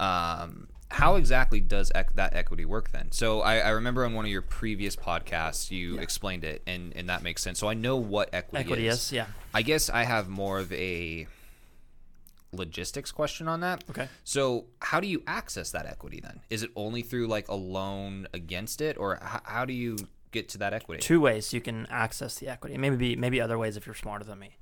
Um, 0.00 0.66
how 0.90 1.14
exactly 1.14 1.60
does 1.60 1.92
ec- 1.94 2.14
that 2.14 2.34
equity 2.34 2.64
work 2.64 2.90
then? 2.90 3.12
So 3.12 3.40
I, 3.40 3.58
I 3.58 3.68
remember 3.68 4.04
on 4.04 4.14
one 4.14 4.24
of 4.24 4.30
your 4.32 4.42
previous 4.42 4.96
podcasts 4.96 5.70
you 5.70 5.98
explained 5.98 6.42
it, 6.42 6.62
and, 6.66 6.92
and 6.96 7.08
that 7.08 7.22
makes 7.22 7.40
sense. 7.40 7.60
So 7.60 7.68
I 7.68 7.74
know 7.74 7.98
what 7.98 8.30
equity, 8.32 8.64
Equity 8.64 8.88
is. 8.88 8.96
is, 8.96 9.12
yeah. 9.12 9.26
I 9.54 9.62
guess 9.62 9.88
I 9.88 10.02
have 10.02 10.28
more 10.28 10.58
of 10.58 10.72
a 10.72 11.28
logistics 12.52 13.10
question 13.10 13.48
on 13.48 13.60
that. 13.60 13.82
Okay. 13.90 14.08
So 14.24 14.66
how 14.80 15.00
do 15.00 15.06
you 15.06 15.22
access 15.26 15.70
that 15.72 15.86
equity 15.86 16.20
then? 16.20 16.40
Is 16.50 16.62
it 16.62 16.70
only 16.76 17.02
through 17.02 17.26
like 17.26 17.48
a 17.48 17.54
loan 17.54 18.28
against 18.32 18.80
it, 18.80 18.96
or 18.98 19.16
h- 19.16 19.40
how 19.44 19.64
do 19.64 19.72
you 19.72 19.96
get 20.30 20.48
to 20.50 20.58
that 20.58 20.72
equity? 20.74 21.00
Two 21.02 21.20
ways 21.20 21.52
you 21.52 21.60
can 21.60 21.86
access 21.90 22.38
the 22.38 22.48
equity. 22.48 22.76
Maybe 22.76 22.96
be 22.96 23.16
maybe 23.16 23.40
other 23.40 23.58
ways 23.58 23.76
if 23.76 23.86
you're 23.86 23.94
smarter 23.94 24.24
than 24.24 24.38
me. 24.38 24.56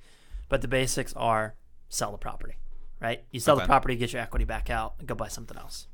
But 0.49 0.63
the 0.63 0.69
basics 0.69 1.13
are 1.15 1.55
sell 1.89 2.13
the 2.13 2.19
property, 2.19 2.55
right? 3.01 3.25
You 3.31 3.41
sell 3.41 3.57
Okay. 3.57 3.65
the 3.65 3.69
property, 3.69 3.97
get 3.97 4.13
your 4.13 4.23
equity 4.23 4.45
back 4.45 4.71
out, 4.71 4.95
and 4.99 5.07
go 5.09 5.15
buy 5.15 5.29
something 5.29 5.57
else. 5.59 5.87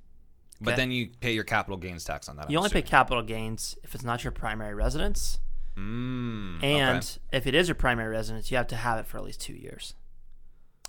But 0.60 0.76
then 0.76 0.90
you 0.90 1.10
pay 1.20 1.32
your 1.32 1.44
capital 1.44 1.76
gains 1.76 2.04
tax 2.04 2.28
on 2.30 2.36
that. 2.36 2.50
You 2.50 2.56
I'm 2.58 2.64
only 2.64 2.70
pay 2.70 2.80
capital 2.82 3.22
gains 3.22 3.76
if 3.82 3.94
it's 3.94 4.04
not 4.04 4.24
your 4.24 4.30
primary 4.32 4.74
residence, 4.74 5.38
Mm, 5.76 6.62
and 6.64 7.18
if 7.32 7.46
it 7.46 7.54
is 7.54 7.68
your 7.68 7.74
primary 7.74 8.08
residence, 8.08 8.50
you 8.50 8.56
have 8.56 8.66
to 8.68 8.76
have 8.76 8.98
it 8.98 9.06
for 9.06 9.18
at 9.18 9.24
least 9.24 9.42
two 9.42 9.52
years. 9.52 9.92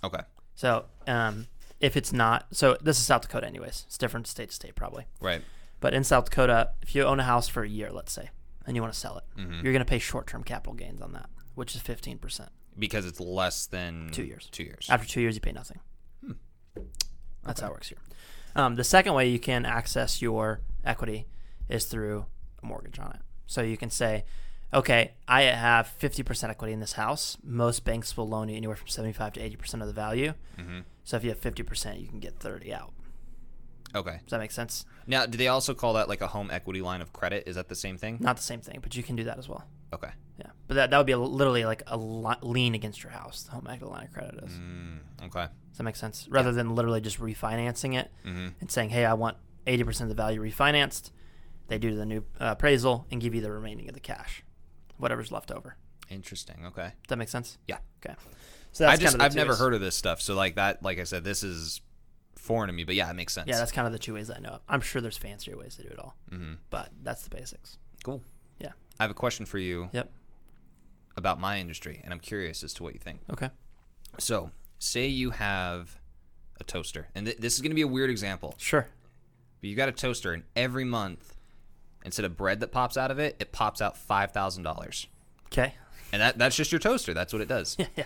okay. 0.02 0.20
So 0.58 0.86
um, 1.06 1.46
if 1.78 1.96
it's 1.96 2.12
not, 2.12 2.46
so 2.50 2.76
this 2.82 2.98
is 2.98 3.06
South 3.06 3.22
Dakota, 3.22 3.46
anyways. 3.46 3.84
It's 3.86 3.96
different 3.96 4.26
state 4.26 4.48
to 4.48 4.54
state 4.56 4.74
probably. 4.74 5.04
Right. 5.20 5.40
But 5.78 5.94
in 5.94 6.02
South 6.02 6.24
Dakota, 6.24 6.70
if 6.82 6.96
you 6.96 7.04
own 7.04 7.20
a 7.20 7.22
house 7.22 7.46
for 7.46 7.62
a 7.62 7.68
year, 7.68 7.90
let's 7.92 8.10
say, 8.10 8.30
and 8.66 8.74
you 8.74 8.82
want 8.82 8.92
to 8.92 8.98
sell 8.98 9.18
it, 9.18 9.24
Mm-hmm. 9.40 9.60
you're 9.62 9.72
going 9.72 9.78
to 9.78 9.84
pay 9.84 10.00
short-term 10.00 10.42
capital 10.42 10.74
gains 10.74 11.00
on 11.00 11.12
that, 11.12 11.30
which 11.54 11.76
is 11.76 11.80
15%. 11.82 12.48
Because 12.76 13.06
it's 13.06 13.20
less 13.20 13.66
than 13.66 14.10
Two 14.10 14.24
years. 14.24 14.48
Two 14.50 14.64
years. 14.64 14.88
After 14.90 15.06
two 15.06 15.20
years, 15.20 15.36
you 15.36 15.40
pay 15.40 15.52
nothing. 15.52 15.78
That's 17.44 17.60
how 17.60 17.68
it 17.68 17.72
works 17.74 17.88
here. 17.90 17.98
Um, 18.56 18.74
the 18.74 18.82
second 18.82 19.14
way 19.14 19.28
you 19.28 19.38
can 19.38 19.64
access 19.64 20.20
your 20.20 20.60
equity 20.84 21.26
is 21.68 21.84
through 21.84 22.26
a 22.60 22.66
mortgage 22.66 22.98
on 22.98 23.12
it. 23.12 23.20
So 23.46 23.62
you 23.62 23.76
can 23.76 23.90
say, 23.90 24.24
okay, 24.72 25.12
I 25.26 25.42
have 25.42 25.92
50% 26.00 26.50
equity 26.50 26.72
in 26.72 26.80
this 26.80 26.92
house. 26.94 27.36
Most 27.42 27.84
banks 27.84 28.16
will 28.16 28.28
loan 28.28 28.48
you 28.48 28.56
anywhere 28.56 28.76
from 28.76 28.88
75 28.88 29.34
to 29.34 29.40
80% 29.40 29.80
of 29.80 29.86
the 29.86 29.92
value. 29.92 30.34
Mm-hmm. 30.58 30.80
So 31.04 31.16
if 31.16 31.24
you 31.24 31.30
have 31.30 31.40
50%, 31.40 32.00
you 32.00 32.06
can 32.08 32.20
get 32.20 32.38
30 32.38 32.72
out. 32.74 32.92
Okay. 33.94 34.18
Does 34.24 34.30
that 34.30 34.38
make 34.40 34.50
sense? 34.50 34.84
Now, 35.06 35.24
do 35.24 35.38
they 35.38 35.48
also 35.48 35.72
call 35.72 35.94
that 35.94 36.08
like 36.10 36.20
a 36.20 36.26
home 36.26 36.50
equity 36.52 36.82
line 36.82 37.00
of 37.00 37.12
credit? 37.14 37.44
Is 37.46 37.56
that 37.56 37.68
the 37.68 37.74
same 37.74 37.96
thing? 37.96 38.18
Not 38.20 38.36
the 38.36 38.42
same 38.42 38.60
thing, 38.60 38.80
but 38.82 38.94
you 38.94 39.02
can 39.02 39.16
do 39.16 39.24
that 39.24 39.38
as 39.38 39.48
well. 39.48 39.64
Okay. 39.94 40.10
Yeah, 40.38 40.50
but 40.66 40.74
that, 40.74 40.90
that 40.90 40.98
would 40.98 41.06
be 41.06 41.12
a, 41.12 41.18
literally 41.18 41.64
like 41.64 41.82
a 41.86 41.96
li- 41.96 42.36
lien 42.42 42.74
against 42.74 43.02
your 43.02 43.10
house. 43.12 43.44
The 43.44 43.52
home 43.52 43.66
equity 43.70 43.90
line 43.90 44.04
of 44.04 44.12
credit 44.12 44.34
is. 44.44 44.52
Mm, 44.52 44.98
okay. 45.24 45.46
Does 45.70 45.78
that 45.78 45.84
make 45.84 45.96
sense? 45.96 46.28
Rather 46.30 46.52
than 46.52 46.74
literally 46.74 47.00
just 47.00 47.18
refinancing 47.18 47.98
it 47.98 48.10
Mm-hmm. 48.26 48.48
and 48.60 48.70
saying, 48.70 48.90
"Hey, 48.90 49.06
I 49.06 49.14
want 49.14 49.38
eighty 49.66 49.82
percent 49.84 50.10
of 50.10 50.14
the 50.16 50.22
value 50.22 50.42
refinanced," 50.42 51.10
they 51.68 51.78
do 51.78 51.94
the 51.96 52.04
new 52.04 52.18
uh, 52.38 52.54
appraisal 52.58 53.06
and 53.10 53.20
give 53.22 53.34
you 53.34 53.40
the 53.40 53.50
remaining 53.50 53.88
of 53.88 53.94
the 53.94 54.00
cash, 54.00 54.44
whatever's 54.98 55.32
left 55.32 55.50
over. 55.50 55.76
Interesting. 56.10 56.64
Okay. 56.66 56.82
Does 56.84 57.08
that 57.08 57.16
make 57.18 57.28
sense? 57.28 57.58
Yeah. 57.66 57.78
Okay. 58.04 58.14
So 58.72 58.84
that's 58.84 58.98
I 58.98 59.02
just 59.02 59.12
kind 59.12 59.14
of 59.14 59.18
the 59.20 59.24
I've 59.24 59.34
never 59.34 59.50
ways. 59.52 59.58
heard 59.58 59.74
of 59.74 59.80
this 59.80 59.94
stuff. 59.96 60.20
So 60.20 60.34
like 60.34 60.56
that, 60.56 60.82
like 60.82 60.98
I 60.98 61.04
said, 61.04 61.24
this 61.24 61.42
is 61.42 61.80
foreign 62.36 62.68
to 62.68 62.72
me. 62.72 62.84
But 62.84 62.94
yeah, 62.94 63.10
it 63.10 63.14
makes 63.14 63.32
sense. 63.32 63.48
Yeah, 63.48 63.56
that's 63.58 63.72
kind 63.72 63.86
of 63.86 63.92
the 63.92 63.98
two 63.98 64.14
ways 64.14 64.30
I 64.30 64.38
know. 64.38 64.50
of. 64.50 64.60
I'm 64.68 64.80
sure 64.80 65.00
there's 65.02 65.16
fancier 65.18 65.56
ways 65.56 65.76
to 65.76 65.82
do 65.82 65.88
it 65.88 65.98
all, 65.98 66.16
mm-hmm. 66.30 66.54
but 66.70 66.90
that's 67.02 67.22
the 67.22 67.30
basics. 67.30 67.78
cool. 68.04 68.22
Yeah. 68.58 68.72
I 69.00 69.04
have 69.04 69.10
a 69.10 69.14
question 69.14 69.46
for 69.46 69.58
you 69.58 69.88
Yep. 69.92 70.10
about 71.16 71.38
my 71.40 71.58
industry, 71.60 72.00
and 72.04 72.12
I'm 72.12 72.20
curious 72.20 72.62
as 72.62 72.72
to 72.74 72.82
what 72.82 72.94
you 72.94 73.00
think. 73.00 73.20
Okay. 73.32 73.50
So, 74.18 74.50
say 74.78 75.06
you 75.06 75.30
have 75.30 75.98
a 76.60 76.64
toaster, 76.64 77.08
and 77.14 77.26
th- 77.26 77.38
this 77.38 77.54
is 77.54 77.60
going 77.60 77.70
to 77.70 77.76
be 77.76 77.82
a 77.82 77.88
weird 77.88 78.10
example, 78.10 78.54
Sure. 78.58 78.86
but 79.60 79.70
you 79.70 79.76
got 79.76 79.88
a 79.88 79.92
toaster, 79.92 80.32
and 80.32 80.42
every 80.56 80.84
month, 80.84 81.36
instead 82.08 82.24
of 82.24 82.36
bread 82.36 82.60
that 82.60 82.72
pops 82.72 82.96
out 82.96 83.10
of 83.10 83.18
it, 83.18 83.36
it 83.38 83.52
pops 83.52 83.80
out 83.80 83.96
five 83.96 84.32
thousand 84.32 84.62
dollars, 84.64 85.06
Okay. 85.52 85.74
and 86.12 86.20
that 86.22 86.38
that's 86.38 86.56
just 86.56 86.72
your 86.72 86.78
toaster. 86.78 87.14
That's 87.14 87.32
what 87.32 87.40
it 87.42 87.48
does. 87.48 87.76
Yeah. 87.78 87.86
Yeah. 87.96 88.04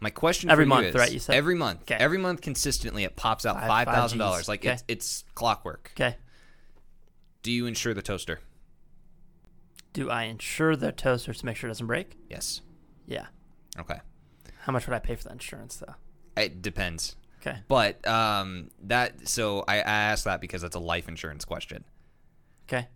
My 0.00 0.10
question 0.10 0.48
Every 0.48 0.64
month, 0.64 0.82
you 0.84 0.88
is, 0.90 0.94
right, 0.94 1.10
you 1.12 1.18
said? 1.18 1.34
every 1.34 1.56
month, 1.56 1.84
'Kay. 1.86 1.96
every 1.96 2.18
month 2.18 2.40
consistently, 2.40 3.02
it 3.02 3.16
pops 3.16 3.44
out 3.44 3.58
five 3.66 3.88
thousand 3.88 4.18
dollars. 4.20 4.46
Like 4.46 4.62
Like 4.62 4.62
'Kay. 4.62 4.72
it's 4.74 4.84
it's 4.86 5.24
clockwork. 5.34 5.90
Okay. 5.96 6.16
Do 7.42 7.50
you 7.50 7.66
insure 7.66 7.94
the 7.94 8.02
toaster? 8.02 8.38
Do 9.92 10.08
I 10.10 10.24
insure 10.24 10.76
the 10.76 10.92
toaster 10.92 11.32
to 11.34 11.46
make 11.46 11.56
sure 11.56 11.68
it 11.68 11.72
doesn't 11.72 11.86
break? 11.88 12.16
Yes. 12.30 12.60
Yeah. 13.06 13.26
Okay. 13.78 13.98
How 14.60 14.72
much 14.72 14.86
would 14.86 14.94
I 14.94 14.98
pay 15.00 15.16
for 15.16 15.24
the 15.24 15.32
insurance 15.32 15.76
though? 15.78 15.94
It 16.40 16.62
depends. 16.62 17.16
Okay. 17.40 17.58
But 17.66 18.06
um, 18.06 18.70
that 18.84 19.28
so 19.28 19.64
I, 19.66 19.76
I 19.78 19.80
asked 19.80 20.24
that 20.26 20.40
because 20.40 20.62
that's 20.62 20.76
a 20.76 20.80
life 20.80 21.08
insurance 21.08 21.44
question. 21.44 21.84
Okay. 22.68 22.86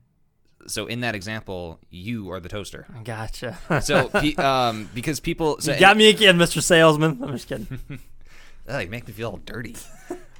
So 0.67 0.87
in 0.87 1.01
that 1.01 1.15
example, 1.15 1.81
you 1.91 2.31
are 2.31 2.41
the 2.41 2.49
toaster. 2.49 2.87
Gotcha. 3.05 3.59
So 3.83 4.09
pe- 4.21 4.35
um, 4.37 4.89
because 4.95 5.21
people 5.21 5.61
so 5.61 5.73
you 5.73 5.81
got 5.81 5.97
me 5.97 6.09
again, 6.09 6.39
Mr. 6.39 6.63
Salesman. 6.63 7.23
I'm 7.23 7.33
just 7.33 7.49
kidding. 7.49 7.67
Ugh, 8.69 8.85
you 8.85 8.91
make 8.91 9.07
me 9.07 9.13
feel 9.13 9.31
all 9.31 9.37
dirty. 9.39 9.77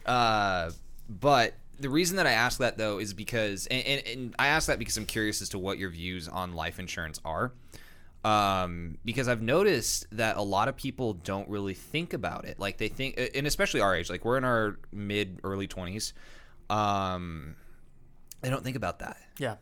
uh, 0.07 0.71
but 1.09 1.55
the 1.81 1.91
reason 1.91 2.17
that 2.17 2.27
I 2.27 2.33
ask 2.33 2.59
that 2.59 2.79
though 2.79 2.99
is 2.99 3.15
because, 3.15 3.67
and, 3.67 3.85
and, 3.85 4.07
and 4.07 4.35
I 4.39 4.49
ask 4.49 4.69
that 4.69 4.79
because 4.79 4.97
I'm 4.97 5.07
curious 5.07 5.43
as 5.43 5.49
to 5.51 5.59
what 5.59 5.79
your 5.79 5.91
views 5.91 6.29
on 6.29 6.55
life 6.55 6.79
insurance 6.79 7.21
are. 7.25 7.53
Um, 8.25 8.99
because 9.05 9.27
I've 9.27 9.43
noticed 9.43 10.07
that 10.13 10.37
a 10.37 10.43
lot 10.43 10.69
of 10.69 10.77
people 10.77 11.15
don't 11.15 11.49
really 11.49 11.75
think 11.75 12.13
about 12.13 12.45
it. 12.45 12.61
Like 12.61 12.79
they 12.79 12.87
think, 12.87 13.21
and 13.35 13.49
especially 13.49 13.81
our 13.81 13.97
age, 13.97 14.09
like 14.09 14.25
we're 14.25 14.39
in 14.39 14.45
our 14.45 14.79
mid 14.93 15.41
early 15.43 15.67
20s. 15.67 16.13
Um, 16.71 17.57
they 18.43 18.49
don't 18.51 18.63
think 18.63 18.77
about 18.77 19.01
that 19.01 19.17
yeah. 19.39 19.57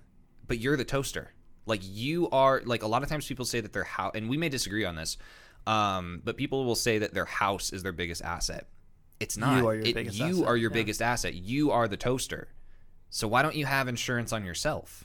But 0.50 0.58
you're 0.58 0.76
the 0.76 0.84
toaster. 0.84 1.32
Like 1.64 1.80
you 1.84 2.28
are 2.30 2.60
like 2.64 2.82
a 2.82 2.88
lot 2.88 3.04
of 3.04 3.08
times 3.08 3.24
people 3.26 3.44
say 3.44 3.60
that 3.60 3.72
their 3.72 3.84
house 3.84 4.10
and 4.16 4.28
we 4.28 4.36
may 4.36 4.48
disagree 4.48 4.84
on 4.84 4.96
this. 4.96 5.16
Um, 5.66 6.20
but 6.24 6.36
people 6.36 6.64
will 6.64 6.74
say 6.74 6.98
that 6.98 7.14
their 7.14 7.24
house 7.26 7.72
is 7.72 7.84
their 7.84 7.92
biggest 7.92 8.20
asset. 8.22 8.66
It's 9.20 9.36
not. 9.36 9.58
You 9.58 9.68
are 9.68 9.74
your 9.76 9.84
It- 9.86 9.94
biggest 9.94 10.18
you 10.18 10.24
asset, 10.26 10.46
are 10.48 10.56
your 10.56 10.70
yeah. 10.70 10.74
biggest 10.74 11.00
asset. 11.02 11.34
You 11.34 11.70
are 11.70 11.86
the 11.86 11.96
toaster. 11.96 12.48
So 13.10 13.28
why 13.28 13.42
don't 13.42 13.54
you 13.54 13.66
have 13.66 13.86
insurance 13.86 14.32
on 14.32 14.44
yourself? 14.44 15.04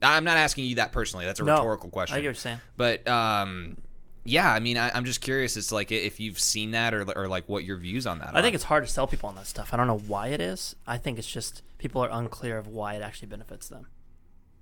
I'm 0.00 0.24
not 0.24 0.36
asking 0.38 0.64
you 0.66 0.76
that 0.76 0.92
personally. 0.92 1.26
That's 1.26 1.40
a 1.40 1.44
No, 1.44 1.56
rhetorical 1.56 1.90
question. 1.90 2.14
I 2.16 2.20
get 2.20 2.28
what 2.28 2.28
you're 2.28 2.34
saying. 2.36 2.60
But 2.76 3.06
um, 3.08 3.76
yeah, 4.24 4.50
I 4.50 4.60
mean, 4.60 4.78
I, 4.78 4.90
I'm 4.94 5.04
just 5.04 5.20
curious 5.20 5.56
as 5.56 5.66
to 5.66 5.74
like 5.74 5.90
if 5.92 6.20
you've 6.20 6.38
seen 6.38 6.70
that 6.70 6.94
or, 6.94 7.02
or 7.18 7.28
like 7.28 7.48
what 7.48 7.64
your 7.64 7.76
views 7.78 8.06
on 8.06 8.20
that. 8.20 8.34
I 8.34 8.40
think 8.40 8.54
it's 8.54 8.64
hard 8.64 8.86
to 8.86 8.90
sell 8.90 9.06
people 9.06 9.28
on 9.28 9.34
that 9.34 9.46
stuff. 9.48 9.74
I 9.74 9.76
don't 9.76 9.88
know 9.88 9.98
why 9.98 10.28
it 10.28 10.40
is. 10.40 10.76
I 10.86 10.96
think 10.98 11.18
it's 11.18 11.30
just 11.30 11.62
people 11.78 12.02
are 12.02 12.10
unclear 12.10 12.56
of 12.58 12.68
why 12.68 12.94
it 12.94 13.02
actually 13.02 13.28
benefits 13.28 13.68
them. 13.68 13.88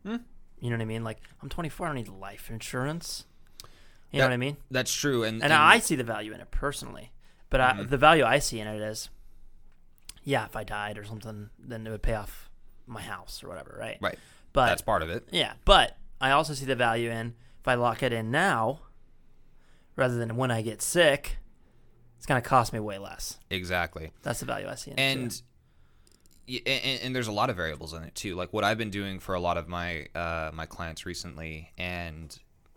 Hmm. 0.06 0.16
You 0.60 0.70
know 0.70 0.76
what 0.76 0.82
I 0.82 0.86
mean? 0.86 1.04
Like 1.04 1.18
I'm 1.42 1.48
24, 1.48 1.86
I 1.86 1.88
don't 1.90 1.96
need 1.96 2.08
life 2.08 2.50
insurance. 2.50 3.24
You 3.62 3.68
That- 4.12 4.18
know 4.18 4.24
what 4.30 4.32
I 4.34 4.36
mean? 4.38 4.56
that's 4.70 4.92
true. 4.94 5.24
And, 5.24 5.42
And 5.42 5.52
I 5.52 5.78
see 5.80 5.96
the 5.96 6.04
value 6.04 6.32
in 6.32 6.40
it 6.40 6.50
personally, 6.50 7.12
but 7.50 7.60
Mm-hmm. 7.60 7.88
the 7.90 7.98
value 7.98 8.24
I 8.24 8.38
see 8.38 8.60
in 8.60 8.66
it 8.68 8.80
is, 8.80 9.10
yeah, 10.22 10.44
if 10.46 10.56
I 10.56 10.64
died 10.64 10.96
or 10.98 11.04
something, 11.04 11.50
then 11.58 11.86
it 11.86 11.90
would 11.90 12.02
pay 12.02 12.14
off 12.14 12.48
my 12.86 13.02
house 13.02 13.42
or 13.42 13.48
whatever, 13.48 13.76
right? 13.78 13.98
right. 14.00 14.18
But 14.52 14.66
That's 14.66 14.82
part 14.82 15.02
of 15.02 15.10
it. 15.10 15.28
yeah, 15.32 15.54
but 15.64 15.96
I 16.20 16.30
also 16.30 16.54
see 16.54 16.64
the 16.64 16.76
value 16.76 17.10
in 17.10 17.34
if 17.60 17.68
I 17.68 17.74
lock 17.74 18.02
it 18.02 18.12
in 18.12 18.30
now, 18.30 18.80
rather 19.96 20.16
than 20.16 20.36
when 20.36 20.50
I 20.50 20.62
get 20.62 20.80
sick, 20.82 21.38
it's 22.16 22.26
going 22.26 22.40
to 22.40 22.48
cost 22.48 22.72
me 22.72 22.78
way 22.80 22.96
less. 22.98 23.38
Exactly. 23.50 24.12
That's 24.22 24.40
the 24.40 24.46
value 24.46 24.68
I 24.68 24.76
see 24.76 24.92
in 24.92 24.98
it. 24.98 25.02
and, 25.02 25.42
and 26.48 27.00
and 27.02 27.14
there's 27.16 27.28
a 27.28 27.32
lot 27.32 27.50
of 27.50 27.56
variables 27.56 27.92
in 27.92 28.02
it 28.04 28.14
too. 28.14 28.34
Like 28.36 28.52
what 28.52 28.64
I've 28.64 28.78
been 28.78 28.90
doing 28.90 29.18
for 29.18 29.34
a 29.34 29.40
lot 29.40 29.56
of 29.56 29.68
my 29.68 30.06
uh, 30.14 30.50
my 30.54 30.66
clients 30.66 31.04
recently, 31.06 31.72
and 31.78 32.36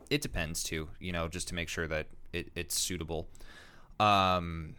it 0.10 0.22
depends 0.22 0.64
too. 0.64 0.90
You 1.00 1.12
know, 1.12 1.28
just 1.28 1.48
to 1.50 1.56
make 1.56 1.70
sure 1.70 1.88
that 1.88 2.08
it, 2.34 2.52
it's 2.56 2.80
suitable. 2.80 3.28
Um, 4.00 4.76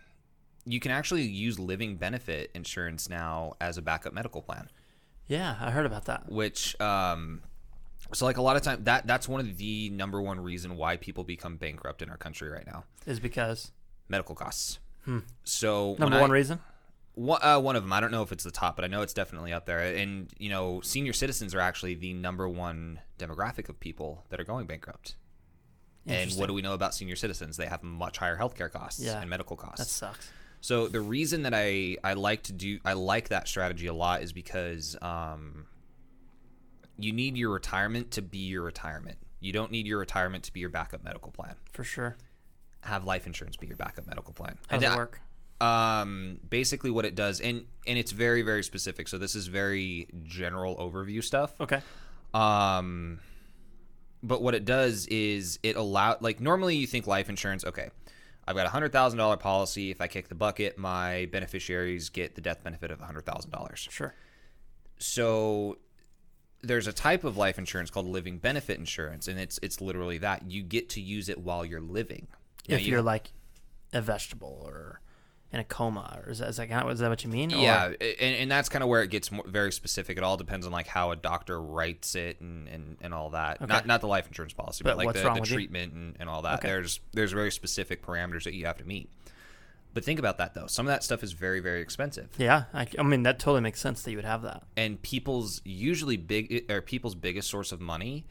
you 0.64 0.80
can 0.80 0.90
actually 0.90 1.22
use 1.22 1.58
living 1.58 1.96
benefit 1.96 2.50
insurance 2.54 3.08
now 3.08 3.54
as 3.60 3.78
a 3.78 3.82
backup 3.82 4.12
medical 4.12 4.42
plan, 4.42 4.68
Yeah, 5.26 5.56
I 5.60 5.70
heard 5.70 5.86
about 5.86 6.04
that. 6.06 6.30
which 6.30 6.78
um, 6.80 7.42
so 8.12 8.24
like 8.24 8.36
a 8.36 8.42
lot 8.42 8.56
of 8.56 8.62
time 8.62 8.84
that 8.84 9.06
that's 9.06 9.28
one 9.28 9.40
of 9.40 9.56
the 9.58 9.90
number 9.90 10.20
one 10.20 10.40
reason 10.40 10.76
why 10.76 10.96
people 10.96 11.24
become 11.24 11.56
bankrupt 11.56 12.02
in 12.02 12.10
our 12.10 12.16
country 12.16 12.48
right 12.50 12.66
now. 12.66 12.84
Is 13.06 13.20
because 13.20 13.72
Medical 14.08 14.34
costs. 14.34 14.78
So 15.44 15.94
Hmm. 15.94 16.00
number 16.02 16.16
I- 16.16 16.20
one 16.20 16.30
reason. 16.30 16.60
One, 17.20 17.38
uh, 17.42 17.60
one 17.60 17.76
of 17.76 17.82
them. 17.82 17.92
I 17.92 18.00
don't 18.00 18.10
know 18.12 18.22
if 18.22 18.32
it's 18.32 18.44
the 18.44 18.50
top, 18.50 18.76
but 18.76 18.84
I 18.84 18.88
know 18.88 19.02
it's 19.02 19.12
definitely 19.12 19.52
up 19.52 19.66
there. 19.66 19.80
And 19.80 20.32
you 20.38 20.48
know, 20.48 20.80
senior 20.80 21.12
citizens 21.12 21.54
are 21.54 21.60
actually 21.60 21.94
the 21.94 22.14
number 22.14 22.48
one 22.48 23.00
demographic 23.18 23.68
of 23.68 23.78
people 23.78 24.24
that 24.30 24.40
are 24.40 24.44
going 24.44 24.64
bankrupt. 24.66 25.16
And 26.06 26.32
what 26.32 26.46
do 26.46 26.54
we 26.54 26.62
know 26.62 26.72
about 26.72 26.94
senior 26.94 27.16
citizens? 27.16 27.58
They 27.58 27.66
have 27.66 27.82
much 27.82 28.16
higher 28.16 28.38
healthcare 28.38 28.72
costs 28.72 29.00
Yeah. 29.04 29.20
and 29.20 29.28
medical 29.28 29.54
costs. 29.54 29.78
That 29.78 29.88
sucks. 29.88 30.32
So 30.62 30.88
the 30.88 31.02
reason 31.02 31.42
that 31.42 31.52
I 31.54 31.98
I 32.02 32.14
like 32.14 32.42
to 32.44 32.52
do 32.54 32.80
I 32.86 32.94
like 32.94 33.28
that 33.28 33.46
strategy 33.48 33.86
a 33.86 33.92
lot 33.94 34.22
is 34.22 34.32
because 34.32 34.96
um, 35.02 35.66
you 36.98 37.12
need 37.12 37.36
your 37.36 37.50
retirement 37.50 38.12
to 38.12 38.22
be 38.22 38.38
your 38.38 38.62
retirement. 38.62 39.18
You 39.40 39.52
don't 39.52 39.70
need 39.70 39.86
your 39.86 39.98
retirement 39.98 40.44
to 40.44 40.52
be 40.54 40.60
your 40.60 40.70
backup 40.70 41.04
medical 41.04 41.32
plan. 41.32 41.54
For 41.72 41.84
sure. 41.84 42.16
Have 42.80 43.04
life 43.04 43.26
insurance 43.26 43.56
be 43.56 43.66
your 43.66 43.76
backup 43.76 44.06
medical 44.06 44.32
plan. 44.32 44.56
How 44.68 44.78
does 44.78 44.90
it 44.90 44.96
work? 44.96 45.20
Um, 45.60 46.38
basically 46.48 46.90
what 46.90 47.04
it 47.04 47.14
does, 47.14 47.40
and 47.40 47.64
and 47.86 47.98
it's 47.98 48.12
very 48.12 48.42
very 48.42 48.62
specific. 48.62 49.08
So 49.08 49.18
this 49.18 49.34
is 49.34 49.46
very 49.46 50.08
general 50.22 50.76
overview 50.76 51.22
stuff. 51.22 51.52
Okay. 51.60 51.80
Um, 52.34 53.20
but 54.22 54.42
what 54.42 54.54
it 54.54 54.64
does 54.64 55.06
is 55.06 55.58
it 55.62 55.76
allow 55.76 56.16
like 56.20 56.40
normally 56.40 56.76
you 56.76 56.86
think 56.86 57.06
life 57.06 57.28
insurance. 57.28 57.64
Okay, 57.64 57.90
I've 58.46 58.56
got 58.56 58.66
a 58.66 58.70
hundred 58.70 58.92
thousand 58.92 59.18
dollar 59.18 59.36
policy. 59.36 59.90
If 59.90 60.00
I 60.00 60.06
kick 60.06 60.28
the 60.28 60.34
bucket, 60.34 60.78
my 60.78 61.26
beneficiaries 61.32 62.08
get 62.08 62.34
the 62.34 62.40
death 62.40 62.62
benefit 62.62 62.90
of 62.90 63.00
a 63.00 63.04
hundred 63.04 63.26
thousand 63.26 63.50
dollars. 63.50 63.88
Sure. 63.90 64.14
So 64.98 65.78
there's 66.62 66.86
a 66.86 66.92
type 66.92 67.24
of 67.24 67.36
life 67.38 67.58
insurance 67.58 67.90
called 67.90 68.06
living 68.06 68.38
benefit 68.38 68.78
insurance, 68.78 69.26
and 69.28 69.38
it's 69.38 69.58
it's 69.62 69.80
literally 69.80 70.18
that 70.18 70.50
you 70.50 70.62
get 70.62 70.88
to 70.90 71.00
use 71.00 71.28
it 71.28 71.38
while 71.38 71.64
you're 71.64 71.80
living. 71.80 72.28
If 72.68 72.82
you- 72.82 72.92
you're 72.92 73.02
like 73.02 73.32
a 73.92 74.00
vegetable 74.02 74.62
or 74.64 75.00
in 75.52 75.58
a 75.60 75.64
coma, 75.64 76.20
or 76.24 76.30
is 76.30 76.38
that, 76.38 76.48
is 76.50 76.56
that, 76.58 76.68
kind 76.68 76.84
of, 76.84 76.90
is 76.92 77.00
that 77.00 77.08
what 77.08 77.24
you 77.24 77.30
mean? 77.30 77.52
Or- 77.52 77.56
Yeah, 77.56 77.86
and, 77.86 78.36
and 78.36 78.50
that's 78.50 78.68
kind 78.68 78.82
of 78.84 78.88
where 78.88 79.02
it 79.02 79.10
gets 79.10 79.32
more, 79.32 79.44
very 79.46 79.72
specific. 79.72 80.16
It 80.16 80.22
all 80.22 80.36
depends 80.36 80.64
on 80.64 80.72
like 80.72 80.86
how 80.86 81.10
a 81.10 81.16
doctor 81.16 81.60
writes 81.60 82.14
it 82.14 82.40
and, 82.40 82.68
and, 82.68 82.96
and 83.00 83.12
all 83.12 83.30
that. 83.30 83.60
Not 83.66 83.86
not 83.86 84.00
the 84.00 84.06
life 84.06 84.26
insurance 84.28 84.52
policy, 84.52 84.84
but, 84.84 84.96
But 84.96 85.06
like 85.06 85.14
the, 85.16 85.32
the 85.34 85.40
treatment 85.46 85.92
and, 85.92 86.16
and 86.20 86.28
all 86.28 86.42
that. 86.42 86.60
Okay. 86.60 86.68
There's 86.68 87.00
there's 87.12 87.32
very 87.32 87.50
specific 87.50 88.04
parameters 88.04 88.44
that 88.44 88.54
you 88.54 88.66
have 88.66 88.78
to 88.78 88.84
meet. 88.84 89.10
But 89.92 90.04
think 90.04 90.20
about 90.20 90.38
that 90.38 90.54
though. 90.54 90.68
Some 90.68 90.86
of 90.86 90.92
that 90.92 91.02
stuff 91.02 91.24
is 91.24 91.32
very 91.32 91.58
very 91.58 91.80
expensive, 91.80 92.28
Yeah. 92.38 92.64
I, 92.72 92.86
I 92.96 93.02
mean, 93.02 93.24
that 93.24 93.40
totally 93.40 93.60
makes 93.60 93.80
sense 93.80 94.02
that 94.02 94.10
you 94.12 94.18
would 94.18 94.24
have 94.24 94.42
that. 94.42 94.62
and 94.76 95.02
people's 95.02 95.60
usually 95.64 96.16
big 96.16 96.70
or 96.70 96.80
people's 96.80 97.16
biggest 97.16 97.50
source 97.50 97.72
of 97.72 97.80
money 97.80 98.24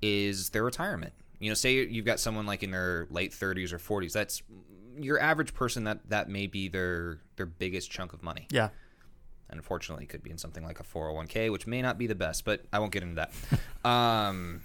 is 0.00 0.50
their 0.50 0.62
retirement. 0.62 1.12
You 1.40 1.50
know, 1.50 1.54
say 1.54 1.84
you've 1.84 2.04
got 2.04 2.20
someone 2.20 2.46
like 2.46 2.62
in 2.62 2.70
their 2.70 3.06
late 3.10 3.32
30s 3.32 3.72
or 3.72 3.78
40s. 3.78 4.12
That's 4.12 4.42
your 5.02 5.20
average 5.20 5.54
person 5.54 5.84
that 5.84 6.00
that 6.08 6.28
may 6.28 6.46
be 6.46 6.68
their 6.68 7.18
their 7.36 7.46
biggest 7.46 7.90
chunk 7.90 8.12
of 8.12 8.22
money. 8.22 8.46
Yeah. 8.50 8.68
unfortunately 9.50 10.04
it 10.04 10.08
could 10.08 10.22
be 10.22 10.30
in 10.30 10.38
something 10.38 10.62
like 10.64 10.78
a 10.80 10.84
401k 10.84 11.50
which 11.50 11.66
may 11.66 11.82
not 11.82 11.98
be 11.98 12.06
the 12.06 12.14
best 12.14 12.44
but 12.44 12.62
i 12.72 12.78
won't 12.78 12.92
get 12.92 13.02
into 13.02 13.16
that 13.16 13.32
um, 13.88 14.60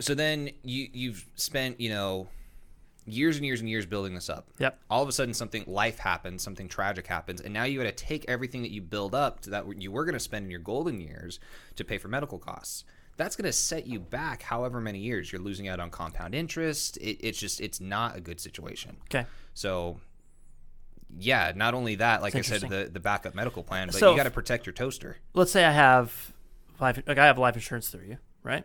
so 0.00 0.14
then 0.14 0.50
you 0.64 0.88
you've 0.92 1.24
spent 1.36 1.80
you 1.80 1.88
know 1.90 2.26
years 3.06 3.36
and 3.36 3.46
years 3.46 3.60
and 3.60 3.68
years 3.70 3.86
building 3.86 4.14
this 4.14 4.28
up 4.28 4.48
Yep. 4.58 4.78
all 4.90 5.02
of 5.02 5.08
a 5.08 5.12
sudden 5.12 5.32
something 5.34 5.64
life 5.66 5.98
happens 5.98 6.42
something 6.42 6.68
tragic 6.68 7.06
happens 7.06 7.40
and 7.40 7.54
now 7.54 7.64
you 7.64 7.78
got 7.78 7.84
to 7.84 7.92
take 7.92 8.24
everything 8.28 8.62
that 8.62 8.70
you 8.70 8.82
build 8.82 9.14
up 9.14 9.40
to 9.42 9.50
that 9.50 9.64
you 9.80 9.90
were 9.92 10.04
going 10.04 10.14
to 10.14 10.20
spend 10.20 10.44
in 10.44 10.50
your 10.50 10.60
golden 10.60 11.00
years 11.00 11.38
to 11.76 11.84
pay 11.84 11.96
for 11.96 12.08
medical 12.08 12.38
costs 12.38 12.84
that's 13.16 13.34
going 13.34 13.46
to 13.46 13.52
set 13.52 13.86
you 13.86 13.98
back 13.98 14.42
however 14.42 14.80
many 14.80 14.98
years 14.98 15.32
you're 15.32 15.40
losing 15.40 15.68
out 15.68 15.80
on 15.80 15.90
compound 15.90 16.34
interest 16.34 16.96
it, 16.98 17.18
it's 17.26 17.38
just 17.38 17.60
it's 17.60 17.80
not 17.80 18.16
a 18.16 18.20
good 18.20 18.40
situation 18.40 18.96
Okay. 19.10 19.26
So, 19.58 19.98
yeah, 21.18 21.50
not 21.56 21.74
only 21.74 21.96
that, 21.96 22.22
like 22.22 22.36
I 22.36 22.42
said, 22.42 22.60
the, 22.60 22.88
the 22.92 23.00
backup 23.00 23.34
medical 23.34 23.64
plan, 23.64 23.88
but 23.88 23.96
So 23.96 24.12
you 24.12 24.16
got 24.16 24.22
to 24.22 24.30
protect 24.30 24.66
your 24.66 24.72
toaster. 24.72 25.16
Let's 25.34 25.50
say 25.50 25.64
I 25.64 25.72
have 25.72 26.32
life, 26.78 27.02
like 27.08 27.18
I 27.18 27.26
have 27.26 27.38
life 27.38 27.56
insurance 27.56 27.88
through 27.88 28.04
you, 28.06 28.18
right? 28.44 28.64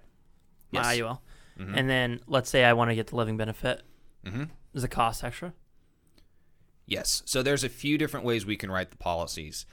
My 0.72 0.94
Yes. 0.94 1.00
IUL. 1.00 1.20
And 1.58 1.90
then 1.90 2.20
let's 2.28 2.48
say 2.48 2.64
I 2.64 2.74
want 2.74 2.92
to 2.92 2.96
get 2.96 3.08
the 3.08 3.16
living 3.16 3.38
benefit. 3.38 3.82
Mhm. 4.24 4.50
Is 4.76 4.84
the 4.84 4.88
cost 4.88 5.24
extra? 5.24 5.54
Yes. 6.86 7.24
So 7.26 7.42
there's 7.42 7.64
a 7.64 7.70
few 7.70 7.98
different 7.98 8.24
ways 8.24 8.46
we 8.46 8.56
can 8.56 8.70
write 8.70 8.92
the 8.92 8.98
policies. 8.98 9.66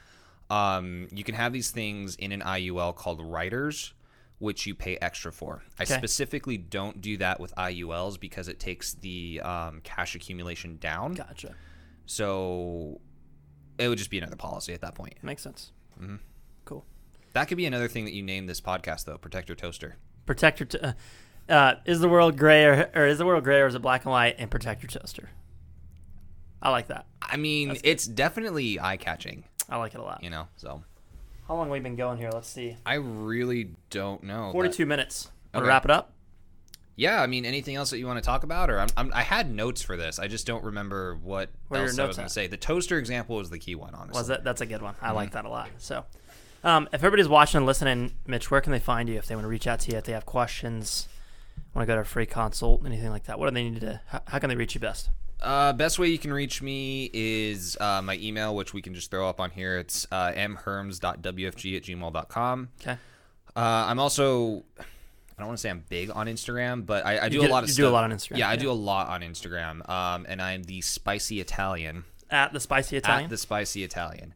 Um, 0.49 1.07
you 1.13 1.23
can 1.23 1.35
have 1.35 1.53
these 1.53 1.71
things 1.71 2.17
in 2.17 2.33
an 2.33 2.41
IUL 2.41 2.95
called 2.97 3.21
riders, 3.21 3.93
which 4.41 4.67
you 4.67 4.75
pay 4.75 4.97
extra 5.01 5.31
for. 5.33 5.63
I 5.79 5.85
Okay. 5.85 5.97
specifically 5.97 6.57
don't 6.59 7.01
do 7.01 7.17
that 7.19 7.39
with 7.39 7.55
IULs 7.57 8.19
because 8.19 8.49
it 8.49 8.59
takes 8.59 8.95
the 8.95 9.41
um, 9.43 9.81
cash 9.85 10.15
accumulation 10.17 10.77
down. 10.79 11.13
Gotcha. 11.15 11.55
So 12.07 13.01
it 13.79 13.89
would 13.89 13.99
just 13.99 14.11
be 14.11 14.19
another 14.19 14.37
policy 14.37 14.73
at 14.75 14.81
that 14.81 14.95
point. 14.97 15.15
Makes 15.23 15.43
sense. 15.43 15.71
Cool. 16.65 16.85
That 17.35 17.45
could 17.47 17.57
be 17.57 17.67
another 17.67 17.87
thing 17.87 18.05
that 18.07 18.13
you 18.15 18.23
name 18.23 18.47
this 18.47 18.61
podcast, 18.61 19.05
though. 19.05 19.19
Protect 19.19 19.49
your 19.49 19.57
toaster. 19.57 19.97
Protect 20.27 20.59
your. 20.61 20.67
T- 20.67 20.79
uh, 20.81 20.93
uh, 21.49 21.75
is 21.85 22.01
the 22.01 22.09
world 22.09 22.37
gray 22.39 22.65
or, 22.65 22.91
or 22.95 23.07
is 23.07 23.19
the 23.19 23.27
world 23.27 23.45
gray 23.45 23.61
or 23.61 23.67
is 23.67 23.75
it 23.75 23.83
black 23.83 24.05
and 24.05 24.11
white? 24.13 24.37
And 24.39 24.51
protect 24.51 24.83
your 24.83 24.89
toaster. 24.91 25.31
I 26.63 26.71
like 26.71 26.89
that. 26.89 27.07
I 27.23 27.37
mean, 27.37 27.77
it's 27.85 28.07
definitely 28.07 28.79
eye 28.81 28.97
catching, 28.97 29.45
I 29.69 29.77
like 29.77 29.95
it 29.95 30.01
a 30.01 30.03
lot. 30.03 30.23
you 30.23 30.31
know. 30.31 30.49
So 30.57 30.83
How 31.51 31.57
long 31.57 31.67
have 31.67 31.73
we 31.73 31.81
been 31.81 31.97
going 31.97 32.17
here? 32.17 32.31
Let's 32.33 32.49
see. 32.49 32.77
I 32.87 32.95
really 32.95 33.73
don't 33.91 34.23
know. 34.23 34.45
but- 34.47 34.53
Forty-two 34.53 34.87
minutes. 34.87 35.31
Okay. 35.53 35.67
wrap 35.67 35.85
it 35.85 35.91
up? 35.91 36.13
Yeah, 36.95 37.21
I 37.21 37.27
mean, 37.27 37.45
anything 37.45 37.75
else 37.75 37.91
that 37.91 37.99
you 37.99 38.07
want 38.07 38.19
to 38.19 38.25
talk 38.25 38.45
about, 38.45 38.71
or 38.71 38.79
I'm, 38.79 38.89
I'm, 38.97 39.11
I 39.13 39.23
had 39.23 39.51
notes 39.53 39.83
for 39.83 39.97
this. 39.97 40.21
I 40.21 40.29
just 40.29 40.47
don't 40.47 40.63
remember 40.63 41.17
what 41.17 41.51
Where 41.67 41.81
else 41.81 41.89
I 41.89 41.91
was 41.91 41.97
notes 41.97 42.17
going 42.19 42.29
to 42.29 42.33
say. 42.33 42.47
The 42.47 42.57
toaster 42.57 42.99
example 43.01 43.35
was 43.35 43.51
the 43.51 43.59
key 43.59 43.75
one, 43.75 43.97
honestly. 43.97 44.21
Was 44.21 44.29
that? 44.29 44.45
That's 44.45 44.61
a 44.61 44.67
good 44.67 44.81
one. 44.81 44.95
I 45.03 45.09
Mm-hmm. 45.09 45.17
like 45.17 45.33
that 45.33 45.45
a 45.45 45.49
lot. 45.49 45.71
So, 45.79 46.05
um, 46.63 46.87
if 46.93 47.01
everybody's 47.03 47.27
watching 47.29 47.57
and 47.59 47.67
listening, 47.67 48.13
Mitch, 48.29 48.49
where 48.49 48.61
can 48.61 48.71
they 48.71 48.79
find 48.79 49.09
you 49.09 49.17
if 49.17 49.27
they 49.27 49.35
want 49.35 49.45
to 49.45 49.49
reach 49.49 49.67
out 49.67 49.81
to 49.81 49.91
you? 49.91 49.99
If 49.99 50.05
they 50.05 50.13
have 50.13 50.27
questions, 50.27 51.09
want 51.75 51.83
to 51.85 51.87
go 51.91 51.97
to 51.97 52.03
a 52.03 52.05
free 52.05 52.27
consult, 52.27 52.87
anything 52.87 53.11
like 53.11 53.25
that? 53.25 53.41
What 53.41 53.49
do 53.49 53.55
they 53.55 53.69
need 53.69 53.81
to? 53.81 54.01
How, 54.07 54.21
how 54.29 54.39
can 54.39 54.51
they 54.51 54.57
reach 54.57 54.75
you 54.77 54.81
best? 54.81 55.11
Uh, 55.43 55.73
best 55.73 55.99
way 55.99 56.09
you 56.09 56.19
can 56.19 56.33
reach 56.33 56.61
me 56.63 57.11
is 57.13 57.77
uh, 57.81 58.03
my 58.03 58.17
email, 58.17 58.55
which 58.55 58.75
we 58.75 58.83
can 58.83 58.95
just 58.95 59.11
throw 59.11 59.29
up 59.29 59.41
on 59.41 59.51
here. 59.51 59.79
It's 59.79 60.07
uh, 60.13 60.33
mhermes.wfg 60.33 61.77
at 61.77 61.83
gmail.com. 61.83 62.69
Okay. 62.81 62.93
Uh, 63.57 63.61
I'm 63.61 63.99
also, 63.99 64.65
I 64.79 64.83
don't 65.39 65.47
want 65.49 65.59
to 65.59 65.63
say 65.63 65.71
I'm 65.71 65.85
big 65.89 66.11
on 66.11 66.27
Instagram, 66.27 66.87
but 66.87 67.05
I, 67.07 67.27
I 67.27 67.29
do 67.29 67.41
get- 67.41 67.51
a 67.51 67.53
lot 67.53 67.63
of 67.65 67.69
you 67.71 67.75
stuff. 67.75 67.85
do 67.85 67.89
a 67.89 67.91
lot 67.91 68.05
on 68.05 68.13
Instagram, 68.13 68.37
Yeah, 68.39 68.49
I 68.49 68.53
yeah. 68.53 68.59
do 68.61 68.71
a 68.71 68.73
lot 68.73 69.09
on 69.09 69.23
Instagram. 69.23 69.89
Um, 69.89 70.27
and 70.29 70.41
I'm 70.43 70.63
the 70.65 70.81
spicy 70.83 71.41
Italian. 71.41 72.05
At 72.31 72.53
the 72.53 72.61
Spicy 72.61 72.97
Italian. 72.97 73.25
At 73.25 73.31
the 73.31 73.37
spicy 73.37 73.83
Italian. 73.83 74.35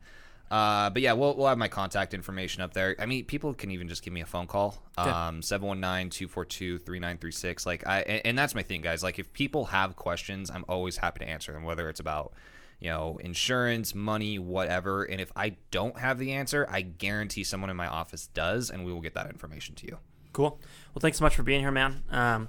Uh, 0.50 0.90
but 0.90 1.02
yeah, 1.02 1.12
we'll, 1.14 1.34
we'll 1.36 1.48
have 1.48 1.58
my 1.58 1.68
contact 1.68 2.14
information 2.14 2.62
up 2.62 2.72
there. 2.74 2.94
I 2.98 3.06
mean, 3.06 3.24
people 3.24 3.52
can 3.54 3.70
even 3.72 3.88
just 3.88 4.02
give 4.02 4.12
me 4.12 4.20
a 4.20 4.26
phone 4.26 4.46
call. 4.46 4.82
Um, 4.96 5.40
719-242-3936. 5.40 7.66
Like 7.66 7.86
I, 7.86 8.00
and, 8.02 8.22
and 8.26 8.38
that's 8.38 8.54
my 8.54 8.62
thing, 8.62 8.80
guys. 8.80 9.02
Like 9.02 9.18
if 9.18 9.32
people 9.32 9.66
have 9.66 9.96
questions, 9.96 10.50
I'm 10.50 10.64
always 10.68 10.98
happy 10.98 11.24
to 11.24 11.28
answer 11.28 11.52
them, 11.52 11.64
whether 11.64 11.88
it's 11.88 12.00
about, 12.00 12.32
you 12.78 12.90
know, 12.90 13.18
insurance, 13.22 13.94
money, 13.94 14.38
whatever. 14.38 15.04
And 15.04 15.20
if 15.20 15.32
I 15.34 15.56
don't 15.70 15.98
have 15.98 16.18
the 16.18 16.32
answer, 16.32 16.66
I 16.70 16.82
guarantee 16.82 17.42
someone 17.44 17.70
in 17.70 17.76
my 17.76 17.88
office 17.88 18.26
does, 18.28 18.70
and 18.70 18.84
we 18.84 18.92
will 18.92 19.00
get 19.00 19.14
that 19.14 19.30
information 19.30 19.74
to 19.76 19.86
you. 19.86 19.98
cool. 20.32 20.60
Well, 20.94 21.00
thanks 21.00 21.18
so 21.18 21.24
much 21.24 21.34
for 21.34 21.42
being 21.42 21.60
here, 21.60 21.72
man. 21.72 22.02
Um, 22.10 22.48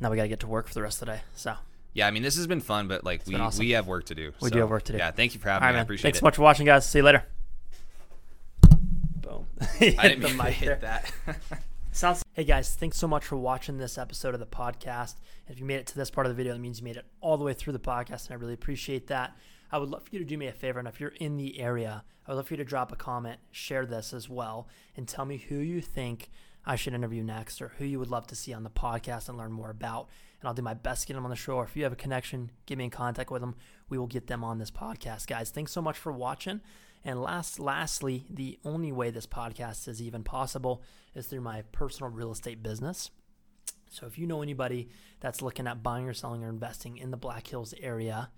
now 0.00 0.10
we 0.10 0.16
got 0.16 0.24
to 0.24 0.28
get 0.28 0.40
to 0.40 0.46
work 0.46 0.68
for 0.68 0.74
the 0.74 0.82
rest 0.82 1.00
of 1.02 1.06
the 1.06 1.14
day. 1.14 1.22
So, 1.34 1.54
Yeah, 1.94 2.08
I 2.08 2.10
mean, 2.10 2.24
this 2.24 2.36
has 2.36 2.48
been 2.48 2.60
fun, 2.60 2.88
but 2.88 3.04
like 3.04 3.22
we, 3.24 3.36
awesome. 3.36 3.60
we 3.60 3.70
have 3.70 3.86
work 3.86 4.06
to 4.06 4.16
do. 4.16 4.32
We 4.40 4.50
do 4.50 4.58
have 4.58 4.68
work 4.68 4.82
to 4.84 4.92
do. 4.92 4.98
Yeah, 4.98 5.12
thank 5.12 5.32
you 5.34 5.40
for 5.40 5.48
all 5.48 5.54
having 5.54 5.66
right, 5.66 5.72
me. 5.74 5.78
I 5.78 5.82
appreciate 5.82 6.02
Thanks 6.02 6.18
it. 6.18 6.20
Thanks 6.20 6.20
so 6.20 6.26
much 6.26 6.36
for 6.36 6.42
watching, 6.42 6.66
guys. 6.66 6.88
See 6.88 6.98
you 6.98 7.04
later. 7.04 7.24
Boom. 9.20 9.46
Hit 9.76 9.98
I 9.98 10.08
didn't 10.08 10.22
the 10.22 10.28
mean 10.28 10.36
to 10.38 10.42
mic 10.44 10.54
hit 10.54 10.80
there. 10.80 11.02
that. 11.26 11.62
Sounds. 11.92 12.24
Hey 12.32 12.42
guys, 12.42 12.74
thanks 12.74 12.96
so 12.96 13.06
much 13.06 13.24
for 13.24 13.36
watching 13.36 13.78
this 13.78 13.96
episode 13.96 14.34
of 14.34 14.40
the 14.40 14.46
podcast. 14.46 15.14
If 15.48 15.60
you 15.60 15.64
made 15.64 15.76
it 15.76 15.86
to 15.88 15.94
this 15.94 16.10
part 16.10 16.26
of 16.26 16.32
the 16.32 16.36
video, 16.36 16.52
that 16.52 16.58
means 16.58 16.80
you 16.80 16.84
made 16.84 16.96
it 16.96 17.06
all 17.20 17.36
the 17.36 17.44
way 17.44 17.54
through 17.54 17.74
the 17.74 17.78
podcast, 17.78 18.26
and 18.26 18.32
I 18.32 18.40
really 18.40 18.54
appreciate 18.54 19.06
that. 19.06 19.36
I 19.70 19.78
would 19.78 19.88
love 19.88 20.02
for 20.02 20.10
you 20.10 20.18
to 20.18 20.24
do 20.24 20.36
me 20.36 20.48
a 20.48 20.52
favor, 20.52 20.80
and 20.80 20.88
if 20.88 21.00
you're 21.00 21.10
in 21.20 21.36
the 21.36 21.60
area, 21.60 22.02
I 22.26 22.30
would 22.32 22.36
love 22.38 22.48
for 22.48 22.54
you 22.54 22.58
to 22.58 22.64
drop 22.64 22.90
a 22.90 22.96
comment, 22.96 23.38
share 23.52 23.86
this 23.86 24.12
as 24.12 24.28
well, 24.28 24.66
and 24.96 25.06
tell 25.06 25.24
me 25.24 25.36
who 25.36 25.56
you 25.56 25.80
think 25.80 26.30
I 26.66 26.74
should 26.74 26.94
interview 26.94 27.22
next, 27.22 27.62
or 27.62 27.68
who 27.78 27.84
you 27.84 28.00
would 28.00 28.10
love 28.10 28.26
to 28.28 28.34
see 28.34 28.52
on 28.52 28.64
the 28.64 28.70
podcast 28.70 29.28
and 29.28 29.38
learn 29.38 29.52
more 29.52 29.70
about. 29.70 30.08
And 30.44 30.48
I'll 30.50 30.54
do 30.54 30.60
my 30.60 30.74
best 30.74 31.00
to 31.00 31.06
get 31.06 31.14
them 31.14 31.24
on 31.24 31.30
the 31.30 31.36
show. 31.36 31.54
Or 31.54 31.64
if 31.64 31.74
you 31.74 31.84
have 31.84 31.94
a 31.94 31.96
connection, 31.96 32.50
get 32.66 32.76
me 32.76 32.84
in 32.84 32.90
contact 32.90 33.30
with 33.30 33.40
them. 33.40 33.54
We 33.88 33.96
will 33.96 34.06
get 34.06 34.26
them 34.26 34.44
on 34.44 34.58
this 34.58 34.70
podcast, 34.70 35.26
guys. 35.26 35.48
Thanks 35.48 35.72
so 35.72 35.80
much 35.80 35.96
for 35.96 36.12
watching. 36.12 36.60
And 37.02 37.22
last, 37.22 37.58
lastly, 37.58 38.26
the 38.28 38.58
only 38.62 38.92
way 38.92 39.08
this 39.08 39.26
podcast 39.26 39.88
is 39.88 40.02
even 40.02 40.22
possible 40.22 40.82
is 41.14 41.28
through 41.28 41.40
my 41.40 41.62
personal 41.72 42.12
real 42.12 42.30
estate 42.30 42.62
business. 42.62 43.10
So 43.88 44.04
if 44.04 44.18
you 44.18 44.26
know 44.26 44.42
anybody 44.42 44.90
that's 45.20 45.40
looking 45.40 45.66
at 45.66 45.82
buying 45.82 46.06
or 46.10 46.12
selling 46.12 46.44
or 46.44 46.50
investing 46.50 46.98
in 46.98 47.10
the 47.10 47.16
Black 47.16 47.46
Hills 47.46 47.72
area, 47.80 48.28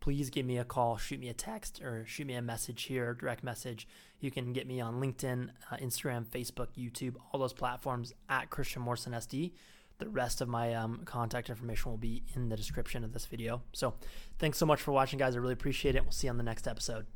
please 0.00 0.28
give 0.28 0.44
me 0.44 0.58
a 0.58 0.64
call, 0.64 0.98
shoot 0.98 1.18
me 1.18 1.30
a 1.30 1.32
text, 1.32 1.80
or 1.80 2.04
shoot 2.06 2.26
me 2.26 2.34
a 2.34 2.42
message 2.42 2.82
here, 2.82 3.14
direct 3.14 3.42
message. 3.42 3.88
You 4.20 4.30
can 4.30 4.52
get 4.52 4.66
me 4.66 4.82
on 4.82 5.00
LinkedIn, 5.00 5.48
uh, 5.70 5.76
Instagram, 5.76 6.26
Facebook, 6.26 6.68
YouTube, 6.76 7.14
all 7.32 7.40
those 7.40 7.54
platforms 7.54 8.12
at 8.28 8.50
Christian 8.50 8.82
Morrison 8.82 9.14
SD. 9.14 9.52
The 9.98 10.08
rest 10.08 10.40
of 10.40 10.48
my 10.48 10.74
um, 10.74 11.02
contact 11.04 11.48
information 11.50 11.90
will 11.90 11.98
be 11.98 12.24
in 12.34 12.48
the 12.48 12.56
description 12.56 13.04
of 13.04 13.12
this 13.12 13.26
video. 13.26 13.62
So 13.72 13.94
thanks 14.38 14.58
so 14.58 14.66
much 14.66 14.80
for 14.80 14.92
watching, 14.92 15.18
guys. 15.18 15.36
I 15.36 15.38
really 15.38 15.52
appreciate 15.52 15.94
it. 15.94 16.02
We'll 16.02 16.12
see 16.12 16.26
you 16.26 16.30
on 16.32 16.36
the 16.36 16.42
next 16.42 16.66
episode. 16.66 17.06